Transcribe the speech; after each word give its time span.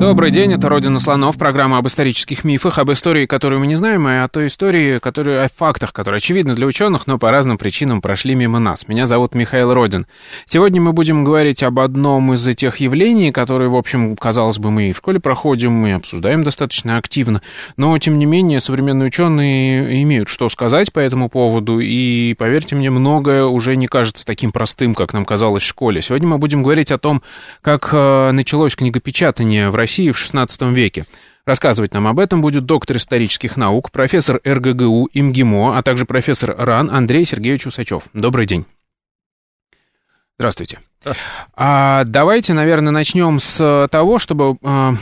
Добрый 0.00 0.32
день, 0.32 0.52
это 0.52 0.68
«Родина 0.68 0.98
слонов», 0.98 1.38
программа 1.38 1.78
об 1.78 1.86
исторических 1.86 2.42
мифах, 2.42 2.78
об 2.78 2.90
истории, 2.90 3.26
которую 3.26 3.60
мы 3.60 3.68
не 3.68 3.76
знаем, 3.76 4.08
и 4.08 4.16
о 4.16 4.28
той 4.28 4.48
истории, 4.48 4.98
которые, 4.98 5.42
о 5.42 5.48
фактах, 5.48 5.92
которые 5.92 6.18
очевидны 6.18 6.54
для 6.54 6.66
ученых, 6.66 7.06
но 7.06 7.16
по 7.16 7.30
разным 7.30 7.58
причинам 7.58 8.02
прошли 8.02 8.34
мимо 8.34 8.58
нас. 8.58 8.88
Меня 8.88 9.06
зовут 9.06 9.36
Михаил 9.36 9.72
Родин. 9.72 10.06
Сегодня 10.46 10.80
мы 10.80 10.92
будем 10.92 11.22
говорить 11.22 11.62
об 11.62 11.78
одном 11.78 12.34
из 12.34 12.44
тех 12.56 12.78
явлений, 12.78 13.30
которые, 13.30 13.70
в 13.70 13.76
общем, 13.76 14.16
казалось 14.16 14.58
бы, 14.58 14.72
мы 14.72 14.90
и 14.90 14.92
в 14.92 14.96
школе 14.96 15.20
проходим, 15.20 15.86
и 15.86 15.92
обсуждаем 15.92 16.42
достаточно 16.42 16.96
активно, 16.98 17.40
но, 17.76 17.96
тем 17.96 18.18
не 18.18 18.26
менее, 18.26 18.58
современные 18.58 19.06
ученые 19.06 20.02
имеют 20.02 20.28
что 20.28 20.48
сказать 20.48 20.92
по 20.92 20.98
этому 20.98 21.28
поводу, 21.28 21.78
и, 21.78 22.34
поверьте 22.34 22.74
мне, 22.74 22.90
многое 22.90 23.44
уже 23.44 23.76
не 23.76 23.86
кажется 23.86 24.26
таким 24.26 24.50
простым, 24.50 24.94
как 24.94 25.12
нам 25.12 25.24
казалось 25.24 25.62
в 25.62 25.66
школе. 25.66 26.02
Сегодня 26.02 26.26
мы 26.26 26.38
будем 26.38 26.64
говорить 26.64 26.90
о 26.90 26.98
том, 26.98 27.22
как 27.62 27.90
э, 27.92 28.32
началось 28.32 28.74
книгопечатание 28.74 29.70
в 29.70 29.76
России 29.84 29.93
в 30.02 30.16
XVI 30.16 30.72
веке. 30.72 31.04
Рассказывать 31.46 31.92
нам 31.92 32.06
об 32.06 32.18
этом 32.18 32.40
будет 32.40 32.64
доктор 32.64 32.96
исторических 32.96 33.56
наук, 33.56 33.90
профессор 33.90 34.40
РГГУ 34.46 35.10
ИМГИМО, 35.12 35.76
а 35.76 35.82
также 35.82 36.06
профессор 36.06 36.54
РАН 36.56 36.90
Андрей 36.90 37.26
Сергеевич 37.26 37.66
Усачев. 37.66 38.04
Добрый 38.14 38.46
день. 38.46 38.64
Здравствуйте. 40.38 40.80
А, 41.54 42.04
давайте, 42.04 42.54
наверное, 42.54 42.92
начнем 42.92 43.38
с 43.38 43.88
того, 43.90 44.18
чтобы, 44.18 44.56
а, 44.62 44.94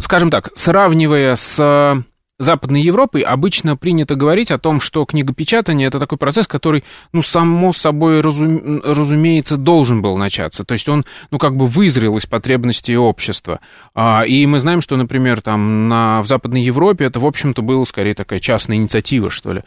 скажем 0.00 0.30
так, 0.30 0.50
сравнивая 0.56 1.36
с 1.36 2.04
Западной 2.42 2.82
Европой 2.82 3.22
обычно 3.22 3.76
принято 3.76 4.14
говорить 4.16 4.50
о 4.50 4.58
том, 4.58 4.80
что 4.80 5.04
книгопечатание 5.04 5.86
это 5.86 6.00
такой 6.00 6.18
процесс, 6.18 6.46
который, 6.46 6.82
ну, 7.12 7.22
само 7.22 7.72
собой, 7.72 8.20
разум, 8.20 8.82
разумеется, 8.84 9.56
должен 9.56 10.02
был 10.02 10.16
начаться. 10.16 10.64
То 10.64 10.72
есть 10.72 10.88
он, 10.88 11.04
ну, 11.30 11.38
как 11.38 11.56
бы 11.56 11.66
вызрел 11.66 12.16
из 12.16 12.26
потребностей 12.26 12.96
общества. 12.96 13.60
А, 13.94 14.22
и 14.26 14.44
мы 14.46 14.58
знаем, 14.58 14.80
что, 14.80 14.96
например, 14.96 15.40
там 15.40 15.88
на, 15.88 16.20
в 16.20 16.26
Западной 16.26 16.62
Европе 16.62 17.04
это, 17.04 17.20
в 17.20 17.26
общем-то, 17.26 17.62
была 17.62 17.84
скорее 17.84 18.14
такая 18.14 18.40
частная 18.40 18.76
инициатива, 18.76 19.30
что 19.30 19.52
ли, 19.52 19.62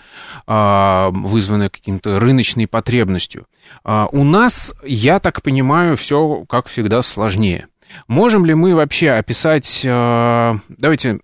а, 0.45 1.11
вызванная 1.11 1.69
каким-то 1.69 2.19
рыночной 2.19 2.67
потребностью. 2.67 3.45
А, 3.83 4.07
у 4.11 4.23
нас, 4.23 4.73
я 4.83 5.19
так 5.19 5.41
понимаю, 5.41 5.95
все, 5.95 6.44
как 6.50 6.67
всегда, 6.67 7.02
сложнее. 7.02 7.67
Можем 8.07 8.45
ли 8.45 8.53
мы 8.53 8.75
вообще 8.75 9.11
описать, 9.11 9.81
давайте 9.83 11.19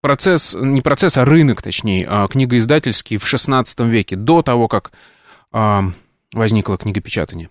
процесс, 0.00 0.56
не 0.58 0.82
процесс, 0.82 1.16
а 1.16 1.24
рынок, 1.24 1.62
точнее, 1.62 2.06
а, 2.08 2.28
книгоиздательский 2.28 3.16
в 3.16 3.24
XVI 3.24 3.64
веке, 3.88 4.16
до 4.16 4.42
того, 4.42 4.68
как 4.68 4.92
а, 5.52 5.84
возникло 6.32 6.76
книгопечатание? 6.78 7.50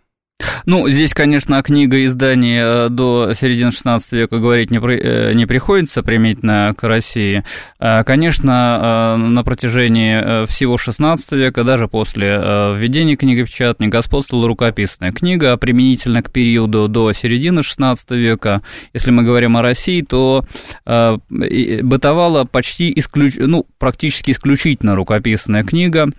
Ну, 0.65 0.87
здесь, 0.87 1.13
конечно, 1.13 1.61
книга 1.63 2.05
издания 2.05 2.85
э, 2.85 2.89
до 2.89 3.33
середины 3.33 3.69
XVI 3.69 3.99
века 4.11 4.37
говорить 4.37 4.69
не, 4.71 4.79
при, 4.79 4.99
э, 4.99 5.33
не 5.33 5.47
приходится, 5.47 6.03
применительно 6.03 6.73
к 6.77 6.87
России. 6.87 7.43
А, 7.79 8.03
конечно, 8.03 9.15
э, 9.15 9.17
на 9.17 9.43
протяжении 9.43 10.45
всего 10.45 10.75
XVI 10.75 11.17
века, 11.31 11.63
даже 11.63 11.87
после 11.87 12.27
введения 12.27 13.15
книгопечатания, 13.15 13.89
господствовала 13.89 14.47
рукописная 14.47 15.11
книга, 15.11 15.53
а 15.53 15.57
применительно 15.57 16.21
к 16.21 16.31
периоду 16.31 16.87
до 16.87 17.13
середины 17.13 17.61
XVI 17.61 17.97
века, 18.11 18.61
если 18.93 19.11
мы 19.11 19.23
говорим 19.23 19.57
о 19.57 19.63
России, 19.63 20.01
то 20.01 20.45
бытовала 20.85 22.45
почти 22.45 22.93
исключ... 22.95 23.35
ну, 23.37 23.65
практически 23.77 24.31
исключительно 24.31 24.95
рукописная 24.95 25.63
книга, 25.63 26.11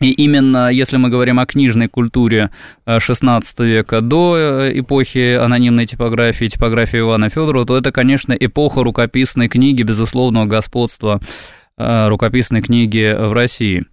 и 0.00 0.12
именно 0.12 0.70
если 0.70 0.96
мы 0.96 1.10
говорим 1.10 1.38
о 1.38 1.46
книжной 1.46 1.88
культуре 1.88 2.50
XVI 2.86 3.42
э, 3.58 3.64
века 3.64 4.00
до 4.00 4.36
э, 4.36 4.78
эпохи 4.80 5.34
анонимной 5.34 5.84
типографии, 5.84 6.46
типографии 6.46 7.00
Ивана 7.00 7.28
Федорова, 7.28 7.66
то 7.66 7.76
это, 7.76 7.92
конечно, 7.92 8.32
эпоха 8.32 8.82
рукописной 8.82 9.48
книги, 9.48 9.82
безусловного 9.82 10.46
господства 10.46 11.20
э, 11.76 12.08
рукописной 12.08 12.62
книги 12.62 13.14
в 13.14 13.32
России. 13.32 13.84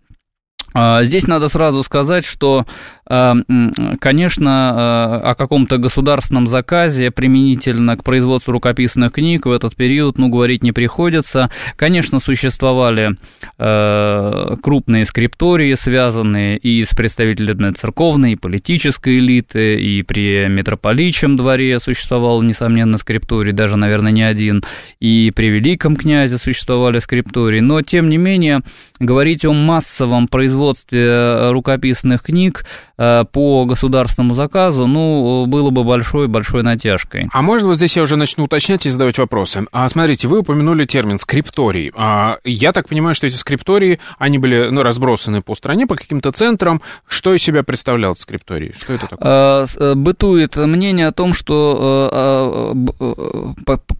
А, 0.73 1.03
здесь 1.03 1.27
надо 1.27 1.49
сразу 1.49 1.83
сказать, 1.83 2.23
что 2.23 2.65
конечно, 3.07 4.51
а, 4.51 5.21
о 5.31 5.35
каком-то 5.35 5.77
государственном 5.77 6.47
заказе 6.47 7.09
применительно 7.09 7.95
к 7.95 8.03
производству 8.03 8.51
рукописных 8.51 9.13
книг 9.13 9.45
в 9.45 9.51
этот 9.51 9.75
период, 9.75 10.17
ну, 10.17 10.27
говорить 10.29 10.63
не 10.63 10.73
приходится. 10.73 11.49
Конечно, 11.75 12.19
существовали 12.19 13.15
крупные 13.57 15.05
скриптории, 15.05 15.73
связанные 15.75 16.57
и 16.57 16.83
с 16.83 16.89
представителями 16.89 17.71
церковной, 17.71 18.33
и 18.33 18.35
политической 18.35 19.19
элиты, 19.19 19.79
и 19.79 20.03
при 20.03 20.47
митрополичьем 20.47 21.35
дворе 21.35 21.79
существовал, 21.79 22.41
несомненно, 22.41 22.97
скрипторий, 22.97 23.53
даже, 23.53 23.77
наверное, 23.77 24.11
не 24.11 24.23
один, 24.23 24.63
и 24.99 25.31
при 25.35 25.47
великом 25.47 25.95
князе 25.95 26.37
существовали 26.37 26.99
скриптории, 26.99 27.59
но, 27.59 27.81
тем 27.81 28.09
не 28.09 28.17
менее, 28.17 28.61
говорить 28.99 29.45
о 29.45 29.53
массовом 29.53 30.27
производстве 30.27 31.51
рукописных 31.51 32.23
книг 32.23 32.65
Э, 32.96 32.96
по 32.97 33.65
государственному 33.65 34.33
заказу, 34.33 34.87
ну, 34.87 35.45
было 35.45 35.69
бы 35.69 35.83
большой-большой 35.83 36.63
натяжкой. 36.63 37.29
А 37.31 37.41
можно 37.43 37.67
вот 37.67 37.77
здесь 37.77 37.95
я 37.95 38.01
уже 38.01 38.15
начну 38.15 38.45
уточнять 38.45 38.85
и 38.85 38.89
задавать 38.89 39.19
вопросы? 39.19 39.65
А 39.71 39.87
смотрите, 39.87 40.27
вы 40.27 40.39
упомянули 40.39 40.85
термин 40.85 41.19
скрипторий. 41.19 41.91
А, 41.95 42.37
я 42.43 42.71
так 42.71 42.89
понимаю, 42.89 43.13
что 43.13 43.27
эти 43.27 43.35
скриптории, 43.35 43.99
они 44.17 44.39
были 44.39 44.69
ну, 44.71 44.81
разбросаны 44.81 45.43
по 45.43 45.53
стране, 45.53 45.85
по 45.85 45.95
каким-то 45.95 46.31
центрам. 46.31 46.81
Что 47.07 47.35
из 47.35 47.43
себя 47.43 47.61
представлял 47.61 48.15
скрипторий? 48.15 48.73
Что 48.75 48.93
это 48.93 49.07
такое? 49.07 49.19
А, 49.21 49.65
э, 49.75 49.93
бытует 49.93 50.55
мнение 50.55 51.07
о 51.07 51.11
том, 51.11 51.33
что 51.33 52.09
а, 52.11 52.73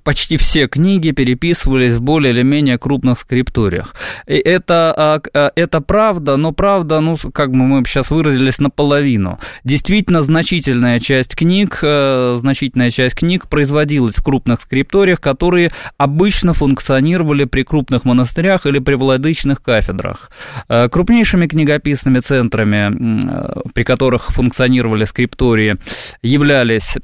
почти 0.04 0.38
все 0.38 0.68
книги 0.68 1.12
переписывались 1.12 1.94
в 1.94 2.02
более 2.02 2.34
или 2.34 2.42
менее 2.42 2.80
крупных 2.80 3.20
скрипториях. 3.20 3.94
И 4.26 4.38
это, 4.38 5.22
это 5.34 5.82
правда, 5.82 6.38
но 6.38 6.52
правда, 6.52 7.00
ну, 7.00 7.16
как 7.32 7.52
бы 7.52 7.58
мы 7.58 7.84
сейчас 7.86 8.10
выразились, 8.10 8.60
наполовину 8.60 8.87
наполовину. 8.88 9.40
Действительно, 9.64 10.22
значительная 10.22 11.00
часть 11.00 11.36
книг, 11.36 11.80
э, 11.82 12.38
значительная 12.40 12.90
часть 12.90 13.16
книг 13.16 13.48
производилась 13.48 14.16
в 14.16 14.24
крупных 14.24 14.62
скрипториях, 14.62 15.20
которые 15.20 15.72
обычно 15.98 16.54
функционировали 16.54 17.46
при 17.46 17.64
крупных 17.64 18.06
монастырях 18.06 18.66
или 18.66 18.80
при 18.80 18.96
владычных 18.96 19.62
кафедрах. 19.62 20.32
Э, 20.70 20.90
крупнейшими 20.90 21.48
книгописными 21.48 22.20
центрами, 22.20 22.92
э, 22.92 23.62
при 23.74 23.84
которых 23.84 24.30
функционировали 24.30 25.06
скриптории, 25.06 25.76
являлись 26.22 26.96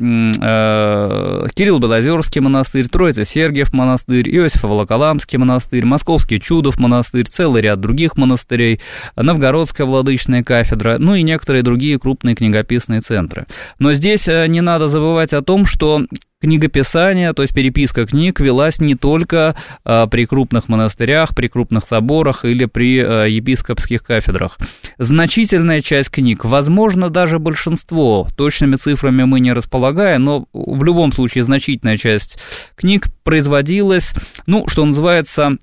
Кирилл 1.56 1.80
Белозерский 1.80 2.42
монастырь, 2.42 2.88
Троица 2.88 3.26
Сергиев 3.26 3.74
монастырь, 3.74 4.30
Иосиф 4.30 4.64
Волоколамский 4.64 5.38
монастырь, 5.38 5.86
Московский 5.86 6.40
Чудов 6.40 6.80
монастырь, 6.80 7.26
целый 7.26 7.62
ряд 7.62 7.80
других 7.80 8.18
монастырей, 8.18 8.80
Новгородская 9.16 9.86
владычная 9.86 10.44
кафедра, 10.44 10.98
ну 11.00 11.16
и 11.16 11.24
некоторые 11.24 11.64
другие 11.64 11.73
другие 11.74 11.98
крупные 11.98 12.36
книгописные 12.36 13.02
центры. 13.02 13.48
Но 13.80 13.94
здесь 13.94 14.28
э, 14.28 14.46
не 14.48 14.62
надо 14.62 14.90
забывать 14.90 15.34
о 15.34 15.42
том, 15.42 15.66
что 15.66 16.06
книгописание, 16.40 17.34
то 17.34 17.42
есть 17.42 17.54
переписка 17.56 18.06
книг, 18.06 18.40
велась 18.40 18.80
не 18.80 18.96
только 18.96 19.56
а, 19.86 20.08
при 20.08 20.26
крупных 20.26 20.68
монастырях, 20.68 21.34
при 21.34 21.48
крупных 21.48 21.86
соборах 21.86 22.44
или 22.44 22.66
при 22.66 23.00
а, 23.00 23.24
епископских 23.24 24.04
кафедрах. 24.04 24.58
Значительная 24.98 25.80
часть 25.80 26.10
книг, 26.10 26.44
возможно, 26.44 27.10
даже 27.10 27.40
большинство, 27.40 28.28
точными 28.36 28.76
цифрами 28.76 29.24
мы 29.24 29.40
не 29.40 29.54
располагаем, 29.54 30.26
но 30.26 30.46
в 30.52 30.84
любом 30.84 31.14
случае 31.14 31.46
значительная 31.46 31.96
часть 31.96 32.38
книг 32.76 33.08
производилась, 33.24 34.14
ну, 34.46 34.68
что 34.68 34.84
называется, 34.84 35.58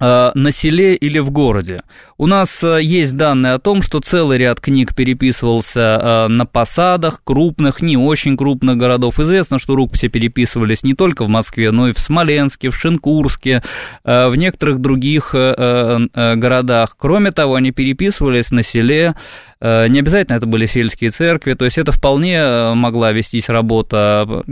Э, 0.00 0.30
на 0.34 0.52
селе 0.52 0.94
или 0.94 1.18
в 1.18 1.30
городе. 1.30 1.82
У 2.20 2.26
нас 2.26 2.64
э, 2.64 2.80
есть 2.82 3.16
данные 3.16 3.52
о 3.52 3.60
том, 3.60 3.80
что 3.80 4.00
целый 4.00 4.38
ряд 4.38 4.60
книг 4.60 4.92
переписывался 4.92 5.80
э, 5.80 6.26
на 6.28 6.46
посадах 6.46 7.22
крупных, 7.22 7.80
не 7.80 7.96
очень 7.96 8.36
крупных 8.36 8.76
городов. 8.76 9.20
Известно, 9.20 9.60
что 9.60 9.76
рукописи 9.76 10.08
переписывались 10.08 10.82
не 10.82 10.94
только 10.94 11.24
в 11.24 11.28
Москве, 11.28 11.70
но 11.70 11.86
и 11.86 11.92
в 11.92 12.00
Смоленске, 12.00 12.70
в 12.70 12.76
Шинкурске, 12.76 13.62
в 14.02 14.34
некоторых 14.34 14.80
других 14.80 15.32
городах. 15.32 16.96
Кроме 16.98 17.30
того, 17.30 17.54
они 17.54 17.70
переписывались 17.70 18.50
на 18.50 18.64
селе, 18.64 19.14
Э, 19.60 19.88
не 19.88 19.98
обязательно 19.98 20.36
это 20.36 20.46
были 20.46 20.66
сельские 20.66 21.10
церкви, 21.10 21.54
то 21.54 21.64
есть 21.64 21.78
это 21.78 21.90
вполне 21.90 22.36
э, 22.36 22.74
могла 22.74 23.12
вестись 23.12 23.48
работа 23.48 24.44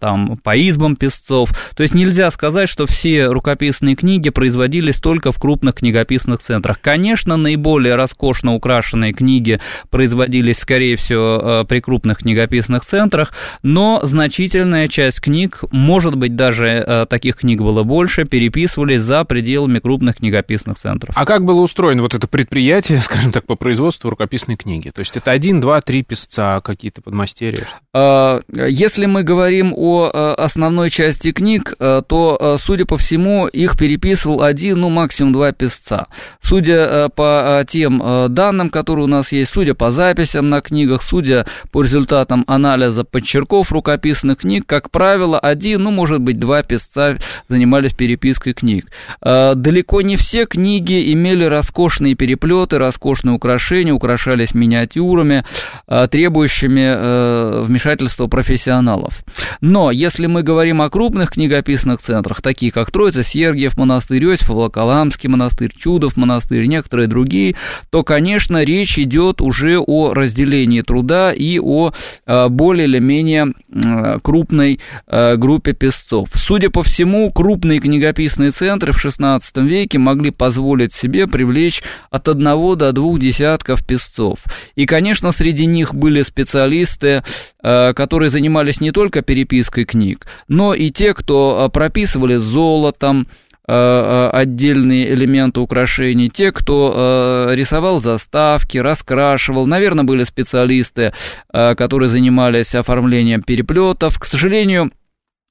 там, 0.00 0.38
по 0.38 0.56
избам 0.68 0.96
песцов. 0.96 1.50
То 1.76 1.82
есть 1.82 1.94
нельзя 1.94 2.30
сказать, 2.30 2.68
что 2.68 2.86
все 2.86 3.26
рукописные 3.26 3.94
книги 3.94 4.30
производились 4.30 4.96
только 5.00 5.32
в 5.32 5.38
крупных 5.38 5.76
книгописных 5.76 6.40
центрах. 6.40 6.80
Конечно, 6.80 7.13
наиболее 7.22 7.94
роскошно 7.94 8.54
украшенные 8.54 9.12
книги 9.12 9.60
производились, 9.90 10.58
скорее 10.58 10.96
всего, 10.96 11.64
при 11.68 11.80
крупных 11.80 12.18
книгописных 12.18 12.84
центрах, 12.84 13.32
но 13.62 14.00
значительная 14.02 14.88
часть 14.88 15.20
книг, 15.20 15.64
может 15.70 16.16
быть, 16.16 16.36
даже 16.36 17.06
таких 17.08 17.36
книг 17.36 17.60
было 17.60 17.82
больше, 17.82 18.24
переписывались 18.24 19.02
за 19.02 19.24
пределами 19.24 19.78
крупных 19.78 20.16
книгописных 20.16 20.78
центров. 20.78 21.14
А 21.16 21.24
как 21.24 21.44
было 21.44 21.60
устроено 21.60 22.02
вот 22.02 22.14
это 22.14 22.26
предприятие, 22.26 22.98
скажем 23.02 23.32
так, 23.32 23.46
по 23.46 23.54
производству 23.54 24.10
рукописной 24.10 24.56
книги? 24.56 24.90
То 24.90 25.00
есть 25.00 25.16
это 25.16 25.30
один, 25.30 25.60
два, 25.60 25.80
три 25.80 26.02
писца, 26.02 26.60
какие-то 26.62 27.02
подмастерья? 27.02 27.66
А, 27.92 28.40
если 28.52 29.06
мы 29.06 29.22
говорим 29.22 29.72
о 29.76 30.10
э, 30.12 30.34
основной 30.34 30.90
части 30.90 31.32
книг, 31.32 31.74
э, 31.78 32.02
то, 32.06 32.38
э, 32.40 32.56
судя 32.60 32.86
по 32.86 32.96
всему, 32.96 33.46
их 33.46 33.78
переписывал 33.78 34.42
один, 34.42 34.80
ну, 34.80 34.88
максимум 34.88 35.32
два 35.32 35.52
писца. 35.52 36.06
Судя 36.42 37.03
по 37.08 37.64
тем 37.68 38.02
данным, 38.28 38.70
которые 38.70 39.04
у 39.04 39.08
нас 39.08 39.32
есть, 39.32 39.52
судя 39.52 39.74
по 39.74 39.90
записям 39.90 40.48
на 40.48 40.60
книгах, 40.60 41.02
судя 41.02 41.46
по 41.70 41.82
результатам 41.82 42.44
анализа 42.46 43.04
подчерков 43.04 43.72
рукописных 43.72 44.38
книг, 44.38 44.64
как 44.66 44.90
правило, 44.90 45.38
один, 45.38 45.84
ну, 45.84 45.90
может 45.90 46.20
быть, 46.20 46.38
два 46.38 46.62
писца 46.62 47.18
занимались 47.48 47.92
перепиской 47.92 48.52
книг. 48.52 48.90
Далеко 49.20 50.00
не 50.02 50.16
все 50.16 50.46
книги 50.46 51.12
имели 51.12 51.44
роскошные 51.44 52.14
переплеты, 52.14 52.78
роскошные 52.78 53.34
украшения, 53.34 53.92
украшались 53.92 54.54
миниатюрами, 54.54 55.44
требующими 55.86 57.64
вмешательства 57.64 58.26
профессионалов. 58.26 59.24
Но 59.60 59.90
если 59.90 60.26
мы 60.26 60.42
говорим 60.42 60.80
о 60.82 60.90
крупных 60.90 61.30
книгописных 61.30 62.00
центрах, 62.00 62.40
такие 62.42 62.70
как 62.70 62.90
Троица, 62.90 63.22
Сергиев 63.22 63.76
монастырь, 63.76 64.24
Иосиф 64.24 64.48
Волоколамский 64.48 65.28
монастырь, 65.28 65.72
Чудов 65.76 66.16
монастырь, 66.16 66.66
некоторые 66.66 66.93
другие, 67.02 67.56
то, 67.90 68.02
конечно, 68.02 68.64
речь 68.64 68.98
идет 68.98 69.40
уже 69.40 69.78
о 69.78 70.14
разделении 70.14 70.80
труда 70.80 71.32
и 71.32 71.58
о 71.58 71.92
э, 72.26 72.48
более 72.48 72.86
или 72.86 72.98
менее 72.98 73.52
э, 73.72 74.18
крупной 74.22 74.80
э, 75.06 75.36
группе 75.36 75.72
песцов. 75.72 76.28
Судя 76.34 76.70
по 76.70 76.82
всему, 76.82 77.30
крупные 77.30 77.80
книгописные 77.80 78.50
центры 78.50 78.92
в 78.92 79.04
XVI 79.04 79.40
веке 79.62 79.98
могли 79.98 80.30
позволить 80.30 80.92
себе 80.92 81.26
привлечь 81.26 81.82
от 82.10 82.28
одного 82.28 82.74
до 82.74 82.92
двух 82.92 83.18
десятков 83.18 83.84
песцов. 83.86 84.38
И, 84.74 84.86
конечно, 84.86 85.32
среди 85.32 85.66
них 85.66 85.94
были 85.94 86.22
специалисты, 86.22 87.22
которые 87.62 88.30
занимались 88.30 88.80
не 88.80 88.92
только 88.92 89.22
перепиской, 89.22 89.84
книг, 89.84 90.26
но 90.48 90.74
и 90.74 90.90
те, 90.90 91.14
кто 91.14 91.70
прописывали 91.72 92.36
золотом, 92.36 93.26
отдельные 93.66 95.14
элементы 95.14 95.60
украшений, 95.60 96.28
те, 96.28 96.52
кто 96.52 97.48
рисовал 97.52 98.00
заставки, 98.00 98.78
раскрашивал, 98.78 99.66
наверное, 99.66 100.04
были 100.04 100.24
специалисты, 100.24 101.12
которые 101.50 102.08
занимались 102.08 102.74
оформлением 102.74 103.42
переплетов. 103.42 104.18
К 104.18 104.24
сожалению, 104.26 104.90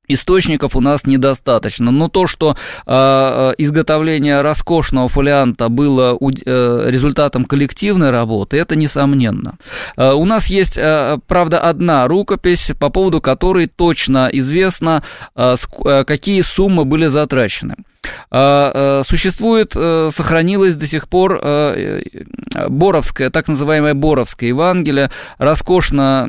Источников 0.09 0.75
у 0.75 0.81
нас 0.81 1.05
недостаточно, 1.05 1.89
но 1.89 2.09
то, 2.09 2.27
что 2.27 2.57
э, 2.85 3.53
изготовление 3.57 4.41
роскошного 4.41 5.07
фолианта 5.07 5.69
было 5.69 6.17
э, 6.19 6.89
результатом 6.89 7.45
коллективной 7.45 8.09
работы, 8.09 8.57
это 8.57 8.75
несомненно. 8.75 9.57
Э, 9.95 10.11
у 10.11 10.25
нас 10.25 10.47
есть, 10.47 10.77
э, 10.77 11.19
правда, 11.25 11.61
одна 11.61 12.05
рукопись, 12.09 12.71
по 12.77 12.89
поводу 12.89 13.21
которой 13.21 13.67
точно 13.67 14.29
известно, 14.33 15.03
э, 15.37 15.55
какие 16.05 16.41
суммы 16.41 16.83
были 16.83 17.07
затрачены. 17.07 17.75
Существует, 19.07 19.73
э, 19.75 20.09
сохранилась 20.13 20.75
до 20.75 20.87
сих 20.87 21.07
пор 21.07 21.39
э, 21.41 22.01
Боровская, 22.67 23.29
так 23.29 23.47
называемая 23.47 23.93
Боровская 23.93 24.49
Евангелие, 24.49 25.11
роскошно, 25.37 26.27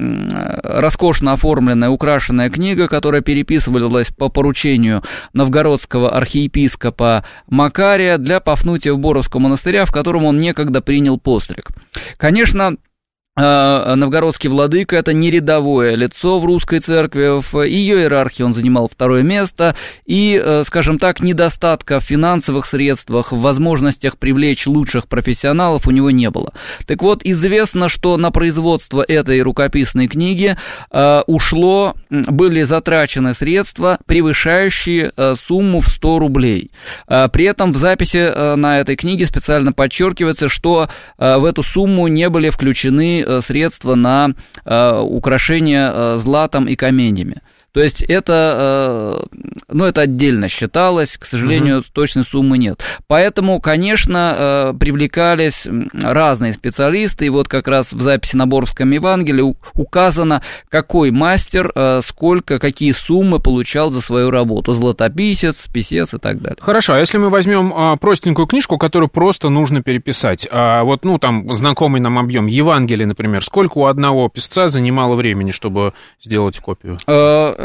роскошно 0.63 1.33
оформленная, 1.33 1.91
украшенная 1.91 2.51
книга, 2.51 2.89
которая 2.89 3.23
переписывалась 3.23 4.09
по 4.11 4.29
поручению 4.29 5.03
новгородского 5.33 6.11
архиепископа 6.15 7.25
Макария 7.49 8.19
для 8.19 8.41
Пафнутия 8.41 8.93
в 8.93 8.99
Боровского 8.99 9.41
монастыря, 9.41 9.85
в 9.85 9.93
котором 9.93 10.25
он 10.25 10.39
некогда 10.39 10.81
принял 10.81 11.19
постриг. 11.19 11.71
Конечно, 12.17 12.65
а, 12.67 12.94
новгородский 13.37 14.49
владыка– 14.49 14.95
это 15.05 15.13
не 15.13 15.29
рядовое 15.29 15.97
лицо 15.97 16.39
в 16.39 16.45
русской 16.45 16.79
церкви, 16.79 17.41
в 17.41 17.65
ее 17.65 17.97
иерархии 17.99 18.45
он 18.45 18.55
занимал 18.55 18.89
второе 18.89 19.23
место, 19.23 19.75
и, 20.07 20.41
э, 20.43 20.63
скажем 20.65 20.99
так, 21.01 21.21
недостатка 21.21 21.99
в 21.99 22.05
финансовых 22.05 22.65
средствах, 22.65 23.33
в 23.33 23.41
возможностях 23.41 24.19
привлечь 24.19 24.69
лучших 24.69 25.09
профессионалов 25.09 25.89
у 25.89 25.91
него 25.91 26.13
не 26.13 26.31
было. 26.31 26.53
Так 26.87 27.03
вот, 27.03 27.23
известно, 27.25 27.89
что 27.89 28.17
на 28.17 28.31
производство 28.31 29.05
этой 29.07 29.43
рукописной 29.43 30.07
книги 30.07 30.57
э, 30.93 31.23
ушло, 31.27 31.95
были 32.11 32.63
затрачены 32.63 33.35
средства, 33.35 33.99
превышающие 34.07 35.11
э, 35.17 35.35
сумму 35.35 35.81
в 35.81 35.89
100 35.89 36.19
рублей. 36.21 36.71
При 37.07 37.45
этом 37.47 37.73
в 37.73 37.77
записи 37.77 38.57
на 38.57 38.81
этой 38.81 38.97
книге 38.97 39.27
специально 39.27 39.73
подчеркивается, 39.73 40.49
что 40.49 40.89
в 41.19 41.45
эту 41.45 41.63
сумму 41.63 42.07
не 42.09 42.29
были 42.29 42.51
включены 42.51 43.24
средства 43.41 43.95
на 43.95 44.31
э, 44.65 45.01
украшение 45.01 45.91
э, 45.93 46.17
златом 46.19 46.67
и 46.67 46.77
каменьями. 46.77 47.43
То 47.75 47.83
есть 47.83 48.03
это, 48.03 49.27
э, 49.33 49.37
ну, 49.69 49.85
это 49.85 50.03
отдельно 50.03 50.49
считалось, 50.49 51.19
к 51.19 51.25
сожалению, 51.25 51.79
угу. 51.79 51.87
точной 51.93 52.23
суммы 52.23 52.57
нет. 52.57 52.81
Поэтому, 53.09 53.61
конечно, 53.61 54.35
э, 54.39 54.75
привлекались 54.79 55.67
разные 55.93 56.53
специалисты, 56.53 57.27
и 57.27 57.31
вот 57.31 57.49
как 57.49 57.67
раз 57.67 57.93
в 57.93 58.01
записи 58.01 58.37
на 58.37 58.47
Боровском 58.47 58.93
Евангелии 58.93 59.57
указано, 59.75 60.41
какой 60.69 61.11
мастер, 61.11 61.73
э, 61.75 62.01
сколько, 62.05 62.61
какие 62.61 62.93
суммы 62.93 63.41
получал 63.41 63.91
за 63.91 64.01
свою 64.01 64.31
работу, 64.31 64.73
златописец, 64.73 65.65
писец 65.73 66.15
и 66.15 66.19
так 66.19 66.41
далее. 66.41 66.59
Хорошо, 66.61 66.95
а 66.95 67.01
если 67.01 67.19
мы 67.19 67.29
возьмем 67.29 67.73
а, 67.75 67.97
простенькую 67.97 68.47
книжку, 68.47 68.79
которую 68.79 69.11
просто 69.11 69.49
нужно 69.49 69.83
переписать, 69.83 70.47
а 70.49 70.85
вот, 70.85 71.05
ну, 71.05 71.19
там, 71.19 71.53
знакомый 71.53 72.01
нам 72.01 72.21
объем, 72.21 72.47
Евангелие, 72.47 73.09
например, 73.09 73.43
сколько 73.43 73.79
у 73.79 73.87
одного 73.87 74.29
писца 74.29 74.69
занимало 74.69 75.17
времени, 75.17 75.51
чтобы 75.51 75.93
сделать 76.23 76.61
копию? 76.61 76.99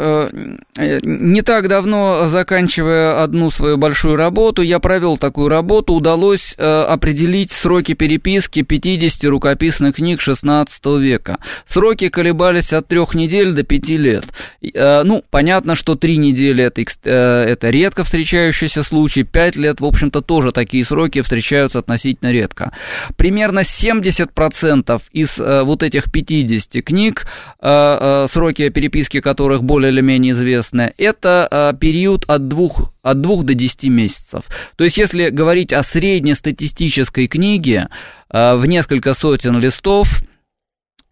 Э, 0.00 0.98
не 1.02 1.42
так 1.42 1.68
давно, 1.68 2.28
заканчивая 2.28 3.22
одну 3.22 3.50
свою 3.50 3.76
большую 3.76 4.16
работу, 4.16 4.62
я 4.62 4.78
провел 4.78 5.18
такую 5.18 5.48
работу, 5.48 5.92
удалось 5.92 6.54
э, 6.56 6.82
определить 6.82 7.50
сроки 7.50 7.94
переписки 7.94 8.62
50 8.62 9.24
рукописных 9.24 9.96
книг 9.96 10.20
XVI 10.20 10.66
века. 10.98 11.38
Сроки 11.66 12.08
колебались 12.08 12.72
от 12.72 12.88
трех 12.88 13.14
недель 13.14 13.52
до 13.52 13.62
пяти 13.62 13.98
лет. 13.98 14.24
Э, 14.62 15.02
ну, 15.02 15.22
понятно, 15.30 15.74
что 15.74 15.96
три 15.96 16.16
недели 16.16 16.64
это, 16.64 16.82
это 17.10 17.70
редко 17.70 18.04
встречающийся 18.04 18.82
случай, 18.82 19.24
пять 19.24 19.56
лет, 19.56 19.80
в 19.80 19.84
общем-то, 19.84 20.22
тоже 20.22 20.52
такие 20.52 20.84
сроки 20.84 21.20
встречаются 21.20 21.78
относительно 21.78 22.32
редко. 22.32 22.72
Примерно 23.16 23.60
70% 23.60 25.02
из 25.12 25.38
вот 25.38 25.82
этих 25.82 26.10
50 26.10 26.82
книг, 26.84 27.26
сроки 27.60 28.68
переписки 28.68 29.20
которых 29.20 29.62
более 29.62 29.89
более 29.90 30.00
или 30.00 30.06
менее 30.06 30.32
известная, 30.32 30.94
это 30.98 31.48
а, 31.50 31.72
период 31.72 32.24
от 32.28 32.48
двух, 32.48 32.92
от 33.02 33.20
двух 33.20 33.44
до 33.44 33.54
десяти 33.54 33.88
месяцев. 33.88 34.44
То 34.76 34.84
есть, 34.84 34.96
если 34.96 35.30
говорить 35.30 35.72
о 35.72 35.82
среднестатистической 35.82 37.26
книге 37.26 37.88
а, 38.28 38.56
в 38.56 38.66
несколько 38.66 39.14
сотен 39.14 39.58
листов, 39.58 40.22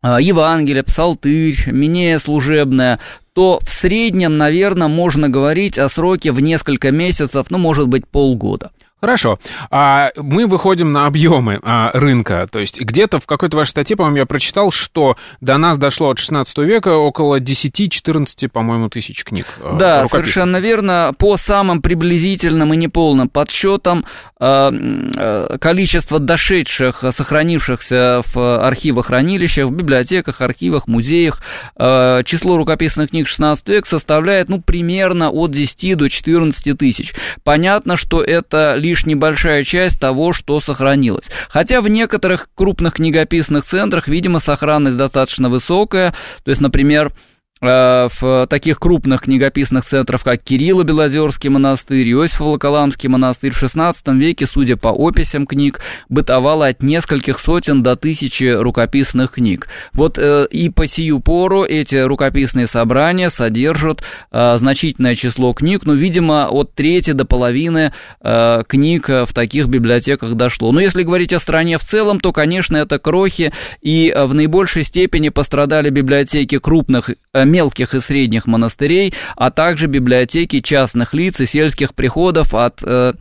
а, 0.01 0.21
Евангелие, 0.21 0.85
Псалтырь, 0.85 1.57
Минея 1.67 2.19
служебная, 2.19 3.01
то 3.33 3.61
в 3.63 3.73
среднем, 3.73 4.39
наверное, 4.39 4.89
можно 4.89 5.29
говорить 5.29 5.79
о 5.79 5.89
сроке 5.89 6.31
в 6.31 6.41
несколько 6.41 6.91
месяцев, 6.91 7.47
ну, 7.51 7.59
может 7.59 7.89
быть, 7.89 8.07
полгода. 8.07 8.71
Хорошо. 9.01 9.39
А 9.71 10.11
мы 10.17 10.47
выходим 10.49 10.91
на 10.91 11.07
объемы 11.07 11.61
а, 11.63 11.91
рынка. 11.95 12.49
То 12.51 12.59
есть 12.59 12.81
где-то 12.81 13.21
в 13.21 13.27
какой-то 13.27 13.57
вашей 13.57 13.71
статье, 13.71 13.97
по-моему, 13.97 14.19
я 14.19 14.27
прочитал, 14.27 14.73
что 14.73 15.17
до 15.41 15.57
нас 15.57 15.79
дошло 15.79 16.11
от 16.11 16.19
16 16.19 16.59
века 16.59 16.97
около 16.97 17.39
10-14, 17.39 18.49
по-моему, 18.49 18.89
тысяч 18.89 19.23
книг. 19.23 19.47
А, 19.63 19.77
да, 19.77 20.09
совершенно 20.09 20.57
верно. 20.57 21.13
По 21.17 21.37
самым 21.37 21.81
приблизительным 21.81 22.75
и 22.75 22.77
неполным 22.77 23.29
подсчетам 23.29 24.05
а, 24.41 24.73
а, 24.73 25.59
количество 25.59 26.19
дошедших, 26.19 27.05
сохранившихся 27.11 28.23
в 28.35 28.67
архивах, 28.67 29.07
хранилищах, 29.07 29.67
в 29.69 29.73
библиотеках, 29.73 30.41
архивах, 30.41 30.89
музеях, 30.89 31.41
число 31.77 32.57
рукописных 32.57 33.11
книг 33.11 33.29
16 33.29 33.69
века 33.69 33.89
составляет, 33.89 34.49
ну, 34.49 34.61
примерно 34.61 35.31
от 35.31 35.53
10 35.53 35.97
до 35.97 36.09
14 36.09 36.77
тысяч. 36.77 37.15
Понятно, 37.45 37.97
что 37.97 38.23
это 38.23 38.75
лишь 38.89 39.07
небольшая 39.07 39.65
часть 39.65 40.01
того, 40.01 40.33
что 40.33 40.61
сохранилось. 40.61 41.31
Хотя 41.49 41.81
в 41.81 41.89
некоторых 41.89 42.49
крупных 42.55 42.95
книгописных 42.95 43.65
центрах, 43.65 44.09
видимо, 44.09 44.41
сохранность 44.41 44.97
достаточно 44.97 45.51
высокая. 45.51 46.15
То 46.45 46.51
есть, 46.51 46.61
например, 46.61 47.13
в 47.61 48.47
таких 48.49 48.79
крупных 48.79 49.23
книгописных 49.23 49.85
центрах, 49.85 50.23
как 50.23 50.43
Кирилло-Белозерский 50.43 51.51
монастырь, 51.51 52.09
Иосиф-Волоколамский 52.13 53.09
монастырь 53.09 53.53
в 53.53 53.63
XVI 53.63 53.95
веке, 54.17 54.47
судя 54.47 54.77
по 54.77 54.91
описям 54.91 55.47
книг, 55.47 55.81
бытовало 56.09 56.67
от 56.67 56.83
нескольких 56.83 57.41
сотен 57.41 57.83
до 57.83 57.97
тысячи 57.97 58.45
рукописных 58.45 59.33
книг. 59.33 59.69
Вот 59.93 60.19
э, 60.19 60.47
и 60.51 60.69
по 60.69 60.87
сию 60.87 61.21
пору 61.21 61.65
эти 61.65 61.97
рукописные 61.97 62.67
собрания 62.67 63.31
содержат 63.31 64.03
э, 64.31 64.57
значительное 64.57 65.15
число 65.15 65.53
книг, 65.53 65.83
но, 65.85 65.95
видимо, 65.95 66.49
от 66.49 66.75
трети 66.75 67.13
до 67.13 67.25
половины 67.25 67.93
книг 68.21 69.09
в 69.09 69.33
таких 69.33 69.67
библиотеках 69.69 70.35
дошло. 70.35 70.73
Но 70.73 70.81
если 70.81 71.03
говорить 71.03 71.33
о 71.33 71.39
стране 71.39 71.79
в 71.79 71.83
целом, 71.83 72.21
то, 72.21 72.33
конечно, 72.33 72.77
это 72.77 72.99
крохи, 72.99 73.53
и 73.81 74.13
в 74.17 74.35
наибольшей 74.35 74.83
степени 74.83 75.29
пострадали 75.29 75.91
библиотеки 75.91 76.59
крупных 76.59 77.11
мелких 77.49 77.95
и 77.95 78.01
средних 78.01 78.47
монастырей, 78.47 79.15
а 79.37 79.51
также 79.51 79.87
библиотеки 79.87 80.61
частных 80.61 81.15
лиц 81.15 81.41
и 81.41 81.47
сельских 81.47 81.95
приходов 81.95 82.55
от 82.55 82.83
э, 82.83 83.15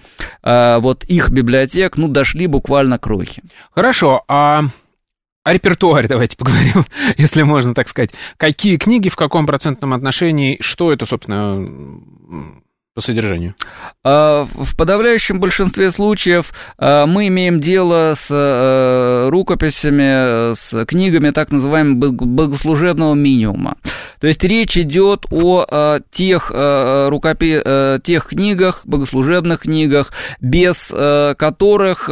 э, 0.43 0.79
вот 0.79 1.03
их 1.05 1.29
библиотек, 1.29 1.97
ну, 1.97 2.07
дошли 2.07 2.47
буквально 2.47 2.99
крохи. 2.99 3.41
Хорошо, 3.71 4.23
а 4.27 4.63
о 5.47 5.53
репертуаре 5.53 6.09
давайте 6.09 6.35
поговорим, 6.35 6.83
если 7.17 7.41
можно 7.41 7.73
так 7.73 7.87
сказать. 7.87 8.11
Какие 8.35 8.75
книги, 8.75 9.07
в 9.07 9.15
каком 9.15 9.45
процентном 9.45 9.93
отношении, 9.93 10.57
что 10.59 10.91
это, 10.91 11.05
собственно, 11.05 11.65
по 12.97 13.01
содержанию? 13.01 13.53
А, 14.03 14.47
в 14.55 14.75
подавляющем 14.75 15.39
большинстве 15.39 15.91
случаев 15.91 16.51
а, 16.79 17.05
мы 17.05 17.27
имеем 17.27 17.59
дело 17.59 18.15
с 18.17 18.25
э, 18.31 19.29
рукописями, 19.29 20.55
с 20.55 20.83
книгами 20.85 21.29
так 21.29 21.51
называемого 21.51 22.09
богослужебного 22.09 23.13
минимума. 23.13 23.75
То 24.19 24.25
есть 24.25 24.43
речь 24.43 24.79
идет 24.79 25.27
о 25.29 25.63
а, 25.69 25.99
тех, 26.09 26.49
рукопи... 26.49 27.61
тех 28.03 28.25
книгах, 28.25 28.81
богослужебных 28.85 29.59
книгах, 29.59 30.11
без 30.41 30.91
которых 31.37 32.09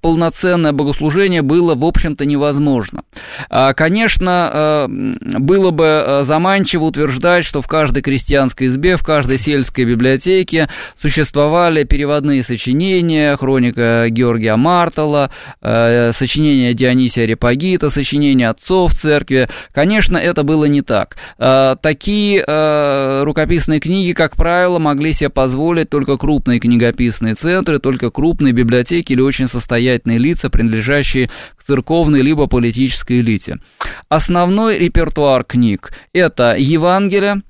полноценное 0.00 0.72
богослужение 0.72 1.42
было, 1.42 1.74
в 1.74 1.84
общем-то, 1.84 2.24
невозможно. 2.24 3.02
Конечно, 3.48 4.86
было 4.88 5.70
бы 5.70 6.20
заманчиво 6.22 6.84
утверждать, 6.84 7.44
что 7.44 7.60
в 7.60 7.66
каждой 7.66 8.02
крестьянской 8.02 8.68
избе, 8.68 8.96
в 8.96 9.02
каждой 9.02 9.40
сельской 9.40 9.84
библиотеке 9.84 10.27
библиотеке 10.28 10.68
существовали 11.00 11.84
переводные 11.84 12.42
сочинения, 12.42 13.36
хроника 13.36 14.06
Георгия 14.10 14.56
Мартала, 14.56 15.30
э, 15.62 16.12
сочинения 16.12 16.74
Дионисия 16.74 17.24
Репагита, 17.24 17.88
сочинения 17.90 18.50
отцов 18.50 18.92
церкви. 18.92 19.48
Конечно, 19.72 20.18
это 20.18 20.42
было 20.42 20.66
не 20.66 20.82
так. 20.82 21.16
Э, 21.38 21.76
такие 21.80 22.44
э, 22.46 23.22
рукописные 23.24 23.80
книги, 23.80 24.12
как 24.12 24.36
правило, 24.36 24.78
могли 24.78 25.12
себе 25.12 25.30
позволить 25.30 25.88
только 25.88 26.18
крупные 26.18 26.60
книгописные 26.60 27.34
центры, 27.34 27.78
только 27.78 28.10
крупные 28.10 28.52
библиотеки 28.52 29.12
или 29.12 29.22
очень 29.22 29.48
состоятельные 29.48 30.18
лица, 30.18 30.50
принадлежащие 30.50 31.30
к 31.56 31.64
церковной 31.64 32.20
либо 32.20 32.46
политической 32.46 33.20
элите. 33.20 33.56
Основной 34.08 34.78
репертуар 34.78 35.44
книг– 35.44 35.92
это 36.12 36.54
Евангелие, 36.58 37.42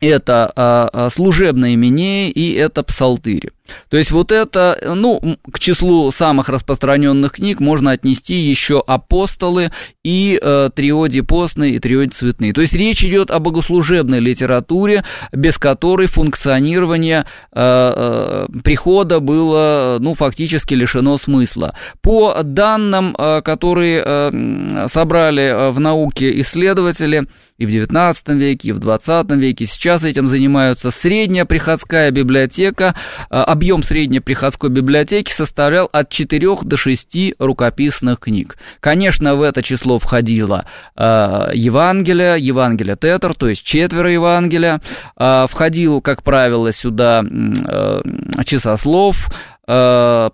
это 0.00 0.50
а, 0.56 0.88
а, 0.92 1.10
служебные 1.10 1.74
именей 1.74 2.30
и 2.30 2.52
это 2.52 2.82
псалтырь. 2.82 3.50
То 3.88 3.96
есть 3.96 4.10
вот 4.10 4.32
это, 4.32 4.94
ну, 4.94 5.38
к 5.50 5.58
числу 5.58 6.10
самых 6.10 6.48
распространенных 6.48 7.32
книг 7.32 7.60
можно 7.60 7.92
отнести 7.92 8.34
еще 8.34 8.82
апостолы 8.86 9.72
и 10.04 10.38
э, 10.40 10.70
триоди 10.74 11.20
постные 11.20 11.74
и 11.74 11.78
триоди 11.78 12.10
цветные. 12.10 12.52
То 12.52 12.60
есть 12.60 12.74
речь 12.74 13.04
идет 13.04 13.30
о 13.30 13.38
богослужебной 13.38 14.20
литературе, 14.20 15.04
без 15.32 15.58
которой 15.58 16.06
функционирование 16.06 17.26
э, 17.52 17.60
э, 17.60 18.46
прихода 18.62 19.20
было, 19.20 19.98
ну, 20.00 20.14
фактически 20.14 20.74
лишено 20.74 21.18
смысла. 21.18 21.74
По 22.00 22.42
данным, 22.42 23.14
э, 23.18 23.42
которые 23.42 24.02
э, 24.04 24.86
собрали 24.88 25.44
э, 25.44 25.70
в 25.70 25.80
науке 25.80 26.40
исследователи, 26.40 27.26
и 27.60 27.66
в 27.66 27.68
XIX 27.68 28.14
веке, 28.36 28.68
и 28.70 28.72
в 28.72 28.78
XX 28.78 29.36
веке. 29.36 29.66
Сейчас 29.66 30.02
этим 30.02 30.26
занимаются 30.26 30.90
средняя 30.90 31.44
приходская 31.44 32.10
библиотека, 32.10 32.94
э, 33.30 33.36
объем 33.60 33.82
средней 33.82 34.20
приходской 34.20 34.70
библиотеки 34.70 35.30
составлял 35.30 35.86
от 35.92 36.08
4 36.08 36.56
до 36.62 36.78
6 36.78 37.34
рукописных 37.38 38.18
книг. 38.18 38.56
Конечно, 38.80 39.34
в 39.34 39.42
это 39.42 39.62
число 39.62 39.98
входило 39.98 40.64
э, 40.96 41.50
Евангелие, 41.52 42.36
Евангелие 42.40 42.96
Тетер, 42.96 43.34
то 43.34 43.50
есть 43.50 43.62
четверо 43.62 44.10
Евангелия, 44.10 44.80
э, 45.18 45.46
входил, 45.46 46.00
как 46.00 46.22
правило, 46.22 46.72
сюда 46.72 47.22
э, 47.22 48.00
часослов, 48.46 49.28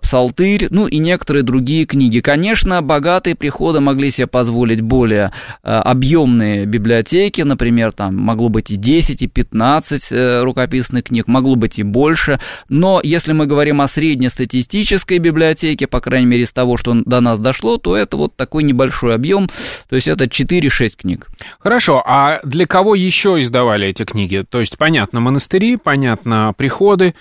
Псалтырь, 0.01 0.67
ну 0.69 0.87
и 0.87 0.97
некоторые 0.97 1.43
другие 1.43 1.85
книги. 1.85 2.19
Конечно, 2.19 2.81
богатые 2.81 3.35
приходы 3.35 3.79
могли 3.79 4.09
себе 4.09 4.27
позволить 4.27 4.81
более 4.81 5.31
э, 5.63 5.69
объемные 5.69 6.65
библиотеки, 6.65 7.41
например, 7.41 7.91
там 7.91 8.15
могло 8.15 8.49
быть 8.49 8.71
и 8.71 8.75
10, 8.75 9.21
и 9.21 9.27
15 9.27 10.07
э, 10.11 10.41
рукописных 10.41 11.05
книг, 11.05 11.27
могло 11.27 11.55
быть 11.55 11.77
и 11.79 11.83
больше, 11.83 12.39
но 12.69 12.99
если 13.03 13.33
мы 13.33 13.45
говорим 13.45 13.81
о 13.81 13.87
среднестатистической 13.87 15.19
библиотеке, 15.19 15.87
по 15.87 15.99
крайней 16.01 16.27
мере, 16.27 16.43
из 16.43 16.51
того, 16.51 16.77
что 16.77 16.93
до 17.05 17.21
нас 17.21 17.39
дошло, 17.39 17.77
то 17.77 17.95
это 17.95 18.17
вот 18.17 18.35
такой 18.35 18.63
небольшой 18.63 19.15
объем, 19.15 19.49
то 19.89 19.95
есть 19.95 20.07
это 20.07 20.25
4-6 20.25 20.97
книг. 20.97 21.27
Хорошо, 21.59 22.03
а 22.05 22.39
для 22.43 22.65
кого 22.65 22.95
еще 22.95 23.41
издавали 23.41 23.87
эти 23.87 24.03
книги? 24.03 24.43
То 24.49 24.59
есть, 24.59 24.77
понятно, 24.77 25.19
монастыри, 25.19 25.77
понятно, 25.77 26.53
приходы, 26.57 27.13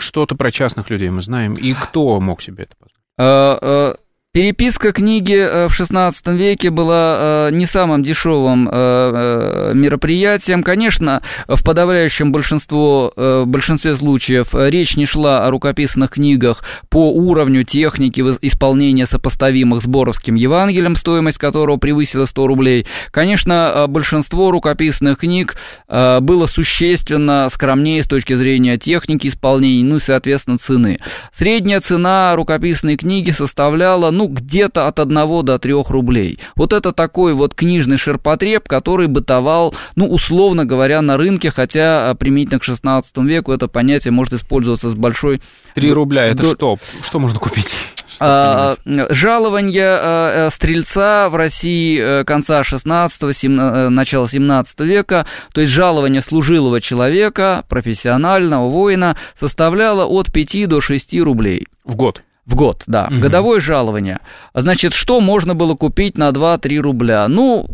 что-то 0.00 0.34
про 0.34 0.50
частных 0.50 0.90
людей 0.90 1.10
мы 1.10 1.22
знаем. 1.22 1.54
И 1.54 1.72
кто 1.72 2.20
мог 2.20 2.42
себе 2.42 2.64
это 2.64 2.76
позволить? 2.76 3.98
Переписка 4.32 4.92
книги 4.92 5.34
э, 5.34 5.66
в 5.66 5.72
XVI 5.72 6.12
веке 6.36 6.70
была 6.70 7.48
э, 7.48 7.50
не 7.50 7.66
самым 7.66 8.04
дешевым 8.04 8.68
э, 8.70 9.72
мероприятием. 9.74 10.62
Конечно, 10.62 11.20
в 11.48 11.64
подавляющем 11.64 12.30
большинство, 12.30 13.12
большинстве 13.46 13.96
случаев 13.96 14.50
речь 14.52 14.96
не 14.96 15.04
шла 15.04 15.44
о 15.44 15.50
рукописных 15.50 16.10
книгах 16.10 16.62
по 16.88 17.12
уровню 17.12 17.64
техники 17.64 18.20
исполнения 18.42 19.04
сопоставимых 19.04 19.82
с 19.82 19.86
Боровским 19.88 20.36
Евангелием, 20.36 20.94
стоимость 20.94 21.38
которого 21.38 21.78
превысила 21.78 22.24
100 22.24 22.46
рублей. 22.46 22.86
Конечно, 23.10 23.86
большинство 23.88 24.52
рукописных 24.52 25.18
книг 25.18 25.56
было 25.88 26.46
существенно 26.46 27.48
скромнее 27.50 28.04
с 28.04 28.06
точки 28.06 28.34
зрения 28.34 28.78
техники 28.78 29.26
исполнения, 29.26 29.82
ну 29.82 29.96
и, 29.96 30.00
соответственно, 30.00 30.58
цены. 30.58 31.00
Средняя 31.36 31.80
цена 31.80 32.36
рукописной 32.36 32.96
книги 32.96 33.32
составляла, 33.32 34.12
ну, 34.20 34.26
где-то 34.26 34.86
от 34.86 35.00
1 35.00 35.44
до 35.46 35.58
3 35.58 35.72
рублей. 35.88 36.38
Вот 36.54 36.74
это 36.74 36.92
такой 36.92 37.32
вот 37.32 37.54
книжный 37.54 37.96
ширпотреб, 37.96 38.68
который 38.68 39.06
бытовал, 39.06 39.74
ну, 39.96 40.06
условно 40.06 40.66
говоря, 40.66 41.00
на 41.00 41.16
рынке, 41.16 41.50
хотя 41.50 42.10
а, 42.10 42.14
применительно 42.14 42.60
к 42.60 42.64
16 42.64 43.16
веку 43.16 43.52
это 43.52 43.66
понятие 43.66 44.12
может 44.12 44.34
использоваться 44.34 44.90
с 44.90 44.94
большой... 44.94 45.40
3 45.74 45.92
рубля, 45.92 46.26
это 46.26 46.42
до... 46.42 46.50
что? 46.50 46.78
Что 47.02 47.18
можно 47.18 47.38
купить? 47.38 47.74
А, 48.22 48.76
жалование 48.84 49.96
а, 49.98 50.48
э, 50.48 50.50
стрельца 50.50 51.30
в 51.30 51.36
России 51.36 51.98
э, 51.98 52.24
конца 52.24 52.62
16 52.62 53.44
э, 53.44 53.88
начала 53.88 54.28
17 54.28 54.80
века, 54.80 55.24
то 55.54 55.62
есть 55.62 55.72
жалование 55.72 56.20
служилого 56.20 56.82
человека, 56.82 57.64
профессионального 57.70 58.68
воина, 58.68 59.16
составляло 59.38 60.04
от 60.04 60.30
5 60.30 60.68
до 60.68 60.82
6 60.82 61.18
рублей. 61.20 61.66
В 61.82 61.96
год? 61.96 62.20
В 62.46 62.54
год, 62.54 62.82
да. 62.86 63.08
Угу. 63.10 63.20
Годовое 63.20 63.60
жалование. 63.60 64.20
Значит, 64.54 64.94
что 64.94 65.20
можно 65.20 65.54
было 65.54 65.74
купить 65.74 66.18
на 66.18 66.30
2-3 66.30 66.78
рубля? 66.78 67.28
Ну, 67.28 67.66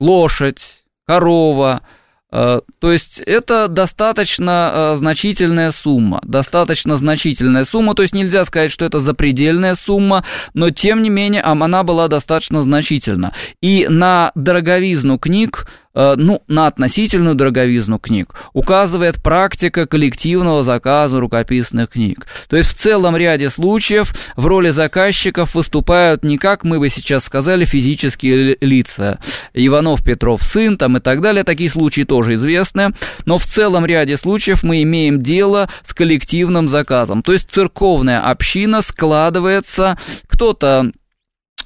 лошадь, 0.00 0.84
корова, 1.06 1.82
э, 2.30 2.60
то 2.78 2.92
есть 2.92 3.18
это 3.20 3.68
достаточно 3.68 4.70
э, 4.72 4.96
значительная 4.96 5.72
сумма, 5.72 6.20
достаточно 6.24 6.96
значительная 6.96 7.64
сумма, 7.64 7.94
то 7.94 8.02
есть 8.02 8.14
нельзя 8.14 8.44
сказать, 8.44 8.72
что 8.72 8.84
это 8.84 9.00
запредельная 9.00 9.74
сумма, 9.74 10.24
но 10.54 10.70
тем 10.70 11.02
не 11.02 11.10
менее 11.10 11.42
она 11.42 11.82
была 11.82 12.08
достаточно 12.08 12.62
значительна. 12.62 13.32
И 13.62 13.86
на 13.88 14.32
дороговизну 14.34 15.18
книг 15.18 15.66
ну, 16.16 16.42
на 16.46 16.68
относительную 16.68 17.34
дороговизну 17.34 17.98
книг 17.98 18.34
указывает 18.52 19.20
практика 19.20 19.86
коллективного 19.86 20.62
заказа 20.62 21.18
рукописных 21.18 21.90
книг. 21.90 22.26
То 22.48 22.56
есть 22.56 22.70
в 22.70 22.74
целом 22.74 23.16
ряде 23.16 23.50
случаев 23.50 24.14
в 24.36 24.46
роли 24.46 24.70
заказчиков 24.70 25.56
выступают 25.56 26.22
не 26.22 26.38
как 26.38 26.62
мы 26.62 26.78
бы 26.78 26.88
сейчас 26.88 27.24
сказали 27.24 27.64
физические 27.64 28.56
лица, 28.60 29.18
Иванов, 29.54 30.04
Петров, 30.04 30.42
сын 30.44 30.76
там 30.76 30.98
и 30.98 31.00
так 31.00 31.20
далее, 31.20 31.42
такие 31.42 31.68
случаи 31.68 32.02
тоже 32.02 32.34
известны, 32.34 32.92
но 33.24 33.38
в 33.38 33.44
целом 33.44 33.84
ряде 33.84 34.16
случаев 34.16 34.62
мы 34.62 34.82
имеем 34.82 35.22
дело 35.22 35.68
с 35.84 35.92
коллективным 35.94 36.68
заказом. 36.68 37.22
То 37.22 37.32
есть 37.32 37.50
церковная 37.50 38.20
община 38.20 38.82
складывается, 38.82 39.98
кто-то 40.28 40.78
Э, 40.78 40.90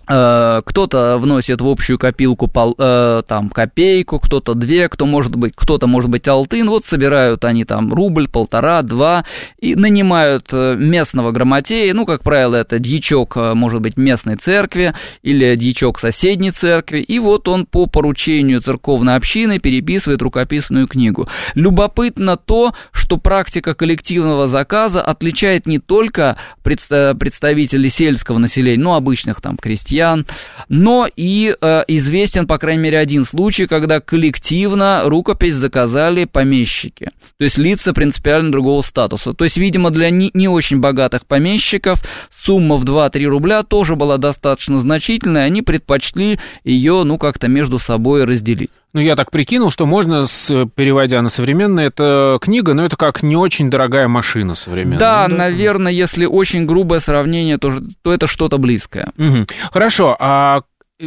кто-то 0.04 1.18
вносит 1.18 1.60
в 1.60 1.68
общую 1.68 1.98
копилку 1.98 2.48
пол, 2.48 2.74
э, 2.78 3.22
там 3.26 3.50
копейку, 3.50 4.18
кто-то 4.18 4.54
две, 4.54 4.88
кто 4.88 5.06
может 5.06 5.36
быть, 5.36 5.52
кто-то 5.54 5.86
может 5.86 6.10
быть 6.10 6.26
алтын. 6.28 6.68
Вот 6.68 6.84
собирают 6.84 7.44
они 7.44 7.64
там 7.64 7.92
рубль, 7.92 8.28
полтора, 8.28 8.82
два 8.82 9.24
и 9.58 9.74
нанимают 9.74 10.48
э, 10.52 10.74
местного 10.76 11.30
грамотея. 11.30 11.94
Ну, 11.94 12.04
как 12.04 12.22
правило, 12.22 12.56
это 12.56 12.78
дьячок, 12.78 13.36
может 13.36 13.80
быть, 13.80 13.96
местной 13.96 14.36
церкви 14.36 14.94
или 15.22 15.54
дьячок 15.56 15.98
соседней 15.98 16.50
церкви. 16.50 16.98
И 16.98 17.18
вот 17.18 17.48
он 17.48 17.66
по 17.66 17.86
поручению 17.86 18.60
церковной 18.60 19.16
общины 19.16 19.58
переписывает 19.58 20.20
рукописную 20.22 20.88
книгу. 20.88 21.28
Любопытно 21.54 22.36
то, 22.36 22.74
что 22.90 23.18
практика 23.18 23.74
коллективного 23.74 24.48
заказа 24.48 25.00
отличает 25.02 25.66
не 25.66 25.78
только 25.78 26.36
представителей 26.62 27.88
сельского 27.88 28.38
населения, 28.38 28.82
ну, 28.82 28.94
обычных 28.94 29.40
там 29.40 29.56
крестьян, 29.56 29.91
крестьян, 29.92 30.26
но 30.68 31.06
и 31.14 31.54
э, 31.60 31.84
известен, 31.88 32.46
по 32.46 32.58
крайней 32.58 32.82
мере, 32.82 32.98
один 32.98 33.24
случай, 33.24 33.66
когда 33.66 34.00
коллективно 34.00 35.02
рукопись 35.04 35.54
заказали 35.54 36.24
помещики, 36.24 37.10
то 37.38 37.44
есть 37.44 37.58
лица 37.58 37.92
принципиально 37.92 38.50
другого 38.50 38.82
статуса. 38.82 39.34
То 39.34 39.44
есть, 39.44 39.56
видимо, 39.56 39.90
для 39.90 40.10
не, 40.10 40.30
не 40.34 40.48
очень 40.48 40.78
богатых 40.78 41.26
помещиков 41.26 42.02
сумма 42.34 42.76
в 42.76 42.84
2-3 42.84 43.24
рубля 43.24 43.62
тоже 43.62 43.96
была 43.96 44.16
достаточно 44.16 44.80
значительная, 44.80 45.44
они 45.44 45.62
предпочли 45.62 46.38
ее, 46.64 47.04
ну, 47.04 47.18
как-то 47.18 47.48
между 47.48 47.78
собой 47.78 48.24
разделить. 48.24 48.70
Ну, 48.92 49.00
я 49.00 49.16
так 49.16 49.30
прикинул, 49.30 49.70
что 49.70 49.86
можно, 49.86 50.26
с, 50.26 50.66
переводя 50.74 51.22
на 51.22 51.30
современное, 51.30 51.86
это 51.86 52.38
книга, 52.42 52.74
но 52.74 52.84
это 52.84 52.96
как 52.96 53.22
не 53.22 53.36
очень 53.36 53.70
дорогая 53.70 54.06
машина 54.06 54.54
современная. 54.54 54.98
Да, 54.98 55.26
ну, 55.28 55.36
да 55.36 55.44
наверное, 55.44 55.92
если 55.92 56.26
очень 56.26 56.66
грубое 56.66 57.00
сравнение, 57.00 57.56
то, 57.56 57.72
то 58.02 58.12
это 58.12 58.26
что-то 58.26 58.58
близкое. 58.58 59.10
Угу. 59.16 59.46
Хорошо, 59.72 60.14
а 60.18 60.62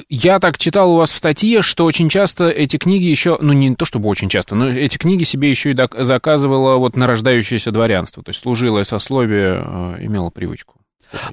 я 0.10 0.40
так 0.40 0.58
читал 0.58 0.94
у 0.94 0.98
вас 0.98 1.12
в 1.12 1.16
статье, 1.16 1.62
что 1.62 1.86
очень 1.86 2.10
часто 2.10 2.50
эти 2.50 2.78
книги 2.78 3.06
еще, 3.06 3.38
ну 3.40 3.54
не 3.54 3.76
то 3.76 3.86
чтобы 3.86 4.10
очень 4.10 4.30
часто, 4.30 4.56
но 4.56 4.70
эти 4.70 4.98
книги 4.98 5.24
себе 5.24 5.50
еще 5.50 5.72
и 5.72 5.78
заказывало 6.04 6.78
вот 6.78 6.96
нарождающееся 6.96 7.72
дворянство, 7.72 8.24
то 8.24 8.30
есть 8.30 8.42
служилое 8.42 8.84
сословие 8.84 9.64
э, 9.64 9.98
имело 10.02 10.30
привычку. 10.32 10.76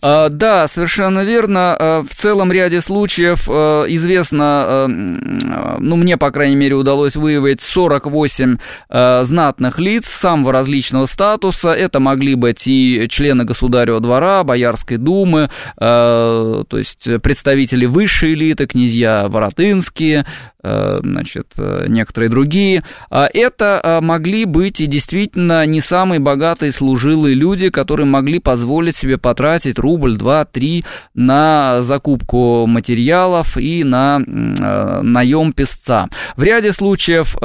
А, 0.00 0.28
да, 0.28 0.68
совершенно 0.68 1.24
верно. 1.24 1.76
А, 1.78 2.02
в 2.02 2.14
целом 2.14 2.52
ряде 2.52 2.80
случаев 2.80 3.48
а, 3.48 3.84
известно, 3.84 4.86
ну, 4.88 5.96
мне, 5.96 6.16
по 6.16 6.30
крайней 6.30 6.56
мере, 6.56 6.74
удалось 6.74 7.16
выявить 7.16 7.60
48 7.60 8.58
знатных 8.88 9.78
лиц 9.78 10.06
самого 10.06 10.52
различного 10.52 11.06
статуса. 11.06 11.70
Это 11.70 12.00
могли 12.00 12.34
быть 12.34 12.66
и 12.66 13.06
члены 13.08 13.44
государева 13.44 14.00
двора, 14.00 14.44
Боярской 14.44 14.96
думы, 14.96 15.50
то 15.78 16.66
есть 16.72 17.08
представители 17.22 17.86
высшей 17.86 18.34
элиты, 18.34 18.66
князья 18.66 19.28
Воротынские, 19.28 20.26
значит, 20.62 21.48
некоторые 21.88 22.30
другие. 22.30 22.84
Это 23.10 23.98
могли 24.02 24.44
быть 24.44 24.80
и 24.80 24.86
действительно 24.86 25.66
не 25.66 25.80
самые 25.80 26.20
богатые 26.20 26.72
служилые 26.72 27.34
люди, 27.34 27.70
которые 27.70 28.06
могли 28.06 28.38
позволить 28.38 28.96
себе 28.96 29.18
потратить 29.18 29.71
рубль, 29.78 30.16
два, 30.16 30.44
три 30.44 30.84
на 31.14 31.82
закупку 31.82 32.66
материалов 32.66 33.56
и 33.56 33.84
на 33.84 34.18
наем 34.18 35.52
песца. 35.52 36.08
В 36.36 36.42
ряде 36.42 36.72
случаев 36.72 37.36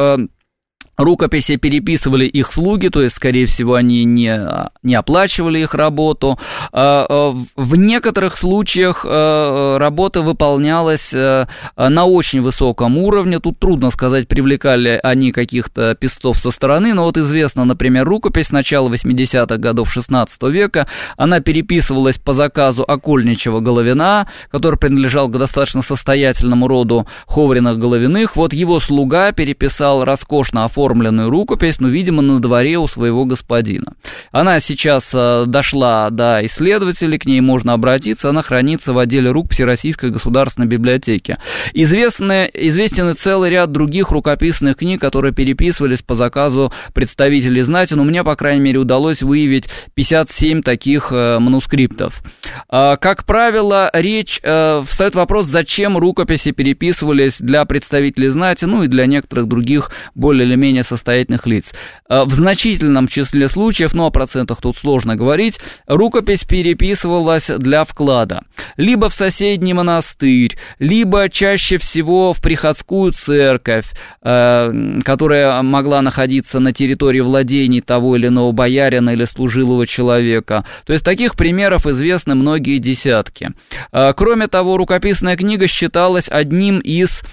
Рукописи 0.98 1.58
переписывали 1.58 2.26
их 2.26 2.52
слуги, 2.52 2.90
то 2.90 3.04
есть, 3.04 3.16
скорее 3.16 3.46
всего, 3.46 3.76
они 3.76 4.04
не, 4.04 4.36
не 4.82 4.96
оплачивали 4.96 5.60
их 5.60 5.76
работу. 5.76 6.40
А, 6.72 7.06
а, 7.08 7.38
в 7.56 7.76
некоторых 7.76 8.36
случаях 8.36 9.06
а, 9.08 9.78
работа 9.78 10.24
выполнялась 10.24 11.14
на 11.14 12.06
очень 12.06 12.42
высоком 12.42 12.98
уровне. 12.98 13.40
Тут 13.40 13.60
трудно 13.60 13.92
сказать, 13.92 14.28
привлекали 14.28 15.00
они 15.04 15.32
каких-то 15.32 15.94
песцов 15.94 16.38
со 16.38 16.50
стороны, 16.50 16.96
но 16.96 17.04
вот 17.04 17.18
известно, 17.18 17.64
например, 17.64 18.06
рукопись 18.06 18.52
начала 18.52 18.90
80-х 18.90 19.58
годов 19.58 19.92
16 19.92 20.42
века. 20.44 20.88
Она 21.16 21.42
переписывалась 21.42 22.18
по 22.18 22.34
заказу 22.34 22.84
окольничего 22.84 23.60
Головина, 23.60 24.28
который 24.50 24.80
принадлежал 24.80 25.28
к 25.28 25.38
достаточно 25.38 25.84
состоятельному 25.84 26.68
роду 26.68 27.06
Ховриных 27.28 27.78
Головиных. 27.78 28.36
Вот 28.36 28.54
его 28.54 28.80
слуга 28.80 29.32
переписал 29.32 30.04
роскошно 30.04 30.66
оформленную 30.66 30.87
оформленную 30.88 31.30
рукопись, 31.30 31.80
но, 31.80 31.90
видимо, 31.90 32.22
на 32.22 32.40
дворе 32.40 32.78
у 32.78 32.88
своего 32.88 33.26
господина. 33.26 33.94
Она 34.32 34.60
сейчас 34.60 35.12
э, 35.14 35.44
дошла 35.46 36.10
до 36.10 36.46
исследователей, 36.46 37.18
к 37.18 37.26
ней 37.26 37.42
можно 37.42 37.74
обратиться, 37.74 38.30
она 38.30 38.42
хранится 38.42 38.94
в 38.94 38.98
отделе 38.98 39.32
рукописи 39.32 39.64
Российской 39.64 40.10
государственной 40.12 40.68
библиотеки. 40.68 41.38
Известны, 41.74 42.50
известен 42.54 43.16
целый 43.16 43.50
ряд 43.50 43.72
других 43.72 44.12
рукописных 44.12 44.78
книг, 44.78 45.02
которые 45.02 45.34
переписывались 45.34 46.02
по 46.02 46.16
заказу 46.16 46.72
представителей 46.94 47.62
знати, 47.62 47.94
но 47.94 48.04
мне, 48.04 48.24
по 48.24 48.36
крайней 48.36 48.62
мере, 48.62 48.80
удалось 48.80 49.22
выявить 49.22 49.70
57 49.96 50.62
таких 50.62 51.12
э, 51.12 51.40
манускриптов. 51.40 52.24
А, 52.70 52.96
как 52.96 53.26
правило, 53.26 53.90
речь 53.94 54.40
э, 54.44 54.84
встает 54.88 55.16
вопрос, 55.16 55.48
зачем 55.48 55.98
рукописи 55.98 56.52
переписывались 56.52 57.42
для 57.42 57.66
представителей 57.66 58.30
знати, 58.30 58.66
ну 58.66 58.84
и 58.84 58.88
для 58.88 59.06
некоторых 59.06 59.48
других 59.48 59.92
более 60.16 60.48
или 60.48 60.56
менее 60.56 60.77
менее 60.78 60.84
состоятельных 60.84 61.48
лиц. 61.48 61.74
Э, 62.10 62.24
в 62.24 62.34
значительном 62.34 63.08
числе 63.08 63.48
случаев, 63.48 63.94
ну 63.94 64.06
о 64.06 64.12
процентах 64.12 64.62
тут 64.62 64.78
сложно 64.78 65.16
говорить, 65.16 65.60
рукопись 65.88 66.44
переписывалась 66.44 67.50
для 67.50 67.84
вклада. 67.84 68.44
Либо 68.78 69.10
в 69.10 69.14
соседний 69.14 69.74
монастырь, 69.74 70.56
либо 70.80 71.30
чаще 71.30 71.78
всего 71.78 72.34
в 72.34 72.42
приходскую 72.42 73.12
церковь, 73.12 73.86
э, 74.22 75.00
которая 75.04 75.62
могла 75.64 76.02
находиться 76.02 76.60
на 76.60 76.72
территории 76.72 77.22
владений 77.22 77.82
того 77.82 78.16
или 78.16 78.28
иного 78.28 78.52
боярина 78.52 79.12
или 79.12 79.26
служилого 79.26 79.88
человека. 79.88 80.64
То 80.86 80.94
есть 80.94 81.06
таких 81.06 81.36
примеров 81.36 81.88
известны 81.88 82.36
многие 82.36 82.78
десятки. 82.78 83.52
Э, 83.92 84.14
кроме 84.14 84.48
того, 84.48 84.78
рукописная 84.78 85.36
книга 85.36 85.68
считалась 85.68 86.30
одним 86.30 86.80
из 86.80 87.24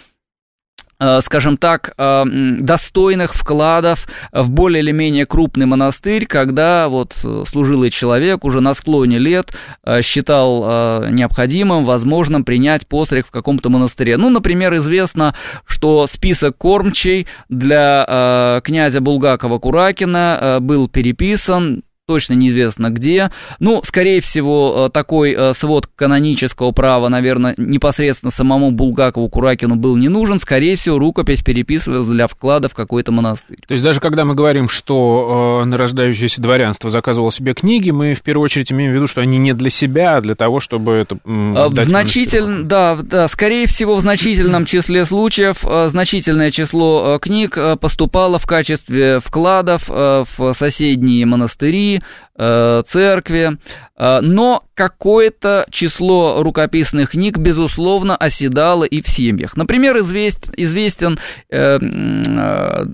скажем 1.20 1.57
так, 1.57 1.94
э, 1.96 2.24
достойных 2.61 3.35
вкладов 3.35 4.07
в 4.33 4.50
более 4.50 4.83
или 4.83 4.92
менее 4.92 5.26
крупный 5.26 5.66
монастырь, 5.66 6.26
когда 6.26 6.88
вот 6.88 7.14
э, 7.24 7.44
служилый 7.46 7.90
человек 7.90 8.44
уже 8.44 8.61
на 8.61 8.74
склоне 8.74 9.18
лет 9.18 9.54
считал 10.02 11.04
необходимым, 11.11 11.85
возможным 11.85 12.44
принять 12.44 12.87
постриг 12.87 13.26
в 13.26 13.30
каком-то 13.30 13.68
монастыре. 13.68 14.16
Ну, 14.16 14.30
например, 14.30 14.74
известно, 14.76 15.35
что 15.66 16.07
список 16.07 16.57
кормчей 16.57 17.26
для 17.48 18.61
князя 18.64 19.00
Булгакова-Куракина 19.00 20.59
был 20.61 20.88
переписан 20.88 21.83
точно 22.06 22.34
неизвестно 22.34 22.90
где. 22.90 23.30
Ну, 23.60 23.80
скорее 23.82 24.20
всего, 24.20 24.86
э, 24.86 24.90
такой 24.90 25.32
э, 25.32 25.54
свод 25.54 25.86
канонического 25.86 26.72
права, 26.72 27.08
наверное, 27.08 27.54
непосредственно 27.56 28.30
самому 28.30 28.70
Булгакову 28.72 29.28
Куракину 29.30 29.76
был 29.76 29.96
не 29.96 30.08
нужен. 30.08 30.38
Скорее 30.38 30.76
всего, 30.76 30.98
рукопись 30.98 31.42
переписывалась 31.42 32.06
для 32.06 32.26
вклада 32.26 32.68
в 32.68 32.74
какой-то 32.74 33.10
монастырь. 33.10 33.58
То 33.66 33.72
есть 33.72 33.82
даже 33.82 34.00
когда 34.00 34.26
мы 34.26 34.34
говорим, 34.34 34.68
что 34.68 35.62
э, 35.62 35.64
нарождающееся 35.64 36.42
дворянство 36.42 36.90
заказывало 36.90 37.32
себе 37.32 37.54
книги, 37.54 37.90
мы 37.90 38.12
в 38.12 38.22
первую 38.22 38.44
очередь 38.44 38.70
имеем 38.70 38.92
в 38.92 38.94
виду, 38.94 39.06
что 39.06 39.22
они 39.22 39.38
не 39.38 39.54
для 39.54 39.70
себя, 39.70 40.16
а 40.16 40.20
для 40.20 40.34
того, 40.34 40.60
чтобы 40.60 40.92
это 40.92 41.16
э, 41.24 41.68
в 41.68 41.84
значитель... 41.84 42.64
да, 42.64 42.96
да, 42.96 43.28
скорее 43.28 43.66
всего, 43.66 43.96
в 43.96 44.02
значительном 44.02 44.66
числе 44.66 45.06
случаев 45.06 45.64
э, 45.64 45.88
значительное 45.88 46.50
число 46.50 47.14
э, 47.14 47.18
книг 47.18 47.56
э, 47.56 47.76
поступало 47.76 48.38
в 48.38 48.44
качестве 48.44 49.20
вкладов 49.20 49.84
э, 49.88 50.24
в 50.36 50.52
соседние 50.52 51.24
монастыри, 51.24 51.93
Э, 52.37 52.83
церкви, 52.85 53.59
э, 53.96 54.20
но 54.20 54.64
какое-то 54.74 55.64
число 55.70 56.42
рукописных 56.42 57.12
книг, 57.12 57.38
безусловно, 57.38 58.16
оседало 58.16 58.83
и 58.83 59.00
в 59.00 59.09
семьях. 59.09 59.57
Например, 59.57 59.96
извест, 59.98 60.50
известен 60.57 61.16
э, 61.48 61.78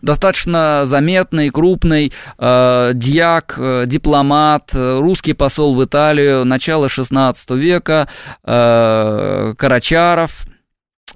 достаточно 0.03 0.83
заметный, 0.85 1.49
крупный 1.49 2.13
дьяк, 2.39 3.59
дипломат, 3.87 4.73
русский 4.75 5.33
посол 5.33 5.75
в 5.75 5.83
Италию 5.83 6.45
начала 6.45 6.89
XVI 6.89 7.35
века, 7.57 8.09
Карачаров, 8.45 10.45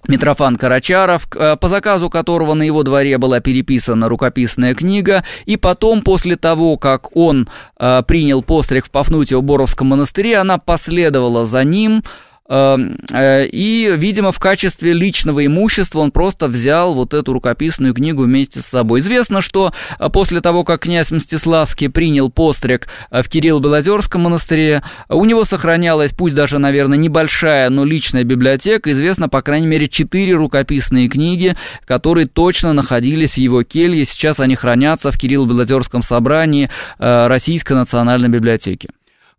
Митрофан 0.06 0.56
Карачаров, 0.56 1.26
э, 1.34 1.56
по 1.56 1.68
заказу 1.68 2.10
которого 2.10 2.54
на 2.54 2.62
его 2.62 2.82
дворе 2.82 3.16
была 3.18 3.40
переписана 3.40 4.08
рукописная 4.08 4.74
книга, 4.74 5.24
и 5.46 5.56
потом, 5.56 6.02
после 6.02 6.36
того, 6.36 6.76
как 6.76 7.16
он 7.16 7.48
э, 7.78 8.02
принял 8.06 8.42
постриг 8.42 8.86
в 8.86 8.90
Пафнутио-Боровском 8.90 9.84
монастыре, 9.84 10.36
она 10.36 10.58
последовала 10.58 11.46
за 11.46 11.64
ним, 11.64 12.04
и, 12.46 13.94
видимо, 13.96 14.30
в 14.30 14.38
качестве 14.38 14.92
личного 14.92 15.46
имущества 15.46 16.00
он 16.00 16.10
просто 16.10 16.46
взял 16.46 16.94
вот 16.94 17.14
эту 17.14 17.32
рукописную 17.32 17.94
книгу 17.94 18.24
вместе 18.24 18.60
с 18.60 18.66
собой. 18.66 19.00
Известно, 19.00 19.40
что 19.40 19.72
после 20.12 20.42
того, 20.42 20.62
как 20.62 20.82
князь 20.82 21.10
Мстиславский 21.10 21.88
принял 21.88 22.30
постриг 22.30 22.88
в 23.10 23.26
Кирилл-Белозерском 23.30 24.20
монастыре, 24.20 24.82
у 25.08 25.24
него 25.24 25.46
сохранялась, 25.46 26.12
пусть 26.12 26.34
даже, 26.34 26.58
наверное, 26.58 26.98
небольшая, 26.98 27.70
но 27.70 27.86
личная 27.86 28.24
библиотека. 28.24 28.92
Известно, 28.92 29.30
по 29.30 29.40
крайней 29.40 29.66
мере, 29.66 29.88
четыре 29.88 30.34
рукописные 30.34 31.08
книги, 31.08 31.56
которые 31.86 32.26
точно 32.26 32.74
находились 32.74 33.32
в 33.32 33.38
его 33.38 33.62
келье. 33.62 34.04
Сейчас 34.04 34.38
они 34.38 34.54
хранятся 34.54 35.10
в 35.10 35.18
Кирилл-Белозерском 35.18 36.02
собрании 36.02 36.68
Российской 36.98 37.72
национальной 37.72 38.28
библиотеки. 38.28 38.90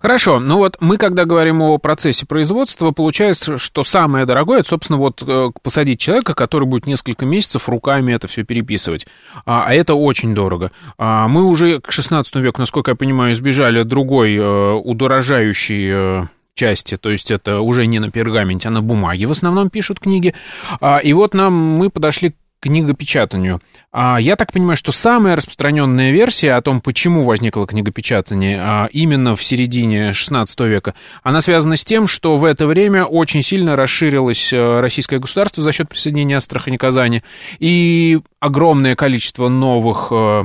Хорошо, 0.05 0.39
ну 0.39 0.57
вот 0.57 0.77
мы, 0.81 0.97
когда 0.97 1.25
говорим 1.25 1.63
о 1.63 1.79
процессе 1.79 2.27
производства, 2.27 2.91
получается, 2.91 3.57
что 3.57 3.83
самое 3.83 4.27
дорогое, 4.27 4.59
это, 4.59 4.69
собственно, 4.69 4.99
вот 4.99 5.23
э, 5.25 5.49
посадить 5.63 5.99
человека, 5.99 6.35
который 6.35 6.67
будет 6.67 6.85
несколько 6.85 7.25
месяцев 7.25 7.67
руками 7.67 8.13
это 8.13 8.27
все 8.27 8.43
переписывать. 8.43 9.07
А, 9.47 9.63
а 9.65 9.73
это 9.73 9.95
очень 9.95 10.35
дорого. 10.35 10.71
А 10.99 11.27
мы 11.27 11.45
уже 11.45 11.79
к 11.81 11.91
16 11.91 12.35
веку, 12.35 12.61
насколько 12.61 12.91
я 12.91 12.95
понимаю, 12.95 13.33
избежали 13.33 13.81
другой 13.81 14.35
э, 14.35 14.73
удорожающей 14.73 15.89
э, 15.91 16.23
части, 16.53 16.97
то 16.97 17.09
есть 17.09 17.31
это 17.31 17.61
уже 17.61 17.87
не 17.87 17.97
на 17.97 18.11
пергаменте, 18.11 18.67
а 18.67 18.71
на 18.71 18.83
бумаге 18.83 19.25
в 19.25 19.31
основном 19.31 19.71
пишут 19.71 19.99
книги. 19.99 20.35
А, 20.81 20.99
и 20.99 21.13
вот 21.13 21.33
нам 21.33 21.51
мы 21.51 21.89
подошли 21.89 22.35
книгопечатанию. 22.59 23.61
А 23.91 24.17
я 24.19 24.35
так 24.35 24.51
понимаю, 24.51 24.75
что 24.75 24.91
самая 24.91 25.35
распространенная 25.35 26.11
версия 26.11 26.53
о 26.53 26.61
том, 26.61 26.81
почему 26.81 27.21
возникло 27.21 27.67
книгопечатание 27.67 28.59
а, 28.59 28.89
именно 28.91 29.35
в 29.35 29.43
середине 29.43 30.11
XVI 30.11 30.45
века, 30.67 30.95
она 31.23 31.41
связана 31.41 31.75
с 31.75 31.85
тем, 31.85 32.07
что 32.07 32.35
в 32.35 32.45
это 32.45 32.67
время 32.67 33.05
очень 33.05 33.41
сильно 33.41 33.75
расширилось 33.75 34.51
э, 34.51 34.79
российское 34.79 35.19
государство 35.19 35.63
за 35.63 35.71
счет 35.71 35.89
присоединения 35.89 36.37
Астрахани 36.37 36.77
Казани, 36.77 37.23
и 37.59 38.19
огромное 38.39 38.95
количество 38.95 39.47
новых 39.47 40.07
э, 40.11 40.43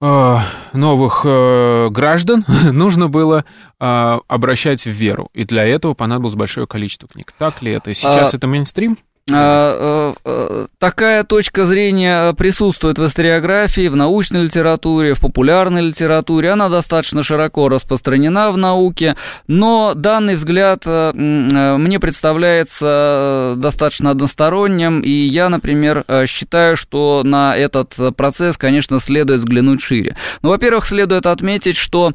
э, 0.00 0.36
новых 0.72 1.24
граждан 1.92 2.44
нужно 2.72 3.08
было 3.08 3.44
обращать 3.78 4.84
в 4.84 4.90
веру. 4.90 5.30
И 5.32 5.44
для 5.44 5.64
этого 5.64 5.94
понадобилось 5.94 6.34
большое 6.34 6.66
количество 6.66 7.08
книг. 7.08 7.32
Так 7.36 7.62
ли 7.62 7.72
это? 7.72 7.92
Сейчас 7.94 8.34
а... 8.34 8.36
это 8.36 8.46
мейнстрим? 8.46 8.98
А, 9.32 10.14
э, 10.14 10.14
э, 10.24 10.66
такая 10.78 11.24
точка 11.24 11.64
зрения 11.64 12.32
присутствует 12.34 12.98
в 12.98 13.06
историографии, 13.06 13.88
в 13.88 13.96
научной 13.96 14.44
литературе, 14.44 15.14
в 15.14 15.20
популярной 15.20 15.82
литературе. 15.82 16.50
Она 16.50 16.68
достаточно 16.68 17.22
широко 17.22 17.68
распространена 17.68 18.50
в 18.50 18.56
науке, 18.56 19.16
но 19.46 19.92
данный 19.94 20.36
взгляд 20.36 20.82
э, 20.84 21.12
мне 21.12 22.00
представляется 22.00 23.54
достаточно 23.56 24.10
односторонним, 24.10 25.00
и 25.00 25.10
я, 25.10 25.48
например, 25.48 26.04
считаю, 26.26 26.76
что 26.76 27.22
на 27.24 27.56
этот 27.56 27.94
процесс, 28.16 28.56
конечно, 28.56 29.00
следует 29.00 29.40
взглянуть 29.40 29.82
шире. 29.82 30.16
Ну, 30.42 30.50
во-первых, 30.50 30.86
следует 30.86 31.26
отметить, 31.26 31.76
что 31.76 32.12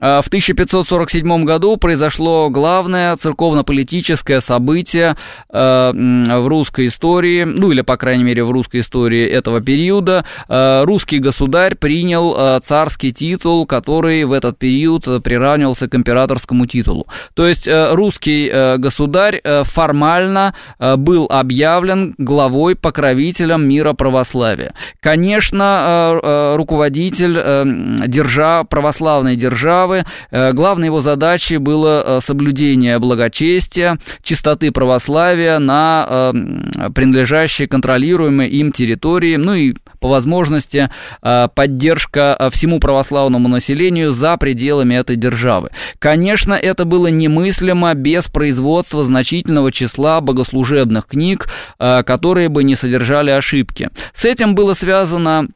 в 0.00 0.28
1547 0.28 1.44
году 1.44 1.76
произошло 1.76 2.50
главное 2.50 3.16
церковно-политическое 3.16 4.40
событие 4.40 5.16
э, 5.50 5.92
в 5.92 6.46
русской 6.46 6.86
истории, 6.86 7.42
ну 7.42 7.72
или, 7.72 7.80
по 7.80 7.96
крайней 7.96 8.22
мере, 8.22 8.44
в 8.44 8.52
русской 8.52 8.80
истории 8.80 9.26
этого 9.26 9.60
периода. 9.60 10.24
Э, 10.48 10.84
русский 10.84 11.18
государь 11.18 11.74
принял 11.74 12.32
э, 12.36 12.60
царский 12.62 13.12
титул, 13.12 13.66
который 13.66 14.22
в 14.24 14.32
этот 14.32 14.56
период 14.56 15.04
приравнивался 15.24 15.88
к 15.88 15.94
императорскому 15.96 16.66
титулу. 16.66 17.08
То 17.34 17.48
есть 17.48 17.68
русский 17.68 18.76
государь 18.78 19.40
формально 19.64 20.54
был 20.78 21.26
объявлен 21.28 22.14
главой, 22.18 22.76
покровителем 22.76 23.68
мира 23.68 23.94
православия. 23.94 24.74
Конечно, 25.00 26.54
руководитель 26.56 28.06
держав, 28.06 28.68
православной 28.68 29.36
державы 29.36 29.87
правы. 29.88 30.04
Э, 30.30 30.52
главной 30.52 30.86
его 30.86 31.00
задачей 31.00 31.58
было 31.58 32.02
э, 32.04 32.20
соблюдение 32.20 32.98
благочестия, 32.98 33.98
чистоты 34.22 34.70
православия 34.70 35.58
на 35.58 36.06
э, 36.08 36.90
принадлежащей 36.94 37.66
контролируемой 37.66 38.48
им 38.48 38.72
территории, 38.72 39.36
ну 39.36 39.54
и 39.54 39.74
по 40.00 40.08
возможности 40.08 40.90
поддержка 41.20 42.50
всему 42.52 42.78
православному 42.78 43.48
населению 43.48 44.12
за 44.12 44.36
пределами 44.36 44.94
этой 44.94 45.16
державы. 45.16 45.70
Конечно, 45.98 46.54
это 46.54 46.84
было 46.84 47.08
немыслимо 47.08 47.92
без 47.94 48.28
производства 48.28 49.02
значительного 49.02 49.72
числа 49.72 50.20
богослужебных 50.20 51.06
книг, 51.06 51.48
которые 51.78 52.48
бы 52.48 52.62
не 52.62 52.76
содержали 52.76 53.30
ошибки. 53.30 53.88
С 54.14 54.24
этим 54.24 54.54
было 54.54 54.74
связано 54.74 55.48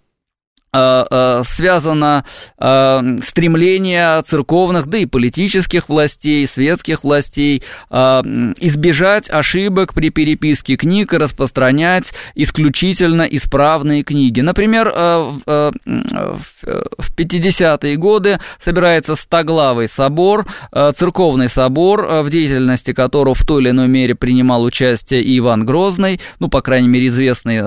связано 0.75 2.25
э, 2.59 3.19
стремление 3.23 4.23
церковных, 4.23 4.87
да 4.87 4.97
и 4.97 5.05
политических 5.05 5.91
властей, 5.91 6.47
светских 6.47 7.05
властей 7.05 7.63
избежать 7.91 9.29
ошибок 9.29 9.93
при 9.93 10.09
переписке 10.09 10.77
книг 10.77 11.13
и 11.13 11.19
распространять 11.19 12.15
исключительно 12.35 13.23
исправные 13.23 14.03
книги. 14.03 14.41
Например, 14.41 14.91
в 14.95 15.73
50-е 17.17 17.97
годы 17.97 18.41
собирается 18.63 19.15
Стоглавый 19.15 19.89
собор, 19.89 20.47
церковный 20.73 21.49
собор, 21.49 22.23
в 22.23 22.31
деятельности 22.31 22.93
которого 22.93 23.35
в 23.35 23.45
той 23.45 23.63
или 23.63 23.71
иной 23.71 23.89
мере 23.89 24.15
принимал 24.15 24.63
участие 24.63 25.23
и 25.23 25.39
Иван 25.39 25.67
Грозный, 25.67 26.21
ну, 26.39 26.49
по 26.49 26.63
крайней 26.63 26.89
мере, 26.89 27.09
известные 27.09 27.63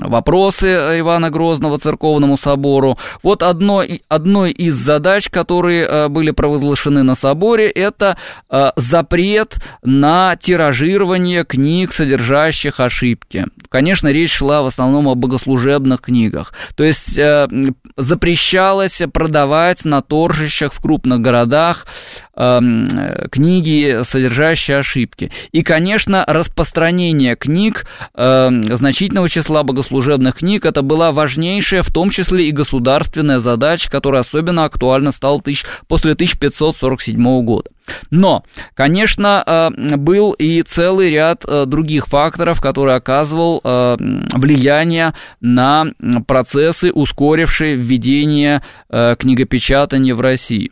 вопросы 0.00 0.66
Ивана 0.98 1.30
Грозного 1.30 1.78
церковного 1.78 2.23
Церковному 2.24 2.36
собору. 2.36 2.98
Вот 3.22 3.42
одно, 3.42 3.82
одной 4.08 4.52
из 4.52 4.74
задач, 4.74 5.28
которые 5.28 5.86
э, 5.86 6.08
были 6.08 6.30
провозглашены 6.30 7.02
на 7.02 7.14
соборе, 7.14 7.68
это 7.68 8.16
э, 8.50 8.70
запрет 8.76 9.56
на 9.82 10.36
тиражирование 10.36 11.44
книг, 11.44 11.92
содержащих 11.92 12.80
ошибки. 12.80 13.46
Конечно, 13.68 14.08
речь 14.08 14.32
шла 14.32 14.62
в 14.62 14.66
основном 14.66 15.08
о 15.08 15.14
богослужебных 15.14 16.00
книгах. 16.00 16.52
То 16.76 16.84
есть 16.84 17.18
э, 17.18 17.48
запрещалось 17.96 19.02
продавать 19.12 19.84
на 19.84 20.00
торжищах 20.00 20.72
в 20.72 20.80
крупных 20.80 21.20
городах 21.20 21.86
книги, 22.34 24.02
содержащие 24.02 24.78
ошибки. 24.78 25.30
И, 25.52 25.62
конечно, 25.62 26.24
распространение 26.26 27.36
книг, 27.36 27.86
значительного 28.14 29.28
числа 29.28 29.62
богослужебных 29.62 30.36
книг, 30.36 30.66
это 30.66 30.82
была 30.82 31.12
важнейшая, 31.12 31.82
в 31.82 31.92
том 31.92 32.10
числе 32.10 32.48
и 32.48 32.52
государственная 32.52 33.38
задача, 33.38 33.90
которая 33.90 34.22
особенно 34.22 34.64
актуальна 34.64 35.12
стала 35.12 35.40
после 35.88 36.12
1547 36.12 37.44
года. 37.44 37.70
Но, 38.10 38.44
конечно, 38.74 39.42
э, 39.46 39.96
был 39.96 40.32
и 40.32 40.62
целый 40.62 41.10
ряд 41.10 41.44
э, 41.46 41.66
других 41.66 42.06
факторов, 42.06 42.60
которые 42.60 42.96
оказывал 42.96 43.60
э, 43.62 43.96
влияние 44.34 45.12
на 45.40 45.86
процессы, 46.26 46.92
ускорившие 46.92 47.76
введение 47.76 48.62
книгопечатания 48.88 50.14
в 50.14 50.20
России. 50.20 50.70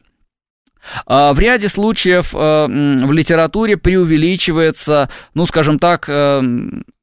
А, 1.07 1.33
в 1.33 1.39
ряде 1.39 1.69
случаев 1.69 2.33
в 2.33 3.13
литературе 3.13 3.77
преувеличивается, 3.77 5.09
ну, 5.35 5.47
скажем 5.47 5.79
так, 5.79 6.09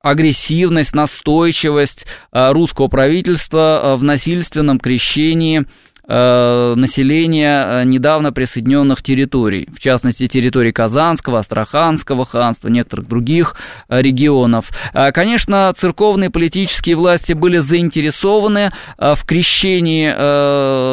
агрессивность, 0.01 0.95
настойчивость 0.95 2.05
русского 2.31 2.87
правительства 2.87 3.95
в 3.97 4.03
насильственном 4.03 4.79
крещении. 4.79 5.61
Э, 5.61 5.65
населения 6.09 7.81
э, 7.81 7.83
недавно 7.83 8.33
присоединенных 8.33 9.03
территорий, 9.03 9.67
в 9.71 9.79
частности, 9.79 10.27
территорий 10.27 10.71
Казанского, 10.71 11.39
Астраханского 11.39 12.25
ханства, 12.25 12.67
некоторых 12.67 13.07
других 13.07 13.55
э, 13.87 14.01
регионов. 14.01 14.69
Конечно, 15.13 15.71
церковные 15.75 16.29
политические 16.29 16.95
власти 16.95 17.33
были 17.33 17.59
заинтересованы 17.59 18.71
в 18.97 19.19
крещении 19.25 20.09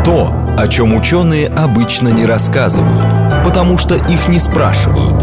То, 0.06 0.34
о 0.58 0.68
чем 0.68 0.96
ученые 0.96 1.48
обычно 1.48 2.10
не 2.10 2.26
рассказывают, 2.26 3.44
потому 3.46 3.78
что 3.78 3.96
их 3.96 4.28
не 4.28 4.40
спрашивают. 4.40 5.22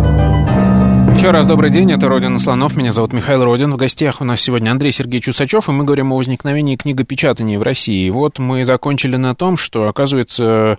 Еще 1.17 1.31
раз 1.31 1.47
добрый 1.47 1.71
день, 1.71 1.91
это 1.93 2.09
«Родина 2.09 2.39
слонов», 2.39 2.77
меня 2.77 2.93
зовут 2.93 3.15
Михаил 3.15 3.43
Родин. 3.43 3.71
В 3.73 3.77
гостях 3.77 4.21
у 4.21 4.25
нас 4.25 4.41
сегодня 4.41 4.71
Андрей 4.71 4.93
Сергеевич 4.93 5.29
Усачев, 5.29 5.69
и 5.69 5.73
мы 5.73 5.85
говорим 5.85 6.13
о 6.13 6.17
возникновении 6.17 6.77
книгопечатания 6.77 7.59
в 7.59 7.63
России. 7.63 8.07
И 8.07 8.11
вот 8.11 8.39
мы 8.39 8.65
закончили 8.65 9.17
на 9.17 9.35
том, 9.35 9.57
что, 9.57 9.89
оказывается, 9.89 10.79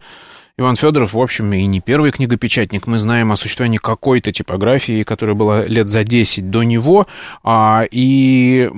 Иван 0.59 0.75
Федоров, 0.75 1.13
в 1.13 1.19
общем, 1.19 1.53
и 1.53 1.65
не 1.67 1.81
первый 1.81 2.11
книгопечатник. 2.11 2.87
Мы 2.87 2.97
знаем 2.97 3.31
о 3.31 3.35
существовании 3.35 3.77
какой-то 3.77 4.31
типографии, 4.31 5.03
которая 5.03 5.35
была 5.35 5.63
лет 5.63 5.87
за 5.87 6.03
10 6.03 6.49
до 6.49 6.63
него, 6.63 7.05
а, 7.43 7.85
и, 7.91 8.71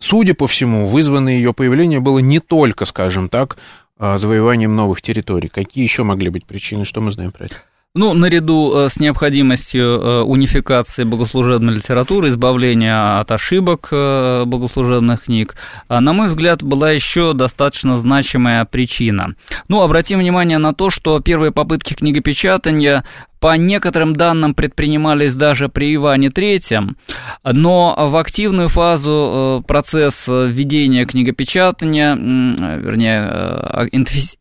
судя 0.00 0.34
по 0.34 0.48
всему, 0.48 0.84
вызванное 0.84 1.34
ее 1.34 1.54
появление 1.54 2.00
было 2.00 2.18
не 2.18 2.40
только, 2.40 2.86
скажем 2.86 3.28
так, 3.28 3.56
а, 3.98 4.16
завоеванием 4.18 4.74
новых 4.74 5.00
территорий. 5.00 5.48
Какие 5.48 5.84
еще 5.84 6.02
могли 6.02 6.28
быть 6.28 6.44
причины, 6.44 6.84
что 6.84 7.00
мы 7.00 7.12
знаем 7.12 7.30
про 7.30 7.44
это? 7.44 7.54
Ну, 7.96 8.12
наряду 8.12 8.74
э, 8.76 8.88
с 8.90 9.00
необходимостью 9.00 9.82
э, 9.82 10.20
унификации 10.20 11.04
богослужебной 11.04 11.76
литературы, 11.76 12.28
избавления 12.28 13.20
от 13.20 13.32
ошибок 13.32 13.88
э, 13.90 14.44
богослужебных 14.44 15.24
книг, 15.24 15.56
на 15.88 16.12
мой 16.12 16.28
взгляд, 16.28 16.62
была 16.62 16.90
еще 16.90 17.32
достаточно 17.32 17.96
значимая 17.96 18.66
причина. 18.66 19.34
Ну, 19.68 19.80
обратим 19.80 20.18
внимание 20.18 20.58
на 20.58 20.74
то, 20.74 20.90
что 20.90 21.20
первые 21.20 21.52
попытки 21.52 21.94
книгопечатания 21.94 23.02
по 23.46 23.56
некоторым 23.56 24.12
данным 24.16 24.54
предпринимались 24.56 25.36
даже 25.36 25.68
при 25.68 25.94
Иване 25.94 26.30
III, 26.30 26.96
но 27.44 27.94
в 27.96 28.16
активную 28.16 28.68
фазу 28.68 29.60
э, 29.62 29.66
процесс 29.68 30.26
введения 30.26 31.06
книгопечатания, 31.06 32.16
вернее, 32.16 33.30
э, 33.30 33.86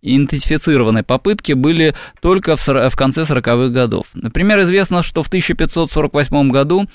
идентифицированной 0.02 1.04
попытки 1.04 1.54
были 1.54 1.94
только 2.20 2.56
в 2.56 2.96
конце 2.96 3.22
40-х 3.22 3.68
годов. 3.68 4.08
Например, 4.16 4.62
известно, 4.62 5.04
что 5.04 5.22
в 5.22 5.28
1548 5.28 6.50
году 6.50 6.88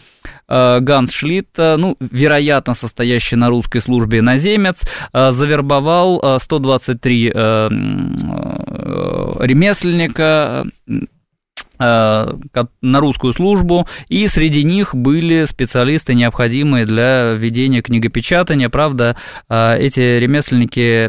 э, 0.49 0.81
Ганс 0.81 1.13
Шлитт, 1.13 1.57
ну, 1.59 1.97
вероятно, 2.01 2.75
состоящий 2.75 3.37
на 3.37 3.51
русской 3.51 3.79
службе 3.79 4.19
иноземец, 4.19 4.83
завербовал 5.13 6.41
123 6.41 7.31
ремесленника 9.39 10.67
на 11.81 13.01
русскую 13.01 13.33
службу, 13.33 13.87
и 14.09 14.29
среди 14.29 14.63
них 14.65 14.95
были 14.95 15.45
специалисты, 15.45 16.15
необходимые 16.15 16.85
для 16.85 17.33
ведения 17.33 17.83
книгопечатания. 17.83 18.69
Правда, 18.69 19.17
э, 19.49 19.79
эти 19.79 20.19
ремесленники 20.19 21.09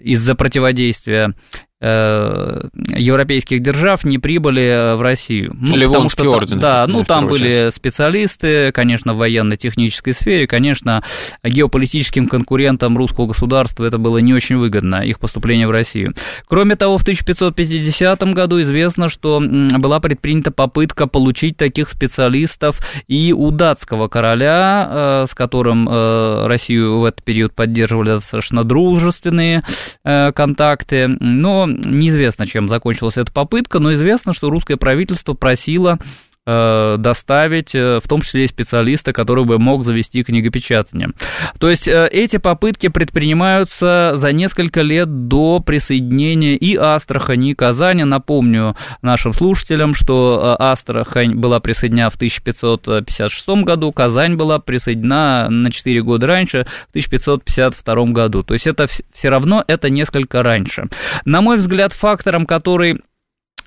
из-за 0.00 0.34
противодействия 0.34 1.34
Э, 1.73 1.73
европейских 1.80 3.60
держав 3.60 4.04
не 4.04 4.18
прибыли 4.18 4.96
в 4.96 5.02
Россию. 5.02 5.54
Ну, 5.60 5.76
Ливонский 5.76 6.22
что, 6.22 6.32
орден. 6.32 6.60
Да, 6.60 6.86
ну 6.86 7.04
там 7.04 7.26
были 7.26 7.50
часть. 7.50 7.76
специалисты, 7.76 8.72
конечно, 8.72 9.12
в 9.12 9.18
военно-технической 9.18 10.14
сфере, 10.14 10.46
конечно, 10.46 11.02
геополитическим 11.42 12.28
конкурентам 12.28 12.96
русского 12.96 13.26
государства 13.26 13.84
это 13.84 13.98
было 13.98 14.18
не 14.18 14.32
очень 14.32 14.56
выгодно, 14.56 15.02
их 15.02 15.18
поступление 15.18 15.66
в 15.66 15.72
Россию. 15.72 16.14
Кроме 16.46 16.76
того, 16.76 16.96
в 16.96 17.02
1550 17.02 18.22
году 18.32 18.62
известно, 18.62 19.08
что 19.08 19.40
была 19.40 20.00
предпринята 20.00 20.50
попытка 20.50 21.06
получить 21.06 21.56
таких 21.56 21.90
специалистов 21.90 22.80
и 23.08 23.32
у 23.32 23.50
датского 23.50 24.08
короля, 24.08 24.88
э, 24.90 25.26
с 25.28 25.34
которым 25.34 25.88
э, 25.88 26.46
Россию 26.46 27.00
в 27.00 27.04
этот 27.04 27.22
период 27.24 27.54
поддерживали 27.54 28.10
достаточно 28.10 28.64
дружественные 28.64 29.62
контакты, 30.02 31.08
но 31.08 31.66
неизвестно, 31.84 32.46
чем 32.46 32.68
закончилась 32.68 33.16
эта 33.16 33.32
попытка, 33.32 33.78
но 33.78 33.94
известно, 33.94 34.32
что 34.32 34.50
русское 34.50 34.76
правительство 34.76 35.34
просило 35.34 35.98
доставить, 36.46 37.74
э, 37.74 38.00
в 38.02 38.08
том 38.08 38.20
числе 38.20 38.44
и 38.44 38.48
специалиста, 38.48 39.12
который 39.12 39.44
бы 39.44 39.58
мог 39.58 39.84
завести 39.84 40.22
книгопечатание. 40.22 41.10
То 41.58 41.70
есть 41.70 41.88
э, 41.88 42.08
эти 42.12 42.36
попытки 42.36 42.88
предпринимаются 42.88 44.12
за 44.16 44.32
несколько 44.32 44.82
лет 44.82 45.28
до 45.28 45.60
присоединения 45.60 46.56
и 46.56 46.76
Астрахани, 46.76 47.52
и 47.52 47.54
Казани. 47.54 48.04
Напомню 48.04 48.76
нашим 49.00 49.32
слушателям, 49.32 49.94
что 49.94 50.56
Астрахань 50.58 51.34
была 51.34 51.60
присоединена 51.60 52.10
в 52.10 52.16
1556 52.16 53.48
году, 53.64 53.90
Казань 53.92 54.36
была 54.36 54.58
присоединена 54.58 55.48
на 55.48 55.70
4 55.70 56.02
года 56.02 56.26
раньше, 56.26 56.66
в 56.86 56.90
1552 56.90 58.04
году. 58.12 58.42
То 58.42 58.54
есть 58.54 58.66
это 58.66 58.86
все 58.86 59.28
равно 59.28 59.64
это 59.66 59.88
несколько 59.88 60.42
раньше. 60.42 60.88
На 61.24 61.40
мой 61.40 61.56
взгляд, 61.56 61.92
фактором, 61.92 62.44
который 62.44 63.00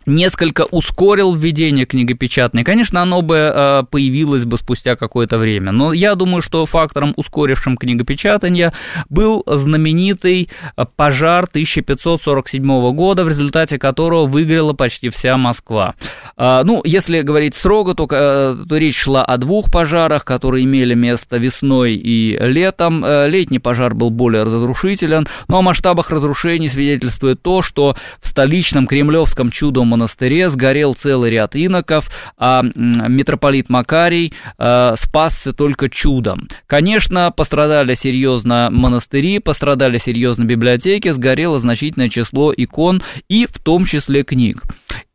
несколько 0.08 0.66
ускорил 0.72 1.36
введение 1.36 1.86
книгопечатной. 1.86 2.64
Конечно, 2.64 3.02
оно 3.02 3.22
бы 3.22 3.36
э, 3.36 3.84
появилось 3.92 4.46
бы 4.46 4.58
спустя 4.58 4.96
какое-то 4.96 5.38
время, 5.38 5.72
но 5.72 5.94
я 5.94 6.16
думаю, 6.16 6.42
что 6.42 6.66
фактором, 6.66 7.14
ускорившим 7.18 7.78
книгопечатание, 7.78 8.74
был 9.10 9.44
знаменитый 9.46 10.50
э, 10.76 10.86
пожар 10.96 11.44
1547 11.44 12.94
года, 12.94 13.26
в 13.26 13.28
результате 13.28 13.78
которого 13.78 14.26
выгорела 14.26 14.74
почти 14.74 15.10
вся 15.10 15.38
Москва. 15.38 15.96
А, 16.38 16.64
ну, 16.64 16.82
если 16.86 17.22
говорить 17.22 17.56
строго, 17.56 17.94
то, 17.94 18.08
э, 18.10 18.66
то 18.68 18.78
речь 18.78 18.98
шла 18.98 19.26
о 19.26 19.38
двух 19.38 19.70
пожарах, 19.72 20.24
которые 20.24 20.64
имели 20.64 20.94
место 20.94 21.38
весной 21.38 21.96
и 21.96 22.38
летом. 22.40 23.04
Летний 23.06 23.60
пожар 23.60 23.94
был 23.94 24.10
более 24.10 24.44
разрушителен, 24.44 25.28
но 25.50 25.58
о 25.58 25.62
масштабах 25.62 26.10
разрушений 26.12 26.70
свидетельствует 26.70 27.42
то, 27.42 27.62
что 27.62 27.98
в 28.22 28.28
столичном 28.28 28.88
кремлевском 28.88 29.52
чудом 29.52 29.97
монастыре 29.98 30.50
сгорел 30.50 30.94
целый 30.94 31.32
ряд 31.32 31.56
иноков, 31.56 32.10
а 32.38 32.62
митрополит 32.64 33.70
Макарий 33.70 34.34
э, 34.58 34.94
спасся 34.98 35.54
только 35.54 35.90
чудом. 35.90 36.48
Конечно, 36.68 37.32
пострадали 37.32 37.96
серьезно 37.96 38.70
монастыри, 38.72 39.40
пострадали 39.40 39.98
серьезно 39.98 40.44
библиотеки, 40.44 41.10
сгорело 41.10 41.60
значительное 41.60 42.10
число 42.10 42.54
икон 42.56 43.02
и 43.28 43.48
в 43.48 43.60
том 43.60 43.86
числе 43.86 44.24
книг. 44.24 44.64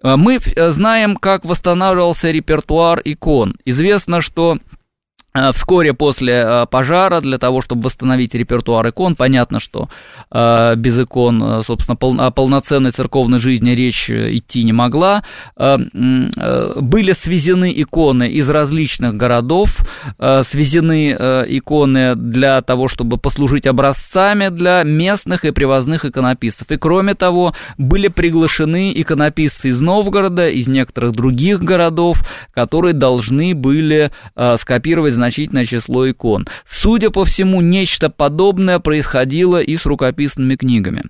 Э, 0.02 0.16
мы 0.16 0.36
э, 0.38 0.70
знаем, 0.70 1.16
как 1.16 1.44
восстанавливался 1.44 2.30
репертуар 2.30 3.00
икон. 3.04 3.54
Известно, 3.64 4.20
что 4.20 4.58
вскоре 5.52 5.94
после 5.94 6.34
э, 6.34 6.66
пожара, 6.70 7.20
для 7.20 7.38
того, 7.38 7.62
чтобы 7.62 7.84
восстановить 7.84 8.34
репертуар 8.34 8.88
икон, 8.88 9.14
понятно, 9.14 9.60
что 9.60 9.88
э, 10.30 10.74
без 10.76 10.98
икон, 10.98 11.62
собственно, 11.64 11.96
о 12.26 12.30
полноценной 12.30 12.90
церковной 12.90 13.38
жизни 13.38 13.70
речь 13.70 14.10
идти 14.10 14.62
не 14.64 14.72
могла. 14.72 15.22
Были 15.56 17.12
свезены 17.12 17.72
иконы 17.74 18.28
из 18.28 18.50
различных 18.50 19.14
городов, 19.14 19.78
свезены 20.18 21.12
иконы 21.12 22.14
для 22.14 22.60
того, 22.60 22.88
чтобы 22.88 23.16
послужить 23.16 23.66
образцами 23.66 24.48
для 24.48 24.82
местных 24.82 25.44
и 25.44 25.50
привозных 25.50 26.04
иконописцев. 26.04 26.70
И 26.70 26.76
кроме 26.76 27.14
того, 27.14 27.54
были 27.78 28.08
приглашены 28.08 28.92
иконописцы 28.94 29.68
из 29.68 29.80
Новгорода, 29.80 30.48
из 30.48 30.68
некоторых 30.68 31.12
других 31.12 31.62
городов, 31.62 32.18
которые 32.52 32.92
должны 32.92 33.54
были 33.54 34.10
скопировать 34.56 35.14
незначительное 35.22 35.64
число 35.64 36.10
икон. 36.10 36.46
Судя 36.66 37.10
по 37.10 37.24
всему, 37.24 37.60
нечто 37.60 38.10
подобное 38.10 38.78
происходило 38.78 39.60
и 39.60 39.76
с 39.76 39.86
рукописными 39.86 40.56
книгами. 40.56 41.04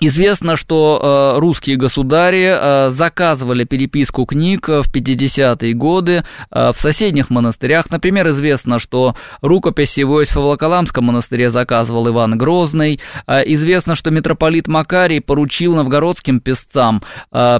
Известно, 0.00 0.54
что 0.54 1.34
э, 1.36 1.40
русские 1.40 1.76
государи 1.76 2.54
э, 2.54 2.90
заказывали 2.90 3.64
переписку 3.64 4.26
книг 4.26 4.68
в 4.68 4.84
50-е 4.94 5.74
годы 5.74 6.22
э, 6.52 6.70
в 6.72 6.80
соседних 6.80 7.30
монастырях. 7.30 7.90
Например, 7.90 8.28
известно, 8.28 8.78
что 8.78 9.16
рукописи 9.40 10.02
в 10.02 10.12
Иосифо-Волоколамском 10.12 11.00
монастыре 11.00 11.50
заказывал 11.50 12.08
Иван 12.08 12.38
Грозный. 12.38 13.00
Э, 13.26 13.42
известно, 13.44 13.96
что 13.96 14.12
митрополит 14.12 14.68
Макарий 14.68 15.20
поручил 15.20 15.74
новгородским 15.74 16.38
песцам 16.38 17.02
э, 17.32 17.58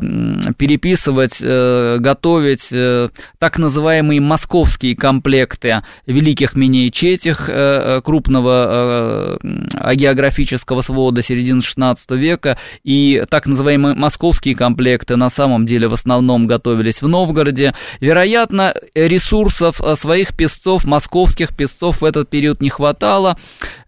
переписывать, 0.57 1.38
э, 1.42 1.96
готовить 1.98 2.68
э, 2.70 3.09
так 3.40 3.59
называемые 3.59 4.20
московские 4.20 4.94
комплекты 4.94 5.83
великих 6.07 6.55
миней 6.55 6.92
четих 6.92 7.48
э, 7.48 8.01
крупного 8.05 9.38
э, 9.42 9.94
географического 9.96 10.83
свода 10.83 11.20
середины 11.20 11.62
16 11.62 12.09
века 12.12 12.27
века, 12.28 12.58
и 12.84 13.24
так 13.30 13.46
называемые 13.46 13.94
московские 13.94 14.54
комплекты 14.54 15.16
на 15.16 15.30
самом 15.30 15.66
деле 15.66 15.88
в 15.88 15.94
основном 15.94 16.46
готовились 16.46 17.02
в 17.02 17.08
Новгороде. 17.08 17.74
Вероятно, 18.00 18.74
ресурсов 18.94 19.80
э, 19.80 19.94
своих 19.96 20.36
песцов, 20.36 20.84
московских 20.84 21.56
песцов 21.56 22.00
в 22.00 22.04
этот 22.04 22.28
период 22.30 22.60
не 22.60 22.70
хватало, 22.70 23.38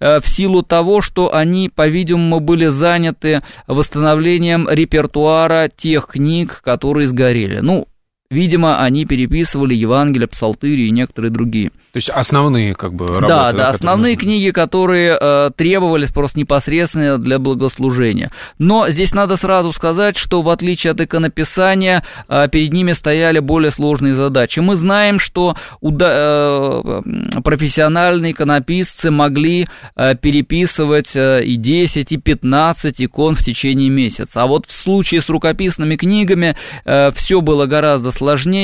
э, 0.00 0.20
в 0.20 0.28
силу 0.28 0.62
того, 0.62 1.02
что 1.02 1.34
они, 1.34 1.68
по-видимому, 1.68 2.40
были 2.40 2.66
заняты 2.66 3.42
восстановлением 3.66 4.68
репертуара 4.68 5.68
тех 5.74 6.06
книг, 6.06 6.60
которые 6.64 7.06
сгорели. 7.06 7.60
Ну, 7.60 7.86
Видимо, 8.34 8.80
они 8.80 9.06
переписывали 9.06 9.74
Евангелие, 9.74 10.28
Псалтыри 10.28 10.86
и 10.86 10.90
некоторые 10.92 11.32
другие. 11.32 11.70
То 11.70 11.96
есть 11.96 12.10
основные 12.10 12.76
как 12.76 12.94
бы 12.94 13.08
работы. 13.08 13.26
Да, 13.26 13.50
да, 13.50 13.68
основные 13.70 14.14
нужны. 14.14 14.24
книги, 14.24 14.50
которые 14.52 15.18
э, 15.20 15.50
требовались 15.56 16.12
просто 16.12 16.38
непосредственно 16.38 17.18
для 17.18 17.40
благослужения. 17.40 18.30
Но 18.58 18.88
здесь 18.88 19.12
надо 19.14 19.36
сразу 19.36 19.72
сказать, 19.72 20.16
что 20.16 20.42
в 20.42 20.48
отличие 20.48 20.92
от 20.92 21.00
иконописания, 21.00 22.04
э, 22.28 22.46
перед 22.52 22.72
ними 22.72 22.92
стояли 22.92 23.40
более 23.40 23.72
сложные 23.72 24.14
задачи. 24.14 24.60
Мы 24.60 24.76
знаем, 24.76 25.18
что 25.18 25.56
уда- 25.80 26.12
э, 26.12 27.40
профессиональные 27.42 28.30
иконописцы 28.30 29.10
могли 29.10 29.66
э, 29.96 30.14
переписывать 30.14 31.16
э, 31.16 31.42
и 31.42 31.56
10, 31.56 32.12
и 32.12 32.16
15 32.16 33.02
икон 33.02 33.34
в 33.34 33.42
течение 33.42 33.90
месяца. 33.90 34.42
А 34.42 34.46
вот 34.46 34.66
в 34.66 34.72
случае 34.72 35.20
с 35.20 35.28
рукописными 35.28 35.96
книгами 35.96 36.54
э, 36.84 37.10
все 37.16 37.40
было 37.40 37.66
гораздо 37.66 38.12
сложнее, 38.12 38.19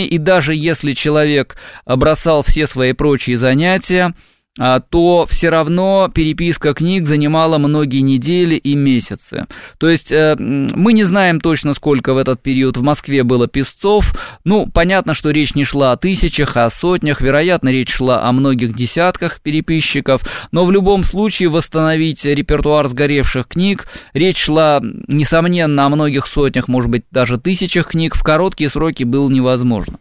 и 0.07 0.19
даже 0.19 0.55
если 0.55 0.93
человек 0.93 1.57
бросал 1.87 2.43
все 2.43 2.67
свои 2.67 2.93
прочие 2.93 3.37
занятия, 3.37 4.15
то 4.57 5.27
все 5.29 5.51
равно 5.51 6.11
переписка 6.13 6.73
книг 6.73 7.07
занимала 7.07 7.59
многие 7.59 8.01
недели 8.01 8.55
и 8.55 8.75
месяцы. 8.75 9.47
То 9.79 9.89
есть 9.89 10.11
э, 10.11 10.35
мы 10.39 10.95
не 10.95 11.05
знаем 11.05 11.41
точно, 11.41 11.75
сколько 11.75 12.15
в 12.15 12.19
этот 12.19 12.43
период 12.43 12.77
в 12.77 12.83
Москве 12.83 13.23
было 13.23 13.49
песцов. 13.49 14.15
Ну, 14.45 14.67
понятно, 14.67 15.13
что 15.13 15.31
речь 15.31 15.55
не 15.55 15.65
шла 15.65 15.93
о 15.93 15.97
тысячах, 15.97 16.57
а 16.57 16.65
о 16.65 16.71
сотнях. 16.71 17.21
Вероятно, 17.21 17.69
речь 17.69 17.93
шла 17.93 18.23
о 18.23 18.33
многих 18.33 18.75
десятках 18.75 19.41
переписчиков. 19.41 20.23
Но 20.53 20.65
в 20.65 20.73
любом 20.73 21.03
случае 21.03 21.51
восстановить 21.51 22.25
репертуар 22.25 22.89
сгоревших 22.89 23.49
книг, 23.49 23.87
речь 24.15 24.39
шла, 24.39 24.81
несомненно, 24.83 25.85
о 25.85 25.89
многих 25.91 26.27
сотнях, 26.27 26.69
может 26.69 26.91
быть, 26.91 27.05
даже 27.11 27.39
тысячах 27.39 27.89
книг. 27.89 28.15
В 28.15 28.23
короткие 28.23 28.71
сроки 28.71 29.05
было 29.05 29.29
невозможно. 29.29 29.99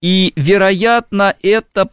И, 0.00 0.32
вероятно, 0.34 1.36
это 1.42 1.88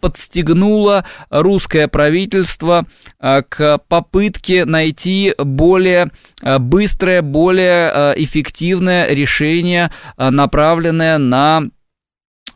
подстегнуло 0.00 1.04
русское 1.30 1.88
правительство 1.88 2.86
а, 3.18 3.42
к 3.42 3.78
попытке 3.88 4.64
найти 4.64 5.34
более 5.38 6.10
а, 6.42 6.58
быстрое, 6.58 7.22
более 7.22 7.90
а, 7.90 8.12
эффективное 8.16 9.08
решение, 9.12 9.90
направленное 10.16 11.18
на 11.18 11.64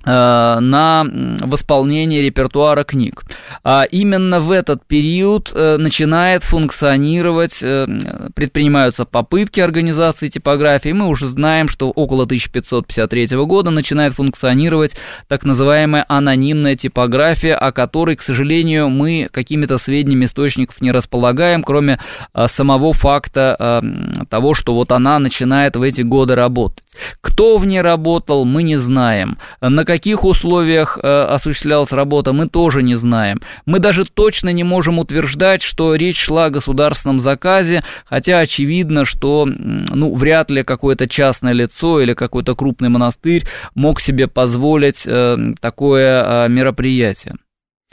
на 0.05 1.07
восполнение 1.41 2.23
репертуара 2.23 2.85
книг. 2.85 3.23
А 3.63 3.85
именно 3.85 4.41
в 4.41 4.51
этот 4.51 4.85
период 4.87 5.53
э, 5.55 5.77
начинает 5.77 6.43
функционировать, 6.43 7.63
э, 7.63 7.87
предпринимаются 8.35 9.05
попытки 9.05 9.61
организации 9.61 10.29
типографии. 10.29 10.91
Мы 10.91 11.07
уже 11.07 11.29
знаем, 11.29 11.69
что 11.69 11.91
около 11.91 12.25
1553 12.25 13.37
года 13.45 13.71
начинает 13.71 14.15
функционировать 14.15 14.97
так 15.29 15.45
называемая 15.45 16.05
анонимная 16.09 16.75
типография, 16.75 17.55
о 17.55 17.73
которой, 17.73 18.17
к 18.17 18.23
сожалению, 18.23 18.89
мы 18.89 19.29
какими-то 19.31 19.79
сведениями 19.79 20.25
источников 20.25 20.81
не 20.81 20.91
располагаем, 20.91 21.63
кроме 21.63 22.01
самого 22.47 22.93
факта 22.93 23.83
того, 24.29 24.55
что 24.55 24.75
вот 24.75 24.93
она 24.93 25.19
начинает 25.19 25.77
в 25.77 25.83
эти 25.83 26.03
годы 26.03 26.35
работать. 26.35 26.83
Кто 27.21 27.59
в 27.59 27.65
ней 27.65 27.81
работал, 27.81 28.45
мы 28.45 28.63
не 28.63 28.77
знаем. 28.77 29.39
На 29.61 29.85
каких 29.85 30.25
условиях 30.25 30.99
э, 31.03 31.23
осуществлялась 31.25 31.93
работа, 31.93 32.33
мы 32.33 32.49
тоже 32.49 32.83
не 32.83 32.97
знаем. 32.97 33.41
Мы 33.65 33.79
даже 33.79 34.05
точно 34.05 34.51
не 34.51 34.65
можем 34.65 34.99
утверждать, 34.99 35.63
что 35.63 35.95
речь 35.95 36.19
шла 36.19 36.47
о 36.47 36.51
государственном 36.51 37.21
заказе, 37.21 37.83
хотя 38.05 38.39
очевидно, 38.39 39.05
что 39.05 39.47
ну, 39.47 40.15
вряд 40.15 40.51
ли 40.51 40.63
какое-то 40.63 41.09
частное 41.09 41.53
лицо 41.53 42.01
или 42.01 42.15
какой-то 42.15 42.55
крупный 42.55 42.89
монастырь 42.89 43.47
мог 43.75 44.01
себе 44.01 44.29
позволить 44.29 45.05
э, 45.07 45.55
такое 45.61 46.47
э, 46.47 46.49
мероприятие. 46.49 47.37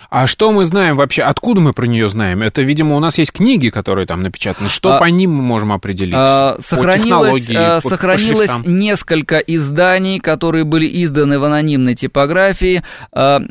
А 0.10 0.28
что 0.28 0.52
мы 0.52 0.66
знаем 0.66 0.96
вообще? 0.96 1.22
Откуда 1.24 1.62
мы 1.62 1.74
про 1.74 1.86
нее 1.86 2.10
знаем? 2.10 2.42
Это, 2.42 2.62
видимо, 2.62 2.96
у 2.96 3.00
нас 3.00 3.18
есть 3.18 3.32
книги, 3.32 3.70
которые 3.70 4.08
там 4.08 4.22
напечатаны. 4.22 4.70
Что 4.70 4.96
а, 4.96 5.00
по 5.00 5.06
ним 5.06 5.36
мы 5.36 5.44
можем 5.44 5.72
определить? 5.72 6.16
А, 6.18 6.58
сохранилось 6.60 7.48
по 7.48 7.54
а, 7.56 7.82
по, 7.82 7.90
сохранилось 7.90 8.50
по 8.50 8.70
несколько 8.70 9.38
изданий, 9.38 10.20
которые 10.20 10.64
были 10.64 10.90
изданы 11.04 11.40
в 11.40 11.44
анонимной 11.44 11.96
типографии. 11.96 12.84
А, 13.12 13.42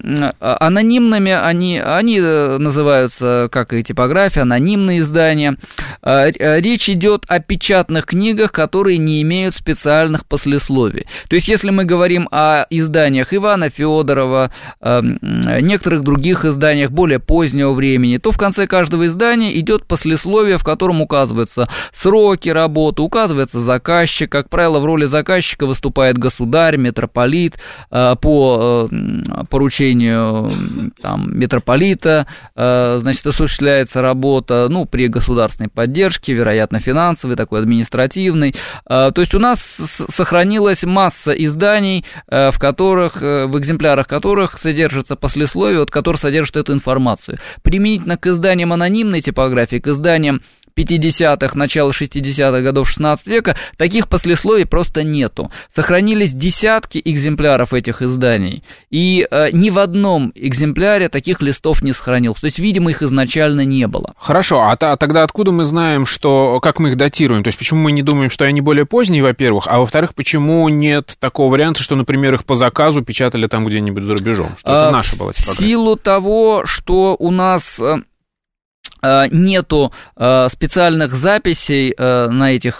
а, 0.40 0.56
анонимными 0.60 1.32
они, 1.32 1.78
они 1.78 2.18
э, 2.20 2.58
называются, 2.58 3.48
как 3.52 3.72
и 3.72 3.82
типография, 3.82 4.42
анонимные 4.42 5.00
издания. 5.00 5.56
А, 6.02 6.30
речь 6.30 6.88
идет 6.88 7.24
о 7.28 7.40
печатных 7.40 8.06
книгах, 8.06 8.52
которые 8.52 8.98
не 8.98 9.22
имеют 9.22 9.54
специальных 9.54 10.26
послесловий. 10.26 11.06
То 11.28 11.36
есть, 11.36 11.48
если 11.48 11.70
мы 11.70 11.84
говорим 11.84 12.28
о 12.30 12.66
изданиях 12.70 13.32
Ивана 13.32 13.70
Федорова, 13.70 14.50
некоторых 14.80 16.02
других 16.02 16.37
других 16.38 16.44
изданиях 16.44 16.90
более 16.90 17.18
позднего 17.18 17.72
времени, 17.72 18.18
то 18.18 18.32
в 18.32 18.38
конце 18.38 18.66
каждого 18.66 19.06
издания 19.06 19.58
идет 19.58 19.84
послесловие, 19.84 20.58
в 20.58 20.64
котором 20.64 21.00
указываются 21.00 21.68
сроки 21.94 22.48
работы, 22.48 23.02
указывается 23.02 23.60
заказчик. 23.60 24.30
Как 24.30 24.48
правило, 24.48 24.78
в 24.78 24.84
роли 24.84 25.06
заказчика 25.06 25.66
выступает 25.66 26.18
государь, 26.18 26.76
митрополит 26.76 27.58
э, 27.90 28.14
по 28.20 28.88
э, 28.90 29.44
поручению 29.50 30.50
там, 31.02 31.38
митрополита, 31.38 32.26
э, 32.54 32.98
значит, 33.00 33.26
осуществляется 33.26 34.02
работа, 34.02 34.68
ну, 34.68 34.84
при 34.84 35.08
государственной 35.08 35.68
поддержке, 35.68 36.32
вероятно, 36.32 36.78
финансовой, 36.80 37.36
такой 37.36 37.60
административной. 37.60 38.54
То 38.86 39.14
есть 39.16 39.34
у 39.34 39.38
нас 39.38 39.60
сохранилась 39.60 40.84
масса 40.84 41.32
изданий, 41.32 42.04
в 42.26 42.54
которых, 42.58 43.20
в 43.20 43.58
экземплярах 43.58 44.06
которых 44.06 44.58
содержится 44.58 45.16
послесловие, 45.16 45.82
от 45.82 45.90
которых 45.90 46.20
содержит 46.28 46.56
эту 46.56 46.74
информацию. 46.74 47.38
Применительно 47.62 48.18
к 48.18 48.26
изданиям 48.26 48.72
анонимной 48.72 49.22
типографии, 49.22 49.78
к 49.78 49.86
изданиям 49.86 50.42
50-х, 50.78 51.56
начала 51.58 51.90
60-х 51.90 52.60
годов 52.60 52.88
16 52.88 53.26
века, 53.26 53.56
таких 53.76 54.08
послесловий 54.08 54.66
просто 54.66 55.02
нету. 55.02 55.50
Сохранились 55.74 56.32
десятки 56.32 57.00
экземпляров 57.04 57.74
этих 57.74 58.02
изданий, 58.02 58.62
и 58.90 59.26
э, 59.28 59.48
ни 59.52 59.70
в 59.70 59.78
одном 59.78 60.32
экземпляре 60.34 61.08
таких 61.08 61.42
листов 61.42 61.82
не 61.82 61.92
сохранилось. 61.92 62.40
То 62.40 62.46
есть, 62.46 62.58
видимо, 62.58 62.90
их 62.90 63.02
изначально 63.02 63.64
не 63.64 63.86
было. 63.86 64.14
Хорошо, 64.18 64.60
а, 64.60 64.76
а 64.78 64.96
тогда 64.96 65.22
откуда 65.22 65.50
мы 65.50 65.64
знаем, 65.64 66.06
что, 66.06 66.60
как 66.60 66.78
мы 66.78 66.90
их 66.90 66.96
датируем? 66.96 67.42
То 67.42 67.48
есть, 67.48 67.58
почему 67.58 67.80
мы 67.80 67.92
не 67.92 68.02
думаем, 68.02 68.30
что 68.30 68.44
они 68.44 68.60
более 68.60 68.86
поздние, 68.86 69.22
во-первых, 69.22 69.64
а 69.66 69.78
во-вторых, 69.78 70.14
почему 70.14 70.68
нет 70.68 71.16
такого 71.18 71.50
варианта, 71.50 71.82
что, 71.82 71.96
например, 71.96 72.34
их 72.34 72.44
по 72.44 72.54
заказу 72.54 73.02
печатали 73.02 73.46
там 73.46 73.64
где-нибудь 73.64 74.04
за 74.04 74.14
рубежом? 74.14 74.54
Что 74.58 74.70
это 74.70 74.88
а, 74.88 74.92
наша 74.92 75.16
была 75.16 75.32
типография? 75.32 75.64
В 75.64 75.68
силу 75.68 75.96
того, 75.96 76.62
что 76.66 77.16
у 77.18 77.30
нас 77.30 77.78
э, 77.80 78.02
нету 79.02 79.92
э, 80.16 80.48
специальных 80.50 81.12
записей 81.14 81.94
э, 81.96 82.28
на 82.28 82.52
этих 82.52 82.78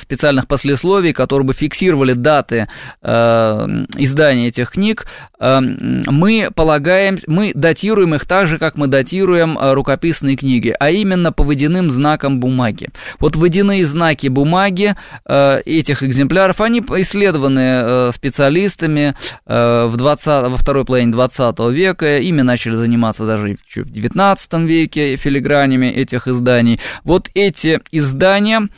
специальных 0.00 0.46
послесловий, 0.46 1.12
которые 1.12 1.46
бы 1.46 1.52
фиксировали 1.52 2.12
даты 2.12 2.68
издания 3.02 4.48
этих 4.48 4.70
книг, 4.70 5.06
мы 5.38 6.50
полагаем, 6.54 7.18
мы 7.26 7.52
датируем 7.54 8.14
их 8.14 8.26
так 8.26 8.46
же, 8.46 8.58
как 8.58 8.76
мы 8.76 8.86
датируем 8.86 9.58
рукописные 9.60 10.36
книги, 10.36 10.74
а 10.78 10.90
именно 10.90 11.32
по 11.32 11.42
водяным 11.42 11.90
знакам 11.90 12.40
бумаги. 12.40 12.88
Вот 13.18 13.36
водяные 13.36 13.84
знаки 13.84 14.28
бумаги 14.28 14.94
этих 15.26 16.02
экземпляров, 16.02 16.60
они 16.60 16.80
исследованы 16.80 18.12
специалистами 18.12 19.14
в 19.46 19.92
20, 19.94 20.26
во 20.26 20.56
второй 20.56 20.84
половине 20.84 21.12
20 21.12 21.58
века, 21.70 22.18
ими 22.18 22.42
начали 22.42 22.74
заниматься 22.74 23.26
даже 23.26 23.56
в 23.74 23.90
19 23.90 24.52
веке 24.54 25.16
филигранные 25.16 25.51
гранями 25.52 25.86
этих 25.86 26.28
изданий. 26.28 26.80
Вот 27.04 27.28
эти 27.34 27.80
издания 27.90 28.68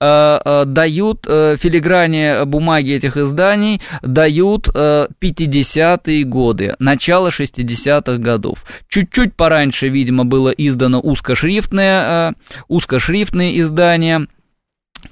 э, 0.00 0.40
э, 0.44 0.64
дают 0.64 1.26
э, 1.28 1.56
филиграни 1.60 2.44
бумаги 2.46 2.92
этих 2.92 3.18
изданий 3.18 3.82
дают 4.02 4.68
50-е 4.68 6.24
годы, 6.24 6.74
начало 6.78 7.28
60-х 7.28 8.16
годов. 8.16 8.64
Чуть-чуть 8.88 9.34
пораньше, 9.34 9.88
видимо, 9.88 10.24
было 10.24 10.48
издано 10.48 11.00
узкошрифтное, 11.00 12.34
узкошрифтные 12.68 13.60
издания, 13.60 14.26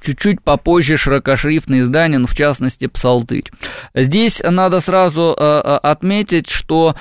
Чуть-чуть 0.03 0.41
попозже 0.41 0.97
широкошрифтные 0.97 1.81
издания, 1.81 2.19
ну, 2.19 2.29
в 2.29 2.37
частности, 2.37 2.87
«Псалтырь». 2.87 3.51
Здесь 3.93 4.41
надо 4.41 4.81
сразу 4.81 5.33
отметить, 5.33 6.49
что 6.49 6.95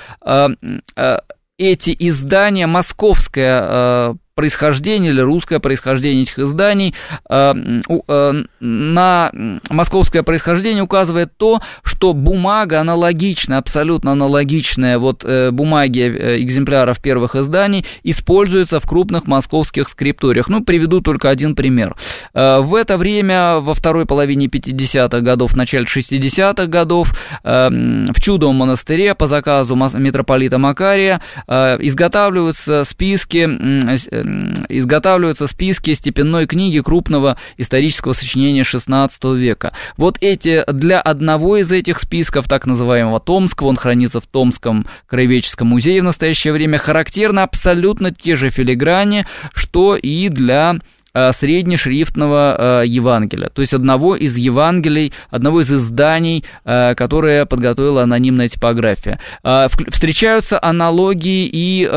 эти 1.60 1.96
издания, 2.00 2.66
московское 2.66 3.62
э, 3.62 4.16
происхождение 4.40 5.12
или 5.12 5.20
русское 5.20 5.60
происхождение 5.60 6.22
этих 6.22 6.40
изданий. 6.40 6.96
Э, 7.30 7.54
э, 8.08 8.44
на 8.62 9.32
московское 9.70 10.24
происхождение 10.24 10.82
указывает 10.82 11.36
то, 11.36 11.60
что 11.84 12.14
бумага 12.14 12.80
аналогичная, 12.80 13.58
абсолютно 13.58 14.14
аналогичная 14.14 14.98
вот 14.98 15.26
э, 15.26 15.52
бумаге 15.52 16.42
экземпляров 16.42 17.02
первых 17.02 17.36
изданий 17.36 17.86
используется 18.04 18.80
в 18.80 18.88
крупных 18.88 19.28
московских 19.28 19.90
скрипториях. 19.90 20.48
Ну, 20.48 20.64
приведу 20.64 21.02
только 21.02 21.30
один 21.30 21.54
пример. 21.54 21.98
В 22.34 22.76
это 22.80 22.98
время, 22.98 23.60
во 23.60 23.74
второй 23.74 24.06
половине 24.06 24.46
50-х 24.46 25.20
годов, 25.20 25.52
в 25.52 25.58
начале 25.58 25.84
60-х 25.84 26.68
годов, 26.68 27.14
в 27.44 28.22
Чудовом 28.22 28.56
монастыре 28.56 29.16
по 29.16 29.28
заказу 29.28 29.76
митрополита 29.76 30.58
Макария 30.58 31.20
изготавливаются 31.50 32.86
списки 32.86 33.50
изготавливаются 34.70 35.48
списки 35.48 35.94
степенной 35.94 36.46
книги 36.46 36.80
крупного 36.80 37.38
исторического 37.58 38.14
сочинения 38.14 38.62
XVI 38.62 39.10
века. 39.36 39.74
Вот 39.98 40.18
эти, 40.22 40.64
для 40.72 41.00
одного 41.00 41.58
из 41.58 41.72
этих 41.72 42.00
списков, 42.00 42.48
так 42.48 42.66
называемого 42.66 43.20
Томского, 43.20 43.68
он 43.68 43.76
хранится 43.76 44.20
в 44.20 44.28
Томском 44.28 44.88
краеведческом 45.08 45.68
музее 45.68 46.02
в 46.02 46.06
настоящее 46.06 46.54
время, 46.54 46.78
характерны 46.78 47.40
абсолютно 47.40 48.14
те 48.14 48.36
же 48.36 48.50
филиграни, 48.50 49.26
что 49.54 49.96
и 49.96 50.30
для 50.30 50.80
Э, 51.12 51.32
среднешрифтного 51.32 52.84
э, 52.84 52.88
Евангелия, 52.88 53.50
то 53.50 53.62
есть 53.62 53.74
одного 53.74 54.16
из 54.16 54.38
Евангелий, 54.38 55.12
одного 55.32 55.62
из 55.62 55.72
изданий, 55.72 56.46
э, 56.66 56.94
которое 56.94 57.46
подготовила 57.46 58.04
анонимная 58.04 58.48
типография. 58.48 59.20
Встречаются 59.90 60.60
аналогии 60.62 61.50
и 61.52 61.88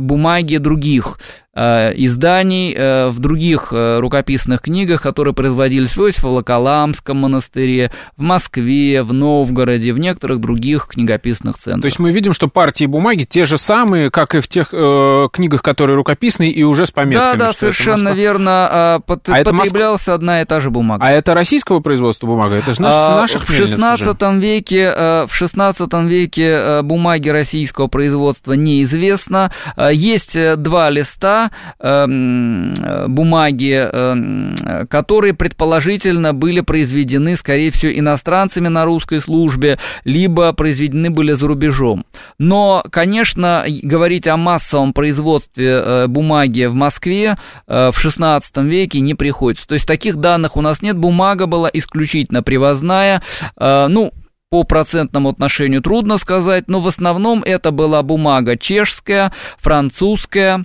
бумаги 0.00 0.56
других 0.56 1.18
изданий 1.58 2.72
э, 2.72 3.08
в 3.08 3.18
других 3.18 3.72
э, 3.72 3.98
рукописных 3.98 4.62
книгах, 4.62 5.02
которые 5.02 5.34
производились 5.34 5.96
в 5.96 6.00
Иосифо-Волоколамском 6.00 7.14
монастыре, 7.14 7.90
в 8.16 8.22
Москве, 8.22 9.02
в 9.02 9.12
Новгороде, 9.12 9.92
в 9.92 9.98
некоторых 9.98 10.40
других 10.40 10.86
книгописных 10.86 11.56
центрах. 11.56 11.82
То 11.82 11.86
есть 11.86 11.98
мы 11.98 12.12
видим, 12.12 12.32
что 12.32 12.48
партии 12.48 12.84
бумаги 12.84 13.24
те 13.24 13.44
же 13.44 13.58
самые, 13.58 14.10
как 14.10 14.36
и 14.36 14.40
в 14.40 14.46
тех 14.46 14.68
э, 14.72 15.28
книгах, 15.32 15.62
которые 15.62 15.96
рукописные, 15.96 16.52
и 16.52 16.62
уже 16.62 16.86
с 16.86 16.92
пометками. 16.92 17.38
Да, 17.38 17.46
да, 17.46 17.52
совершенно 17.52 18.10
верно. 18.10 19.02
Под, 19.04 19.28
а 19.28 19.42
потреблялась 19.42 20.06
Моск... 20.06 20.08
одна 20.08 20.42
и 20.42 20.44
та 20.44 20.60
же 20.60 20.70
бумага. 20.70 21.04
А 21.04 21.10
это 21.10 21.34
российского 21.34 21.80
производства 21.80 22.28
бумага? 22.28 22.54
Это 22.54 22.72
же 22.72 22.82
наш, 22.82 22.94
а, 22.94 23.16
наших 23.16 23.48
в 23.48 23.52
16 23.52 24.22
веке, 24.34 24.92
В 25.26 25.30
16 25.30 25.92
веке 26.04 26.82
бумаги 26.82 27.28
российского 27.28 27.88
производства 27.88 28.52
неизвестно. 28.52 29.52
Есть 29.90 30.36
два 30.56 30.90
листа, 30.90 31.47
Эм, 31.80 32.74
бумаги, 33.08 33.88
эм, 33.90 34.54
которые 34.88 35.34
предположительно 35.34 36.34
были 36.34 36.60
произведены, 36.60 37.36
скорее 37.36 37.70
всего, 37.70 37.92
иностранцами 37.92 38.68
на 38.68 38.84
русской 38.84 39.20
службе, 39.20 39.78
либо 40.04 40.52
произведены 40.52 41.10
были 41.10 41.32
за 41.32 41.46
рубежом. 41.46 42.04
Но, 42.38 42.84
конечно, 42.90 43.64
говорить 43.82 44.26
о 44.26 44.36
массовом 44.36 44.92
производстве 44.92 45.68
э, 45.68 46.06
бумаги 46.06 46.64
в 46.64 46.74
Москве 46.74 47.36
э, 47.66 47.90
в 47.90 48.04
XVI 48.04 48.42
веке 48.64 49.00
не 49.00 49.14
приходится. 49.14 49.66
То 49.68 49.74
есть 49.74 49.86
таких 49.86 50.16
данных 50.16 50.56
у 50.56 50.60
нас 50.60 50.82
нет. 50.82 50.96
Бумага 50.96 51.46
была 51.46 51.70
исключительно 51.72 52.42
привозная. 52.42 53.22
Э, 53.58 53.86
ну, 53.88 54.12
по 54.50 54.64
процентному 54.64 55.28
отношению 55.28 55.82
трудно 55.82 56.16
сказать, 56.16 56.68
но 56.68 56.80
в 56.80 56.88
основном 56.88 57.42
это 57.42 57.70
была 57.70 58.02
бумага 58.02 58.56
чешская, 58.56 59.32
французская, 59.58 60.64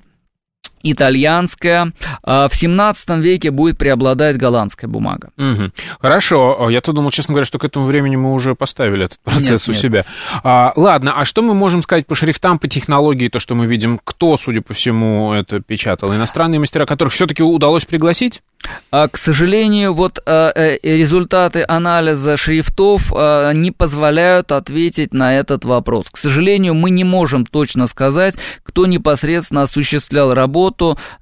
итальянская. 0.83 1.93
А 2.23 2.47
в 2.47 2.55
17 2.55 3.09
веке 3.17 3.51
будет 3.51 3.77
преобладать 3.77 4.37
голландская 4.37 4.89
бумага. 4.89 5.29
Угу. 5.37 5.71
Хорошо. 6.01 6.69
Я-то 6.69 6.93
думал, 6.93 7.09
честно 7.09 7.33
говоря, 7.33 7.45
что 7.45 7.57
к 7.57 7.65
этому 7.65 7.85
времени 7.85 8.15
мы 8.15 8.33
уже 8.33 8.55
поставили 8.55 9.05
этот 9.05 9.19
процесс 9.23 9.67
нет, 9.67 9.69
у 9.69 9.71
нет. 9.71 9.81
себя. 9.81 10.05
А, 10.43 10.73
ладно, 10.75 11.13
а 11.15 11.25
что 11.25 11.41
мы 11.41 11.53
можем 11.53 11.81
сказать 11.81 12.05
по 12.05 12.15
шрифтам, 12.15 12.59
по 12.59 12.67
технологии, 12.67 13.29
то, 13.29 13.39
что 13.39 13.55
мы 13.55 13.65
видим? 13.65 13.99
Кто, 14.03 14.37
судя 14.37 14.61
по 14.61 14.73
всему, 14.73 15.33
это 15.33 15.59
печатал? 15.61 16.13
Иностранные 16.13 16.59
мастера, 16.59 16.85
которых 16.85 17.13
все-таки 17.13 17.41
удалось 17.41 17.85
пригласить? 17.85 18.41
А, 18.91 19.07
к 19.07 19.17
сожалению, 19.17 19.93
вот 19.93 20.19
а, 20.25 20.51
э, 20.55 20.77
результаты 20.83 21.63
анализа 21.67 22.37
шрифтов 22.37 23.11
не 23.53 23.71
позволяют 23.71 24.51
ответить 24.51 25.13
на 25.13 25.35
этот 25.35 25.65
вопрос. 25.65 26.07
К 26.11 26.17
сожалению, 26.17 26.73
мы 26.73 26.89
не 26.89 27.03
можем 27.03 27.45
точно 27.45 27.87
сказать, 27.87 28.35
кто 28.63 28.85
непосредственно 28.85 29.63
осуществлял 29.63 30.33
работу 30.33 30.72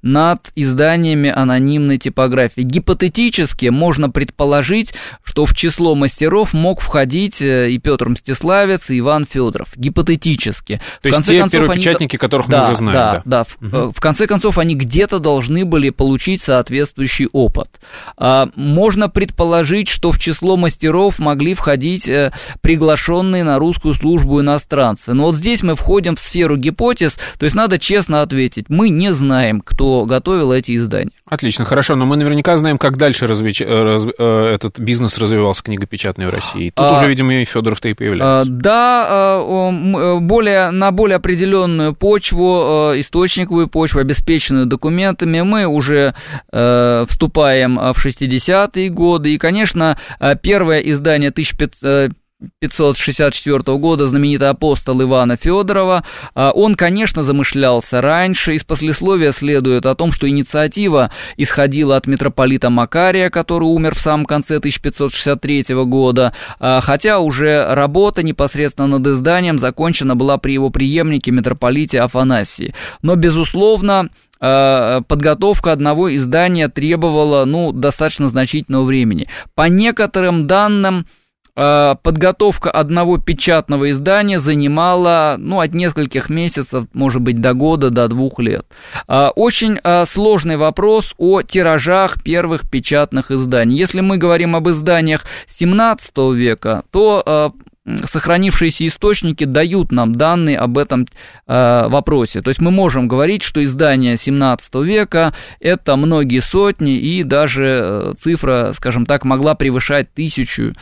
над 0.02 0.50
изданиями 0.54 1.30
анонимной 1.30 1.98
типографии. 1.98 2.62
Гипотетически 2.62 3.66
можно 3.66 4.10
предположить, 4.10 4.94
что 5.22 5.44
в 5.44 5.54
число 5.54 5.94
мастеров 5.94 6.52
мог 6.52 6.80
входить 6.80 7.40
э, 7.42 7.70
и 7.70 7.78
Петр 7.78 8.08
Мстиславец, 8.08 8.90
и 8.90 8.98
Иван 8.98 9.24
Федоров. 9.24 9.68
Гипотетически. 9.76 10.80
То 11.02 11.08
есть 11.08 11.26
те 11.26 11.40
концов, 11.40 11.60
первопечатники, 11.60 12.14
они... 12.14 12.18
которых 12.18 12.48
да, 12.48 12.58
мы 12.58 12.64
уже 12.64 12.74
знаем. 12.76 12.92
Да, 12.92 13.22
да. 13.24 13.44
да. 13.60 13.78
Угу. 13.84 13.92
В 13.92 14.00
конце 14.00 14.26
концов, 14.26 14.58
они 14.58 14.74
где-то 14.74 15.18
должны 15.18 15.64
были 15.64 15.90
получить 15.90 16.42
соответствующий 16.42 17.28
опыт. 17.32 17.68
А, 18.16 18.48
можно 18.54 19.08
предположить, 19.08 19.88
что 19.88 20.10
в 20.10 20.18
число 20.18 20.56
мастеров 20.56 21.18
могли 21.18 21.54
входить 21.54 22.08
э, 22.08 22.32
приглашенные 22.60 23.44
на 23.44 23.58
русскую 23.58 23.94
службу 23.94 24.40
иностранцы. 24.40 25.12
Но 25.12 25.24
вот 25.24 25.36
здесь 25.36 25.62
мы 25.62 25.74
входим 25.74 26.16
в 26.16 26.20
сферу 26.20 26.56
гипотез, 26.56 27.18
то 27.38 27.44
есть 27.44 27.54
надо 27.54 27.78
честно 27.78 28.22
ответить, 28.22 28.66
мы 28.68 28.88
не 28.88 29.12
знаем, 29.12 29.32
кто 29.64 30.04
готовил 30.06 30.52
эти 30.52 30.76
издания. 30.76 31.12
Отлично, 31.26 31.64
хорошо, 31.64 31.96
но 31.96 32.06
мы 32.06 32.16
наверняка 32.16 32.56
знаем, 32.56 32.78
как 32.78 32.96
дальше 32.96 33.26
развеч... 33.26 33.60
Э, 33.60 33.82
раз... 33.82 34.06
Э, 34.18 34.54
этот 34.54 34.78
бизнес 34.78 35.18
развивался 35.18 35.62
книгопечатный 35.62 36.26
в 36.26 36.30
России. 36.30 36.70
Тут 36.74 36.86
а, 36.86 36.92
уже, 36.94 37.06
видимо, 37.06 37.34
и 37.34 37.44
Федоров-то 37.44 37.88
и 37.88 37.94
появляется. 37.94 38.42
А, 38.42 38.44
да, 38.48 40.20
более, 40.20 40.70
на 40.70 40.90
более 40.90 41.16
определенную 41.16 41.94
почву, 41.94 42.92
источниковую 42.96 43.68
почву, 43.68 44.00
обеспеченную 44.00 44.66
документами, 44.66 45.40
мы 45.40 45.66
уже 45.66 46.14
вступаем 46.50 47.78
а, 47.78 47.92
в 47.92 48.04
60-е 48.04 48.88
годы, 48.88 49.34
и, 49.34 49.38
конечно, 49.38 49.98
а, 50.18 50.34
первое 50.34 50.80
издание 50.80 51.30
1500 51.30 52.12
564 52.60 53.78
года 53.78 54.06
знаменитый 54.06 54.48
апостол 54.48 55.00
Ивана 55.02 55.36
Федорова. 55.36 56.04
А, 56.34 56.50
он, 56.50 56.74
конечно, 56.74 57.22
замышлялся 57.22 58.00
раньше. 58.00 58.54
Из 58.54 58.64
послесловия 58.64 59.32
следует 59.32 59.86
о 59.86 59.94
том, 59.94 60.12
что 60.12 60.28
инициатива 60.28 61.10
исходила 61.36 61.96
от 61.96 62.06
митрополита 62.06 62.70
Макария, 62.70 63.30
который 63.30 63.64
умер 63.64 63.94
в 63.94 64.00
самом 64.00 64.26
конце 64.26 64.56
1563 64.56 65.74
года, 65.84 66.34
хотя 66.58 67.18
уже 67.18 67.66
работа 67.74 68.22
непосредственно 68.22 68.98
над 68.98 69.06
изданием 69.06 69.58
закончена 69.58 70.16
была 70.16 70.38
при 70.38 70.52
его 70.52 70.70
преемнике 70.70 71.30
митрополите 71.30 72.00
Афанасии. 72.00 72.74
Но, 73.02 73.16
безусловно, 73.16 74.08
Э, 74.42 75.02
подготовка 75.06 75.70
одного 75.70 76.14
издания 76.16 76.68
требовала, 76.68 77.44
ну, 77.44 77.70
достаточно 77.70 78.26
значительного 78.26 78.84
времени. 78.84 79.28
По 79.54 79.68
некоторым 79.68 80.48
данным, 80.48 81.06
подготовка 81.54 82.70
одного 82.70 83.18
печатного 83.18 83.90
издания 83.90 84.38
занимала, 84.38 85.36
ну, 85.38 85.60
от 85.60 85.74
нескольких 85.74 86.30
месяцев, 86.30 86.86
может 86.92 87.20
быть, 87.20 87.40
до 87.40 87.52
года, 87.52 87.90
до 87.90 88.08
двух 88.08 88.38
лет. 88.38 88.66
Э, 89.06 89.28
очень 89.34 89.78
э, 89.82 90.04
сложный 90.06 90.56
вопрос 90.56 91.14
о 91.18 91.42
тиражах 91.42 92.22
первых 92.22 92.68
печатных 92.70 93.30
изданий. 93.30 93.76
Если 93.76 94.00
мы 94.00 94.16
говорим 94.16 94.56
об 94.56 94.68
изданиях 94.68 95.24
17 95.48 96.16
века, 96.34 96.84
то 96.90 97.52
сохранившиеся 97.84 98.86
источники 98.86 99.44
дают 99.44 99.90
нам 99.90 100.14
данные 100.14 100.56
об 100.56 100.78
этом 100.78 101.06
э, 101.46 101.88
вопросе. 101.88 102.40
То 102.40 102.48
есть 102.48 102.60
мы 102.60 102.70
можем 102.70 103.08
говорить, 103.08 103.42
что 103.42 103.62
издание 103.64 104.16
17 104.16 104.74
века 104.76 105.34
это 105.58 105.96
многие 105.96 106.40
сотни, 106.40 106.96
и 106.96 107.24
даже 107.24 107.64
э, 107.64 108.14
цифра, 108.18 108.72
скажем 108.74 109.04
так, 109.04 109.24
могла 109.24 109.54
превышать 109.54 110.14
тысячу 110.14 110.74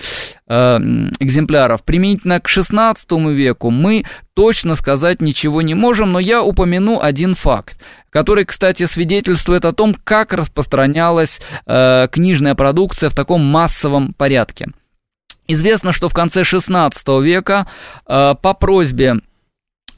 э, 0.47 0.55
экземпляров. 1.21 1.85
Применительно 1.85 2.39
к 2.39 2.49
16 2.49 3.11
веку 3.11 3.71
мы 3.71 4.05
точно 4.35 4.75
сказать 4.75 5.23
ничего 5.23 5.63
не 5.63 5.75
можем, 5.75 6.13
но 6.13 6.19
я 6.19 6.43
упомяну 6.43 7.01
один 7.01 7.35
факт, 7.35 7.81
который, 8.11 8.45
кстати, 8.45 8.85
свидетельствует 8.85 9.65
о 9.65 9.73
том, 9.73 9.95
как 9.95 10.35
распространялась 10.35 11.41
э, 11.67 12.09
книжная 12.11 12.55
продукция 12.55 13.09
в 13.09 13.15
таком 13.15 13.43
массовом 13.43 14.13
порядке. 14.13 14.69
Известно, 15.53 15.91
что 15.91 16.09
в 16.09 16.15
конце 16.15 16.43
XVI 16.43 16.93
века 17.23 17.67
э, 18.07 18.35
по 18.41 18.55
просьбе 18.55 19.17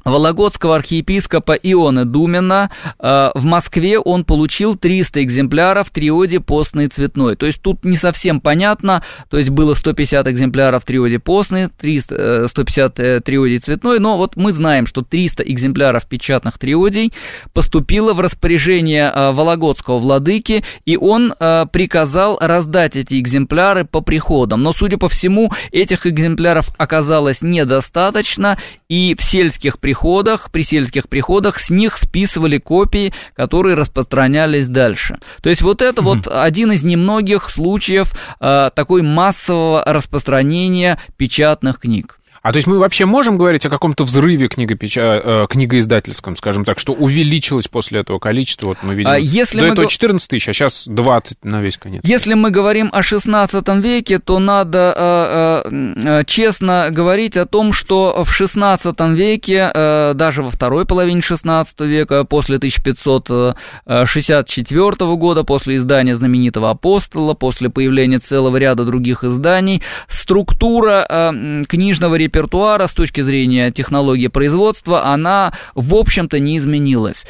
Вологодского 0.05 0.77
архиепископа 0.77 1.53
Ионы 1.53 2.05
Думина 2.05 2.71
э, 2.99 3.31
в 3.35 3.45
Москве 3.45 3.99
он 3.99 4.25
получил 4.25 4.77
300 4.77 5.23
экземпляров 5.23 5.91
триоде 5.91 6.41
постный 6.41 6.89
цветной. 6.89 7.37
То 7.37 7.47
есть 7.47 7.63
тут 7.63 7.85
не 7.85 7.97
совсем 7.97 8.41
понятно, 8.41 9.05
то 9.31 9.39
есть 9.39 9.51
было 9.51 9.75
150 9.75 10.27
экземпляров 10.29 10.85
триоде 10.85 11.19
постный, 11.19 11.69
300, 11.69 12.49
150 12.49 13.01
э, 13.01 13.21
триоде 13.21 13.59
цветной, 13.59 14.01
но 14.01 14.17
вот 14.17 14.37
мы 14.37 14.53
знаем, 14.53 14.87
что 14.87 15.03
300 15.03 15.45
экземпляров 15.45 16.07
печатных 16.07 16.59
триодей 16.59 17.13
поступило 17.53 18.13
в 18.13 18.21
распоряжение 18.21 19.11
э, 19.15 19.33
Вологодского 19.33 19.99
владыки, 19.99 20.65
и 20.85 20.97
он 20.97 21.33
приказал 21.73 22.39
раздать 22.41 22.97
эти 22.97 23.19
экземпляры 23.19 23.85
по 23.85 24.01
приходам. 24.01 24.63
Но, 24.63 24.73
судя 24.73 24.99
по 24.99 25.09
всему, 25.09 25.53
этих 25.71 26.07
экземпляров 26.07 26.69
оказалось 26.79 27.43
недостаточно, 27.43 28.59
и 28.89 29.17
в 29.19 29.23
сельских 29.23 29.79
приходах 29.79 29.92
приходах, 29.93 30.51
при 30.51 30.63
сельских 30.63 31.07
приходах, 31.07 31.59
с 31.59 31.69
них 31.69 31.99
списывали 31.99 32.57
копии, 32.57 33.13
которые 33.37 33.75
распространялись 33.75 34.67
дальше. 34.69 35.19
То 35.43 35.51
есть 35.51 35.61
вот 35.61 35.83
это 35.83 36.01
угу. 36.01 36.15
вот 36.15 36.29
один 36.29 36.73
из 36.73 36.83
немногих 36.83 37.51
случаев 37.51 38.15
э, 38.41 38.71
такой 38.75 39.03
массового 39.03 39.85
распространения 39.85 40.99
печатных 41.19 41.79
книг. 41.79 42.19
А 42.43 42.51
то 42.51 42.57
есть 42.57 42.67
мы 42.67 42.79
вообще 42.79 43.07
можем 43.07 43.39
говорить 43.39 43.65
о 43.67 43.71
каком-то 43.71 44.03
взрыве 44.03 44.49
книгопеча... 44.49 45.23
Э, 45.25 45.47
книгоиздательском, 45.49 46.35
скажем 46.35 46.65
так, 46.65 46.81
что 46.81 46.93
увеличилось 46.93 47.69
после 47.69 48.01
этого 48.01 48.19
количество? 48.19 48.67
Вот 48.67 48.79
мы 48.83 48.95
видим, 48.95 49.13
а 49.13 49.19
если 49.19 49.61
до 49.61 49.67
мы 49.67 49.75
этого 49.75 49.89
14 49.89 50.29
тысяч, 50.29 50.49
а 50.49 50.53
сейчас 50.53 50.89
20 50.89 51.45
на 51.45 51.63
весь 51.63 51.77
конец. 51.77 52.03
Если 52.05 52.35
мы 52.35 52.51
говорим 52.51 52.91
о 52.93 53.03
16 53.03 53.69
веке, 53.77 54.19
то 54.19 54.41
надо 54.41 54.93
э, 54.97 55.63
э, 56.05 56.25
честно 56.27 56.89
говорить 56.91 57.37
о 57.37 57.47
том, 57.47 57.73
что 57.73 58.25
в 58.25 58.33
16 58.33 59.01
веке, 59.11 59.71
э, 59.73 60.15
даже 60.15 60.43
во 60.43 60.51
второй 60.51 60.85
половине 60.85 61.21
16 61.21 61.79
века, 61.83 62.25
после 62.25 62.57
1564 62.57 65.17
года, 65.17 65.45
после 65.45 65.77
издания 65.77 66.17
знаменитого 66.17 66.71
«Апостола», 66.71 67.35
после 67.35 67.71
появления 67.71 68.19
целого 68.19 68.57
ряда 68.57 68.85
других 68.85 69.23
изданий, 69.23 69.81
структура 70.09 71.07
э, 71.09 71.63
книжного 71.69 72.17
репертуара 72.17 72.32
репертуара 72.33 72.87
с 72.87 72.93
точки 72.93 73.21
зрения 73.21 73.71
технологии 73.71 74.29
производства, 74.29 75.05
она, 75.05 75.53
в 75.75 75.95
общем-то, 75.95 76.39
не 76.39 76.57
изменилась. 76.57 77.27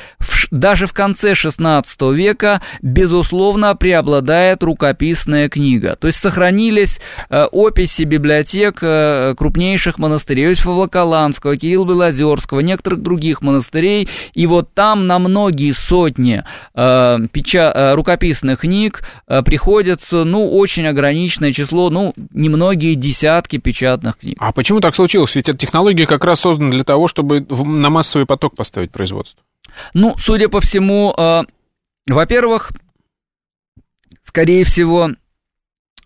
Даже 0.51 0.87
в 0.87 0.93
конце 0.93 1.35
16 1.35 2.01
века, 2.13 2.63
безусловно, 2.83 3.75
преобладает 3.75 4.63
рукописная 4.63 5.49
книга. 5.49 5.97
То 5.99 6.07
есть 6.07 6.19
сохранились 6.19 7.01
э, 7.31 7.45
описи 7.45 8.03
библиотек 8.03 8.79
э, 8.83 9.35
крупнейших 9.37 9.99
монастырей, 9.99 10.47
Иосифа 10.47 10.71
Волоколамского, 10.71 11.57
Кирилла 11.57 11.87
Белозерского, 11.87 12.61
некоторых 12.61 13.03
других 13.03 13.43
монастырей, 13.43 14.09
и 14.35 14.47
вот 14.47 14.73
там 14.75 15.07
на 15.07 15.19
многие 15.19 15.73
сотни 15.73 16.45
э, 16.75 16.79
печа- 17.33 17.95
рукописных 17.95 18.61
книг 18.61 19.03
приходится, 19.45 20.25
ну, 20.25 20.49
очень 20.57 20.87
ограниченное 20.87 21.53
число, 21.53 21.91
ну, 21.91 22.15
немногие 22.33 22.95
десятки 22.95 23.57
печатных 23.57 24.19
книг. 24.19 24.37
А 24.39 24.53
почему 24.53 24.81
так 24.81 24.92
так 24.93 24.97
случилось? 24.97 25.35
Ведь 25.35 25.49
эта 25.49 25.59
технология 25.59 26.07
как 26.07 26.25
раз 26.25 26.41
создана 26.41 26.71
для 26.71 26.85
того, 26.85 27.09
чтобы 27.09 27.41
на 27.49 27.91
массовый 27.91 28.27
поток 28.27 28.55
поставить 28.55 28.93
производство. 28.93 29.43
Ну, 29.95 30.15
судя 30.19 30.49
по 30.49 30.61
всему, 30.61 31.15
э, 31.17 31.43
во-первых, 32.09 32.73
скорее 34.23 34.65
всего, 34.65 35.11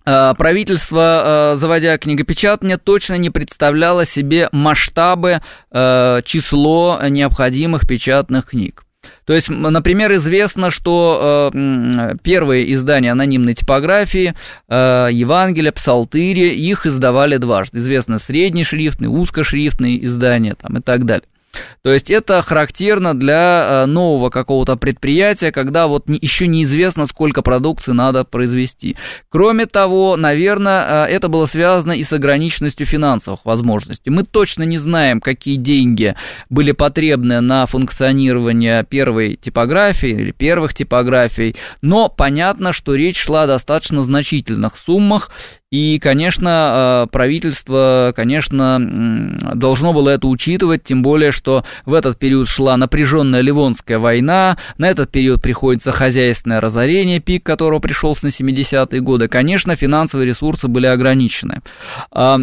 э, 0.05 0.34
правительство, 0.34 1.53
э, 1.55 1.57
заводя 1.57 1.99
книгопечатание, 1.99 2.78
точно 2.78 3.14
не 3.14 3.30
представляло 3.30 4.07
себе 4.07 4.49
масштабы, 4.53 5.43
э, 5.72 6.22
число 6.24 7.01
необходимых 7.09 7.89
печатных 7.89 8.47
книг. 8.47 8.86
То 9.25 9.35
есть, 9.35 9.49
например, 9.49 10.13
известно, 10.15 10.71
что 10.71 11.51
э, 11.53 12.15
первые 12.23 12.73
издания 12.73 13.13
анонимной 13.13 13.55
типографии, 13.55 14.35
э, 14.69 15.09
Евангелия, 15.13 15.73
Псалтыри, 15.73 16.55
их 16.55 16.87
издавали 16.87 17.37
дважды. 17.37 17.79
Известно 17.79 18.19
среднешрифтные, 18.19 19.09
узкошрифтные 19.09 20.05
издания 20.05 20.55
там, 20.55 20.79
и 20.79 20.81
так 20.81 21.05
далее. 21.05 21.27
То 21.83 21.93
есть 21.93 22.11
это 22.11 22.43
характерно 22.43 23.15
для 23.15 23.85
э, 23.85 23.87
нового 23.87 24.31
какого-то 24.31 24.77
предприятия, 24.77 25.53
когда 25.53 25.87
вот 25.87 26.05
еще 26.09 26.47
неизвестно, 26.47 27.07
сколько 27.07 27.43
продукции 27.43 27.93
надо 27.93 28.25
произвести. 28.25 28.97
Кроме 29.29 29.67
того, 29.67 30.17
наверное, 30.17 31.07
э, 31.07 31.11
это 31.11 31.29
было 31.29 31.47
связано 31.47 31.93
и 31.93 32.03
с 32.03 32.13
ограниченностью 32.13 32.87
финансовых 32.87 33.45
возможностей. 33.45 34.11
Мы 34.11 34.25
точно 34.25 34.65
не 34.65 34.79
знаем, 34.79 35.21
какие 35.21 35.57
деньги 35.57 36.15
были 36.51 36.73
потребны 36.73 37.41
на 37.41 37.67
функционирование 37.67 38.85
первой 38.85 39.37
типографии 39.37 40.11
или 40.11 40.33
первых 40.33 40.75
типографий, 40.75 41.57
но 41.83 42.09
понятно, 42.09 42.73
что 42.73 42.95
речь 42.95 43.19
шла 43.19 43.45
о 43.45 43.47
достаточно 43.47 44.03
значительных 44.03 44.77
суммах, 44.77 45.31
и, 45.73 45.99
конечно, 45.99 47.07
э, 47.07 47.11
правительство, 47.11 48.13
конечно, 48.15 48.79
должно 49.55 49.93
было 49.93 50.11
это 50.11 50.29
учитывать, 50.29 50.85
тем 50.85 51.03
более, 51.03 51.33
что 51.33 51.46
в 51.85 51.95
этот 51.95 52.19
период 52.19 52.49
шла 52.49 52.77
напряженная 52.77 53.41
Ливонская 53.41 53.99
война, 53.99 54.57
на 54.79 54.89
этот 54.89 55.11
период 55.11 55.43
приходится 55.43 55.93
хозяйственное 55.93 56.61
разорение, 56.61 57.21
пик 57.21 57.45
которого 57.45 57.79
пришелся 57.79 58.27
на 58.27 58.31
70-е 58.31 59.01
годы. 59.01 59.29
Конечно, 59.29 59.77
финансовые 59.77 60.27
ресурсы 60.27 60.69
были 60.69 60.87
ограничены. 60.87 61.63
А, 62.11 62.39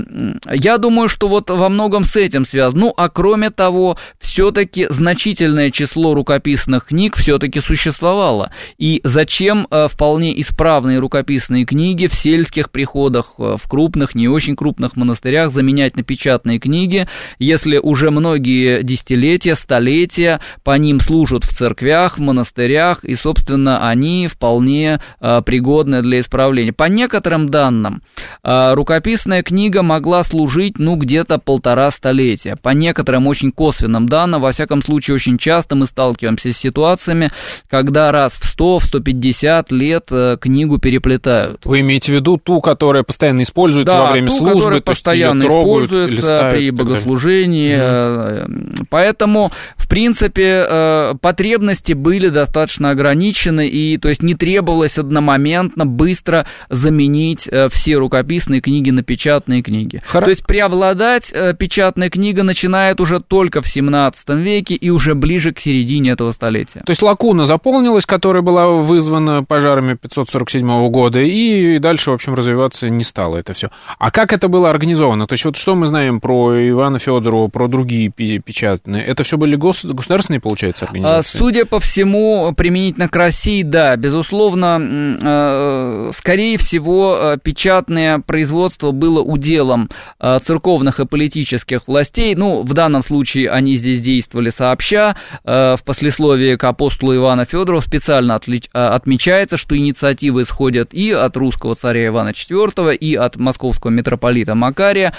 я 0.51 0.77
думаю, 0.77 1.09
что 1.09 1.27
вот 1.27 1.49
во 1.49 1.69
многом 1.69 2.03
с 2.03 2.15
этим 2.15 2.45
связано. 2.45 2.83
Ну, 2.83 2.93
а 2.95 3.09
кроме 3.09 3.49
того, 3.49 3.97
все-таки 4.19 4.87
значительное 4.89 5.69
число 5.69 6.13
рукописных 6.13 6.85
книг 6.85 7.15
все-таки 7.15 7.61
существовало. 7.61 8.51
И 8.77 9.01
зачем 9.03 9.67
э, 9.69 9.87
вполне 9.89 10.39
исправные 10.41 10.99
рукописные 10.99 11.65
книги 11.65 12.07
в 12.07 12.13
сельских 12.13 12.71
приходах 12.71 12.83
приходах 13.03 13.33
э, 13.37 13.57
в 13.57 13.67
крупных, 13.67 14.15
не 14.15 14.27
очень 14.27 14.55
крупных 14.55 14.95
монастырях 14.95 15.51
заменять 15.51 15.95
на 15.95 16.03
печатные 16.03 16.59
книги, 16.59 17.07
если 17.39 17.77
уже 17.77 18.11
многие 18.11 18.83
десятилетия, 18.93 19.55
столетия 19.55 20.39
по 20.63 20.77
ним 20.77 20.99
служат 20.99 21.43
в 21.43 21.49
церквях, 21.49 22.17
в 22.17 22.21
монастырях, 22.21 23.03
и, 23.03 23.15
собственно, 23.15 23.87
они 23.87 24.27
вполне 24.27 24.99
э, 25.19 25.41
пригодны 25.43 26.01
для 26.01 26.19
исправления. 26.19 26.73
По 26.73 26.85
некоторым 26.85 27.49
данным, 27.49 28.01
э, 28.43 28.73
рукописная 28.73 29.41
книга 29.41 29.81
могла 29.81 30.23
служить, 30.23 30.77
ну, 30.77 30.95
где-то 30.95 31.39
полтора 31.39 31.91
столетия. 31.91 32.55
По 32.61 32.69
некоторым 32.69 33.27
очень 33.27 33.51
косвенным 33.51 34.07
данным, 34.07 34.41
во 34.41 34.51
всяком 34.51 34.81
случае, 34.83 35.15
очень 35.15 35.37
часто 35.37 35.75
мы 35.75 35.87
сталкиваемся 35.87 36.53
с 36.53 36.57
ситуациями, 36.57 37.31
когда 37.69 38.11
раз 38.11 38.33
в 38.33 38.45
100, 38.45 38.79
в 38.79 38.83
150 38.83 39.71
лет 39.71 40.09
книгу 40.39 40.77
переплетают. 40.77 41.61
Вы 41.65 41.79
имеете 41.81 42.11
в 42.11 42.15
виду 42.15 42.37
ту, 42.37 42.61
которая 42.61 43.03
постоянно 43.03 43.41
используется 43.41 43.93
да, 43.93 44.03
во 44.03 44.11
время 44.11 44.29
ту, 44.29 44.37
службы, 44.37 44.79
то 44.79 44.81
постоянно 44.81 45.45
трогают, 45.45 45.91
используется 45.91 46.49
при 46.51 46.69
богослужении, 46.71 47.75
угу. 47.75 48.72
Поэтому, 48.89 49.51
в 49.77 49.87
принципе, 49.87 50.65
э, 50.67 51.13
потребности 51.21 51.93
были 51.93 52.29
достаточно 52.29 52.91
ограничены, 52.91 53.67
и 53.67 53.97
то 53.97 54.09
есть 54.09 54.23
не 54.23 54.35
требовалось 54.35 54.97
одномоментно 54.97 55.85
быстро 55.85 56.45
заменить 56.69 57.47
э, 57.47 57.69
все 57.69 57.95
рукописные 57.95 58.61
книги 58.61 58.89
на 58.89 59.03
печатные 59.03 59.61
книги. 59.61 60.01
Хоро... 60.05 60.25
То 60.25 60.29
есть 60.29 60.45
преобладать 60.45 61.31
э, 61.33 61.53
печатная 61.53 62.09
книга 62.09 62.43
начинает 62.43 62.99
уже 62.99 63.19
только 63.19 63.61
в 63.61 63.67
17 63.67 64.29
веке 64.29 64.75
и 64.75 64.89
уже 64.89 65.15
ближе 65.15 65.53
к 65.53 65.59
середине 65.59 66.11
этого 66.11 66.31
столетия. 66.31 66.81
То 66.85 66.91
есть 66.91 67.01
лакуна 67.01 67.45
заполнилась, 67.45 68.05
которая 68.05 68.43
была 68.43 68.67
вызвана 68.67 69.43
пожарами 69.43 69.95
547 69.95 70.89
года, 70.89 71.19
и 71.19 71.79
дальше, 71.79 72.11
в 72.11 72.13
общем, 72.13 72.33
развиваться 72.33 72.89
не 72.89 73.03
стало 73.03 73.37
это 73.37 73.53
все. 73.53 73.69
А 73.99 74.11
как 74.11 74.33
это 74.33 74.47
было 74.47 74.69
организовано? 74.69 75.27
То 75.27 75.33
есть 75.33 75.45
вот 75.45 75.55
что 75.55 75.75
мы 75.75 75.87
знаем 75.87 76.19
про 76.19 76.53
Ивана 76.69 76.99
Федорова, 76.99 77.47
про 77.47 77.67
другие 77.67 78.09
печатные? 78.09 78.62
Это 78.63 79.23
все 79.23 79.37
были 79.37 79.55
гос... 79.55 79.85
государственные, 79.85 80.39
получается, 80.39 80.85
организации? 80.85 81.37
Судя 81.37 81.65
по 81.65 81.79
всему, 81.79 82.53
применительно 82.55 83.09
к 83.09 83.15
России, 83.15 83.63
да, 83.63 83.95
безусловно, 83.95 84.79
э, 85.21 86.11
скорее 86.13 86.57
всего, 86.57 87.17
э, 87.19 87.37
печатное 87.41 88.19
производство 88.19 88.91
было 88.91 89.21
уделом 89.21 89.89
э, 90.19 90.39
церковных 90.43 90.99
и 90.99 91.05
политических 91.05 91.87
властей. 91.87 92.35
Ну, 92.35 92.63
в 92.63 92.73
данном 92.73 93.03
случае 93.03 93.49
они 93.49 93.75
здесь 93.75 94.01
действовали 94.01 94.49
сообща. 94.49 95.15
В 95.43 95.79
послесловии 95.85 96.55
к 96.55 96.63
апостолу 96.63 97.15
Ивана 97.15 97.45
Федорова 97.45 97.81
специально 97.81 98.35
отмечается, 98.35 99.57
что 99.57 99.77
инициативы 99.77 100.43
исходят 100.43 100.93
и 100.93 101.11
от 101.11 101.35
русского 101.37 101.75
царя 101.75 102.07
Ивана 102.07 102.29
IV, 102.29 102.95
и 102.95 103.15
от 103.15 103.35
московского 103.35 103.91
митрополита 103.91 104.55
Макария. 104.55 105.13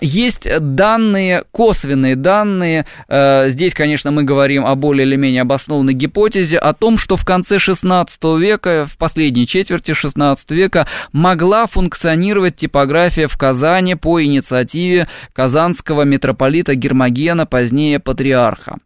Есть 0.00 0.48
данные, 0.60 1.44
косвенные 1.50 2.16
данные, 2.16 2.69
здесь, 3.08 3.74
конечно, 3.74 4.10
мы 4.10 4.24
говорим 4.24 4.66
о 4.66 4.74
более 4.74 5.06
или 5.06 5.16
менее 5.16 5.42
обоснованной 5.42 5.94
гипотезе, 5.94 6.58
о 6.58 6.72
том, 6.72 6.98
что 6.98 7.16
в 7.16 7.24
конце 7.24 7.56
XVI 7.56 8.06
века, 8.38 8.86
в 8.90 8.96
последней 8.96 9.46
четверти 9.46 9.92
XVI 9.92 10.36
века 10.48 10.86
могла 11.12 11.66
функционировать 11.66 12.56
типография 12.56 13.26
в 13.26 13.36
Казани 13.36 13.94
по 13.94 14.22
инициативе 14.22 15.08
казанского 15.32 16.02
митрополита 16.02 16.74
Гермогена, 16.74 17.46
позднее 17.46 17.98
патриарха. 18.00 18.78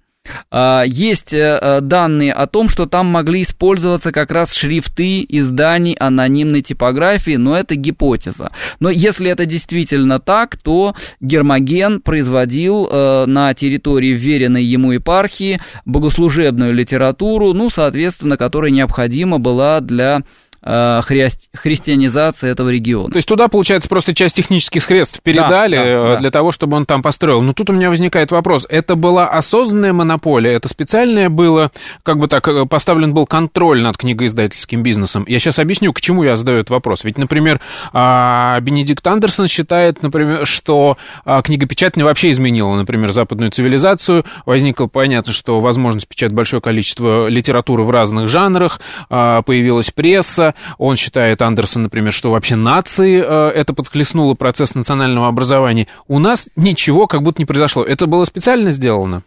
А, 0.50 0.84
есть 0.86 1.32
э, 1.32 1.58
э, 1.60 1.80
данные 1.80 2.32
о 2.32 2.46
том, 2.46 2.68
что 2.68 2.86
там 2.86 3.06
могли 3.06 3.42
использоваться 3.42 4.10
как 4.12 4.30
раз 4.30 4.54
шрифты 4.54 5.24
изданий 5.28 5.94
анонимной 5.94 6.62
типографии, 6.62 7.36
но 7.36 7.56
это 7.56 7.74
гипотеза. 7.74 8.50
Но 8.80 8.88
если 8.88 9.30
это 9.30 9.44
действительно 9.44 10.20
так, 10.20 10.56
то 10.56 10.94
Гермоген 11.20 12.00
производил 12.00 12.88
э, 12.90 13.26
на 13.26 13.52
территории 13.52 14.12
вверенной 14.14 14.64
ему 14.64 14.92
епархии 14.92 15.60
богослужебную 15.84 16.72
литературу, 16.72 17.52
ну, 17.52 17.68
соответственно, 17.68 18.36
которая 18.36 18.70
необходима 18.70 19.38
была 19.38 19.80
для 19.80 20.22
хри- 20.64 21.30
христианизации 21.54 22.50
этого 22.50 22.70
региона. 22.70 23.10
То 23.10 23.16
есть 23.16 23.28
туда, 23.28 23.48
получается, 23.48 23.88
просто 23.88 24.14
часть 24.14 24.36
технических 24.36 24.82
средств 24.82 25.20
передали 25.22 25.76
да, 25.76 25.84
да, 25.84 26.08
да. 26.14 26.16
для 26.16 26.30
того, 26.30 26.52
чтобы 26.52 26.76
он 26.76 26.86
там 26.86 27.02
построил. 27.02 27.42
Но 27.42 27.52
тут 27.52 27.70
у 27.70 27.72
меня 27.72 27.90
возникает 27.90 28.30
вопрос. 28.30 28.66
Это 28.68 28.96
была 28.96 29.28
осознанная 29.28 29.92
монополия? 29.92 30.52
Это 30.52 30.68
специальное 30.68 31.28
было, 31.28 31.70
как 32.02 32.18
бы 32.18 32.28
так, 32.28 32.46
э, 32.48 32.66
поставлен 32.66 33.12
был 33.14 33.26
контроль 33.26 33.82
над 33.82 33.96
книгоиздательским 33.96 34.82
бизнесом? 34.82 35.24
Я 35.28 35.38
сейчас 35.38 35.58
объясню, 35.58 35.92
к 35.92 36.00
чему 36.00 36.22
я 36.24 36.36
задаю 36.36 36.58
этот 36.58 36.70
вопрос. 36.70 37.04
Ведь, 37.04 37.18
например, 37.18 37.60
а, 37.92 38.58
Бенедикт 38.60 39.06
Андерсон 39.06 39.48
считает, 39.48 40.02
например, 40.02 40.46
что 40.46 40.96
а, 41.24 41.42
книгопечатание 41.42 42.04
вообще 42.04 42.30
изменила, 42.30 42.74
например, 42.74 43.12
западную 43.12 43.50
цивилизацию. 43.50 44.24
Возникло 44.46 44.86
понятно, 44.86 45.32
что 45.32 45.60
возможность 45.60 46.08
печатать 46.08 46.34
большое 46.34 46.62
количество 46.62 47.28
литературы 47.28 47.82
в 47.84 47.90
разных 47.90 48.28
жанрах, 48.28 48.80
а, 49.10 49.42
появилась 49.42 49.90
пресса, 49.90 50.53
он 50.78 50.96
считает, 50.96 51.42
Андерсон, 51.42 51.84
например, 51.84 52.12
что 52.12 52.30
вообще 52.30 52.57
нации 52.57 53.22
э, 53.24 53.50
это 53.50 53.74
подхлестнуло 53.74 54.34
процесс 54.34 54.74
национального 54.74 55.28
образования. 55.28 55.88
У 56.09 56.18
нас 56.18 56.48
ничего 56.57 57.07
как 57.07 57.22
будто 57.22 57.40
не 57.40 57.46
произошло. 57.46 57.82
Это 57.84 58.07
было 58.07 58.24
специально 58.24 58.70
сделано? 58.70 59.22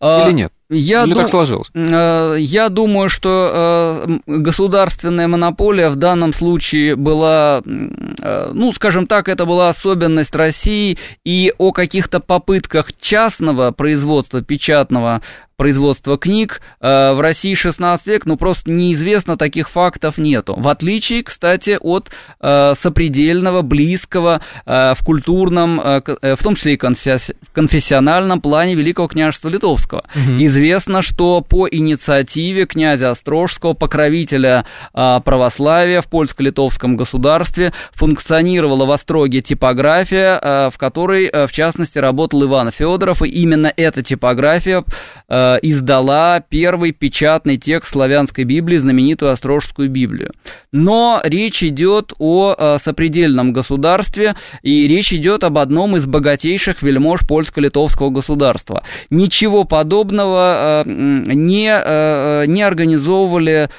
А, 0.00 0.26
Или 0.26 0.32
нет? 0.32 0.52
Я 0.70 1.04
Или 1.04 1.12
ду- 1.12 1.18
так 1.18 1.28
сложилось? 1.28 1.70
Э, 1.74 2.36
я 2.38 2.68
думаю, 2.68 3.08
что 3.08 4.04
э, 4.06 4.18
государственная 4.26 5.28
монополия 5.28 5.88
в 5.88 5.96
данном 5.96 6.34
случае 6.34 6.94
была, 6.94 7.62
э, 7.64 8.50
ну, 8.52 8.72
скажем 8.72 9.06
так, 9.06 9.28
это 9.28 9.46
была 9.46 9.70
особенность 9.70 10.34
России, 10.34 10.98
и 11.24 11.52
о 11.56 11.72
каких-то 11.72 12.20
попытках 12.20 12.92
частного 13.00 13.70
производства 13.70 14.42
печатного 14.42 15.22
производства 15.58 16.16
книг 16.16 16.62
э, 16.80 17.12
в 17.12 17.20
России 17.20 17.54
16 17.54 18.06
век, 18.06 18.26
ну 18.26 18.36
просто 18.36 18.70
неизвестно, 18.70 19.36
таких 19.36 19.68
фактов 19.68 20.16
нету. 20.16 20.54
В 20.56 20.68
отличие, 20.68 21.22
кстати, 21.22 21.76
от 21.80 22.10
э, 22.40 22.74
сопредельного, 22.74 23.62
близкого 23.62 24.40
э, 24.64 24.94
в 24.94 25.04
культурном, 25.04 25.80
э, 25.80 26.00
э 26.22 26.36
в 26.36 26.42
том 26.42 26.54
числе 26.54 26.74
и 26.74 26.76
конфесс- 26.76 27.34
конфессиональном 27.52 28.40
плане 28.40 28.76
Великого 28.76 29.08
княжества 29.08 29.48
Литовского. 29.48 30.04
Угу. 30.14 30.44
Известно, 30.44 31.02
что 31.02 31.40
по 31.40 31.68
инициативе 31.68 32.64
князя 32.64 33.08
Острожского, 33.08 33.74
покровителя 33.74 34.64
э, 34.94 35.20
православия 35.24 36.00
в 36.00 36.08
польско-литовском 36.08 36.96
государстве, 36.96 37.72
функционировала 37.94 38.86
в 38.86 38.92
Остроге 38.92 39.40
типография, 39.40 40.38
э, 40.40 40.70
в 40.70 40.78
которой, 40.78 41.26
э, 41.26 41.48
в 41.48 41.52
частности, 41.52 41.98
работал 41.98 42.44
Иван 42.44 42.70
Федоров, 42.70 43.22
и 43.22 43.28
именно 43.28 43.72
эта 43.76 44.04
типография 44.04 44.84
Э, 45.30 45.47
издала 45.62 46.40
первый 46.40 46.92
печатный 46.92 47.56
текст 47.56 47.92
славянской 47.92 48.44
Библии, 48.44 48.76
знаменитую 48.76 49.30
Острожскую 49.30 49.88
Библию. 49.88 50.32
Но 50.72 51.20
речь 51.24 51.62
идет 51.62 52.12
о 52.18 52.54
э, 52.56 52.78
сопредельном 52.78 53.52
государстве, 53.52 54.34
и 54.62 54.86
речь 54.88 55.12
идет 55.12 55.44
об 55.44 55.58
одном 55.58 55.96
из 55.96 56.06
богатейших 56.06 56.82
вельмож 56.82 57.20
польско-литовского 57.26 58.10
государства. 58.10 58.82
Ничего 59.10 59.64
подобного 59.64 60.84
э, 60.84 60.88
не, 60.88 62.46
не 62.46 62.62
организовывали 62.62 63.70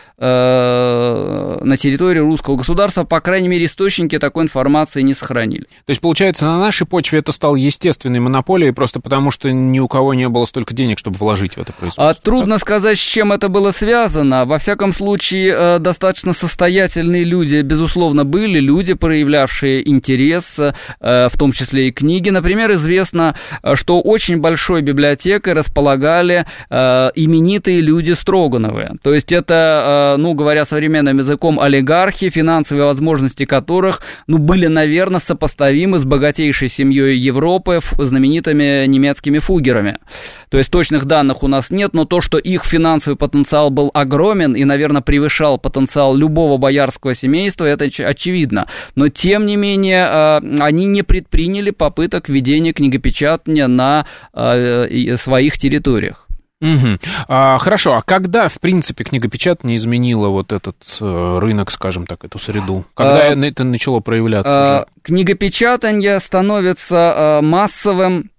на 1.62 1.78
территории 1.78 2.20
русского 2.20 2.56
государства, 2.56 3.04
по 3.04 3.20
крайней 3.22 3.48
мере, 3.48 3.66
источники 3.66 4.18
такой 4.20 4.44
информации 4.44 5.02
не 5.02 5.14
сохранили. 5.14 5.64
То 5.86 5.90
есть, 5.90 6.02
получается, 6.02 6.46
на 6.46 6.58
нашей 6.58 6.86
почве 6.88 7.20
это 7.20 7.32
стало 7.32 7.56
естественной 7.56 8.20
монополией, 8.20 8.74
просто 8.74 9.00
потому 9.00 9.32
что 9.32 9.52
ни 9.52 9.80
у 9.80 9.88
кого 9.88 10.14
не 10.14 10.28
было 10.30 10.46
столько 10.46 10.74
денег, 10.74 11.00
чтобы 11.00 11.18
вложить 11.18 11.56
в 11.56 11.62
это 11.62 11.74
производство. 11.74 12.10
А, 12.10 12.14
трудно 12.14 12.56
так? 12.56 12.62
сказать, 12.62 12.98
с 12.98 13.02
чем 13.02 13.32
это 13.32 13.50
было 13.50 13.72
связано. 13.72 14.46
Во 14.46 14.58
всяком 14.58 14.94
случае, 14.94 15.56
э, 15.56 15.80
достаточно 15.80 16.34
состоятельные 16.34 17.24
люди, 17.24 17.62
безусловно, 17.62 18.26
были, 18.26 18.60
люди, 18.60 18.94
проявлявшие 18.94 19.88
интерес, 19.90 20.60
э, 20.60 20.74
в 21.00 21.38
том 21.38 21.52
числе 21.52 21.90
и 21.90 21.92
книги. 21.92 22.30
Например, 22.30 22.72
известно, 22.74 23.36
э, 23.64 23.76
что 23.76 24.02
очень 24.02 24.38
большой 24.38 24.82
библиотекой 24.82 25.54
располагали 25.54 26.46
именитые 26.70 27.82
люди 27.82 28.12
Строгановы. 28.12 28.92
То 29.02 29.14
есть 29.14 29.32
это, 29.32 30.16
ну, 30.18 30.34
говоря 30.34 30.66
современным 30.66 31.18
языком, 31.18 31.49
олигархи, 31.58 32.30
финансовые 32.30 32.86
возможности 32.86 33.46
которых, 33.46 34.02
ну, 34.28 34.38
были, 34.38 34.68
наверное, 34.68 35.22
сопоставимы 35.22 36.00
с 36.00 36.06
богатейшей 36.06 36.68
семьей 36.68 37.18
Европы, 37.18 37.80
знаменитыми 37.98 38.86
немецкими 38.86 39.40
фугерами. 39.40 39.98
То 40.50 40.58
есть 40.58 40.70
точных 40.70 41.06
данных 41.06 41.44
у 41.44 41.48
нас 41.48 41.72
нет, 41.72 41.94
но 41.94 42.06
то, 42.06 42.22
что 42.22 42.38
их 42.38 42.66
финансовый 42.66 43.16
потенциал 43.16 43.70
был 43.70 43.90
огромен 43.94 44.54
и, 44.54 44.66
наверное, 44.66 45.02
превышал 45.02 45.58
потенциал 45.58 46.16
любого 46.16 46.58
боярского 46.58 47.14
семейства, 47.14 47.66
это 47.66 47.86
очевидно. 47.86 48.68
Но, 48.96 49.08
тем 49.10 49.46
не 49.46 49.56
менее, 49.56 50.06
а, 50.06 50.42
они 50.60 50.86
не 50.86 51.04
предприняли 51.04 51.72
попыток 51.72 52.30
ведения 52.30 52.74
книгопечатания 52.74 53.68
на 53.68 54.06
а, 54.34 55.16
своих 55.16 55.58
территориях. 55.58 56.29
Угу. 56.62 57.00
А, 57.28 57.58
хорошо, 57.58 57.94
а 57.94 58.02
когда, 58.02 58.50
в 58.50 58.60
принципе, 58.60 59.04
книгопечатание 59.04 59.78
изменило 59.78 60.28
вот 60.28 60.52
этот 60.52 60.76
э, 61.00 61.40
рынок, 61.40 61.72
скажем 61.72 62.06
так, 62.06 62.26
эту 62.26 62.38
среду? 62.38 62.86
Когда 62.96 63.22
а, 63.22 63.36
это 63.36 63.64
начало 63.64 64.02
проявляться? 64.02 64.80
А, 64.80 64.86
книгопечатание 65.02 66.20
становится 66.20 67.38
а, 67.38 67.42
массовым 67.42 68.30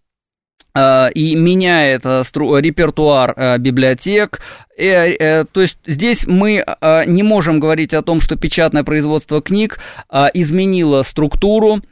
Э, 0.72 1.10
и 1.12 1.34
меняет 1.34 2.02
э, 2.04 2.22
репертуар 2.32 3.34
э, 3.36 3.58
библиотек. 3.58 4.40
То 4.76 5.60
есть 5.60 5.76
здесь 5.84 6.26
мы 6.26 6.64
не 7.06 7.22
можем 7.22 7.60
говорить 7.60 7.92
о 7.92 8.00
том, 8.00 8.18
что 8.18 8.36
печатное 8.36 8.82
производство 8.82 9.42
книг 9.42 9.78
изменило 10.32 11.02
структуру 11.02 11.82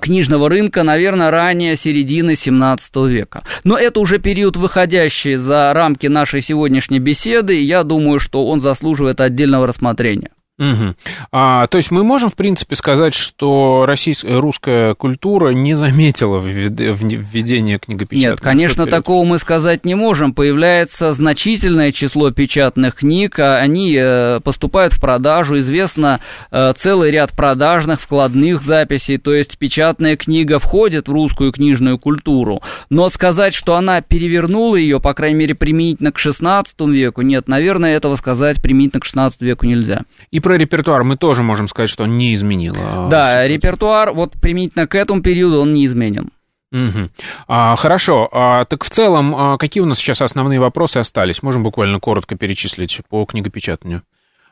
книжного 0.00 0.48
рынка, 0.48 0.82
наверное, 0.82 1.30
ранее 1.30 1.76
середины 1.76 2.36
17 2.36 2.96
века. 3.08 3.42
Но 3.64 3.76
это 3.76 4.00
уже 4.00 4.18
период, 4.18 4.56
выходящий 4.56 5.34
за 5.34 5.72
рамки 5.72 6.06
нашей 6.06 6.40
сегодняшней 6.40 6.98
беседы, 6.98 7.58
и 7.58 7.64
я 7.64 7.82
думаю, 7.82 8.18
что 8.18 8.46
он 8.46 8.60
заслуживает 8.60 9.20
отдельного 9.20 9.66
рассмотрения. 9.66 10.30
Угу. 10.58 10.94
А, 11.32 11.66
то 11.66 11.78
есть 11.78 11.90
мы 11.90 12.04
можем, 12.04 12.28
в 12.28 12.36
принципе, 12.36 12.76
сказать, 12.76 13.14
что 13.14 13.86
российская, 13.86 14.38
русская 14.38 14.94
культура 14.94 15.50
не 15.50 15.72
заметила 15.72 16.38
введение 16.38 17.78
книгопечатания? 17.78 18.32
Нет, 18.32 18.40
конечно, 18.40 18.86
такого 18.86 19.24
мы 19.24 19.38
сказать 19.38 19.86
не 19.86 19.94
можем. 19.94 20.34
Появляется 20.34 21.12
значительное 21.12 21.90
число 21.90 22.30
печатных 22.32 22.96
книг, 22.96 23.38
а 23.38 23.56
они 23.56 23.96
э, 23.98 24.40
поступают 24.40 24.92
в 24.92 25.00
продажу. 25.00 25.58
Известно 25.58 26.20
э, 26.50 26.74
целый 26.76 27.10
ряд 27.10 27.32
продажных 27.32 28.02
вкладных 28.02 28.60
записей, 28.62 29.16
то 29.16 29.32
есть 29.32 29.56
печатная 29.56 30.16
книга 30.16 30.58
входит 30.58 31.08
в 31.08 31.12
русскую 31.12 31.52
книжную 31.52 31.98
культуру. 31.98 32.60
Но 32.90 33.08
сказать, 33.08 33.54
что 33.54 33.74
она 33.76 34.02
перевернула 34.02 34.76
ее, 34.76 35.00
по 35.00 35.14
крайней 35.14 35.38
мере, 35.38 35.54
применительно 35.54 36.12
к 36.12 36.18
XVI 36.18 36.66
веку, 36.90 37.22
нет, 37.22 37.48
наверное, 37.48 37.96
этого 37.96 38.16
сказать 38.16 38.60
применительно 38.60 39.00
к 39.00 39.06
XVI 39.06 39.32
веку 39.40 39.64
нельзя. 39.64 40.02
И 40.30 40.41
про 40.42 40.58
репертуар 40.58 41.04
мы 41.04 41.16
тоже 41.16 41.42
можем 41.42 41.68
сказать, 41.68 41.88
что 41.88 42.04
он 42.04 42.18
не 42.18 42.34
изменил. 42.34 42.76
А, 42.78 43.08
да, 43.08 43.48
репертуар 43.48 44.12
вот 44.12 44.32
применительно 44.32 44.86
к 44.86 44.94
этому 44.94 45.22
периоду 45.22 45.60
он 45.60 45.72
не 45.72 45.86
изменен. 45.86 46.30
Угу. 46.72 47.10
А, 47.48 47.76
хорошо. 47.76 48.28
А, 48.32 48.64
так 48.64 48.84
в 48.84 48.90
целом, 48.90 49.34
а, 49.34 49.58
какие 49.58 49.82
у 49.82 49.86
нас 49.86 49.98
сейчас 49.98 50.22
основные 50.22 50.58
вопросы 50.58 50.98
остались? 50.98 51.42
Можем 51.42 51.62
буквально 51.62 52.00
коротко 52.00 52.36
перечислить 52.36 53.00
по 53.08 53.24
книгопечатанию. 53.24 54.02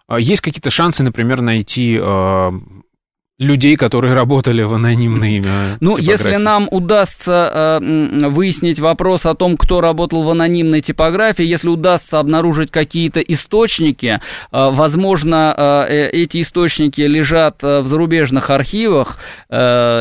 А, 0.07 0.19
есть 0.21 0.43
какие-то 0.43 0.71
шансы, 0.71 1.03
например, 1.03 1.41
найти 1.41 1.99
а, 2.01 2.53
людей, 3.41 3.77
которые 3.77 4.13
работали 4.13 4.63
в 4.63 4.75
анонимной 4.75 5.43
э, 5.43 5.77
Ну, 5.81 5.97
если 5.97 6.37
нам 6.37 6.69
удастся 6.71 7.79
э, 7.81 8.29
выяснить 8.29 8.79
вопрос 8.79 9.25
о 9.25 9.35
том, 9.35 9.57
кто 9.57 9.81
работал 9.81 10.23
в 10.23 10.31
анонимной 10.31 10.83
типографии, 10.83 11.45
если 11.45 11.69
удастся 11.69 12.19
обнаружить 12.19 12.71
какие-то 12.71 13.21
источники, 13.21 14.21
э, 14.21 14.21
возможно, 14.53 15.55
э, 15.57 15.87
э 15.89 16.11
эти 16.21 16.43
источники 16.43 17.01
лежат 17.01 17.65
э, 17.65 17.81
в 17.81 17.87
зарубежных 17.87 18.51
архивах, 18.51 19.17
э, 19.49 19.57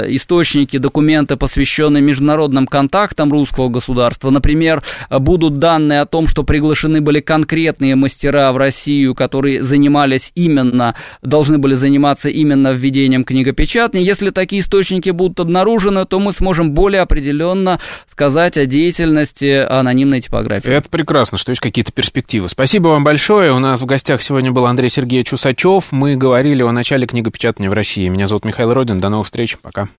источники, 0.10 0.78
документы, 0.78 1.38
посвященные 1.38 2.02
международным 2.02 2.68
контактам 2.68 3.32
русского 3.32 3.70
государства. 3.70 4.32
Например, 4.32 4.84
будут 5.10 5.60
данные 5.60 6.02
о 6.02 6.06
том, 6.06 6.28
что 6.28 6.44
приглашены 6.44 7.00
были 7.00 7.22
конкретные 7.22 7.96
мастера 7.96 8.52
в 8.52 8.58
Россию, 8.58 9.16
которые 9.16 9.64
занимались 9.64 10.34
именно, 10.36 10.96
должны 11.22 11.58
были 11.58 11.76
заниматься 11.76 12.28
именно 12.28 12.74
введением 12.74 13.24
книгопечатания. 13.30 14.04
Если 14.04 14.32
такие 14.32 14.62
источники 14.62 15.12
будут 15.12 15.40
обнаружены, 15.40 16.06
то 16.06 16.20
мы 16.20 16.34
сможем 16.34 16.72
более 16.72 17.02
определенно 17.02 17.80
сказать 18.12 18.58
о 18.58 18.66
деятельности 18.66 19.66
анонимной 19.70 20.20
типографии. 20.22 20.72
Это 20.72 20.90
прекрасно, 20.90 21.38
что 21.38 21.52
есть 21.52 21.62
какие-то 21.62 21.92
перспективы. 21.92 22.50
Спасибо 22.50 22.90
вам 22.90 23.04
большое. 23.04 23.54
У 23.54 23.60
нас 23.60 23.82
в 23.82 23.86
гостях 23.86 24.24
сегодня 24.24 24.52
был 24.52 24.66
Андрей 24.66 24.90
Сергеевич 24.90 25.32
Усачев. 25.34 25.92
Мы 25.92 26.16
говорили 26.16 26.64
о 26.64 26.72
начале 26.72 27.06
книгопечатания 27.06 27.70
в 27.70 27.74
России. 27.74 28.08
Меня 28.08 28.26
зовут 28.26 28.46
Михаил 28.46 28.74
Родин. 28.74 29.00
До 29.00 29.10
новых 29.10 29.28
встреч. 29.28 29.58
Пока. 29.62 29.88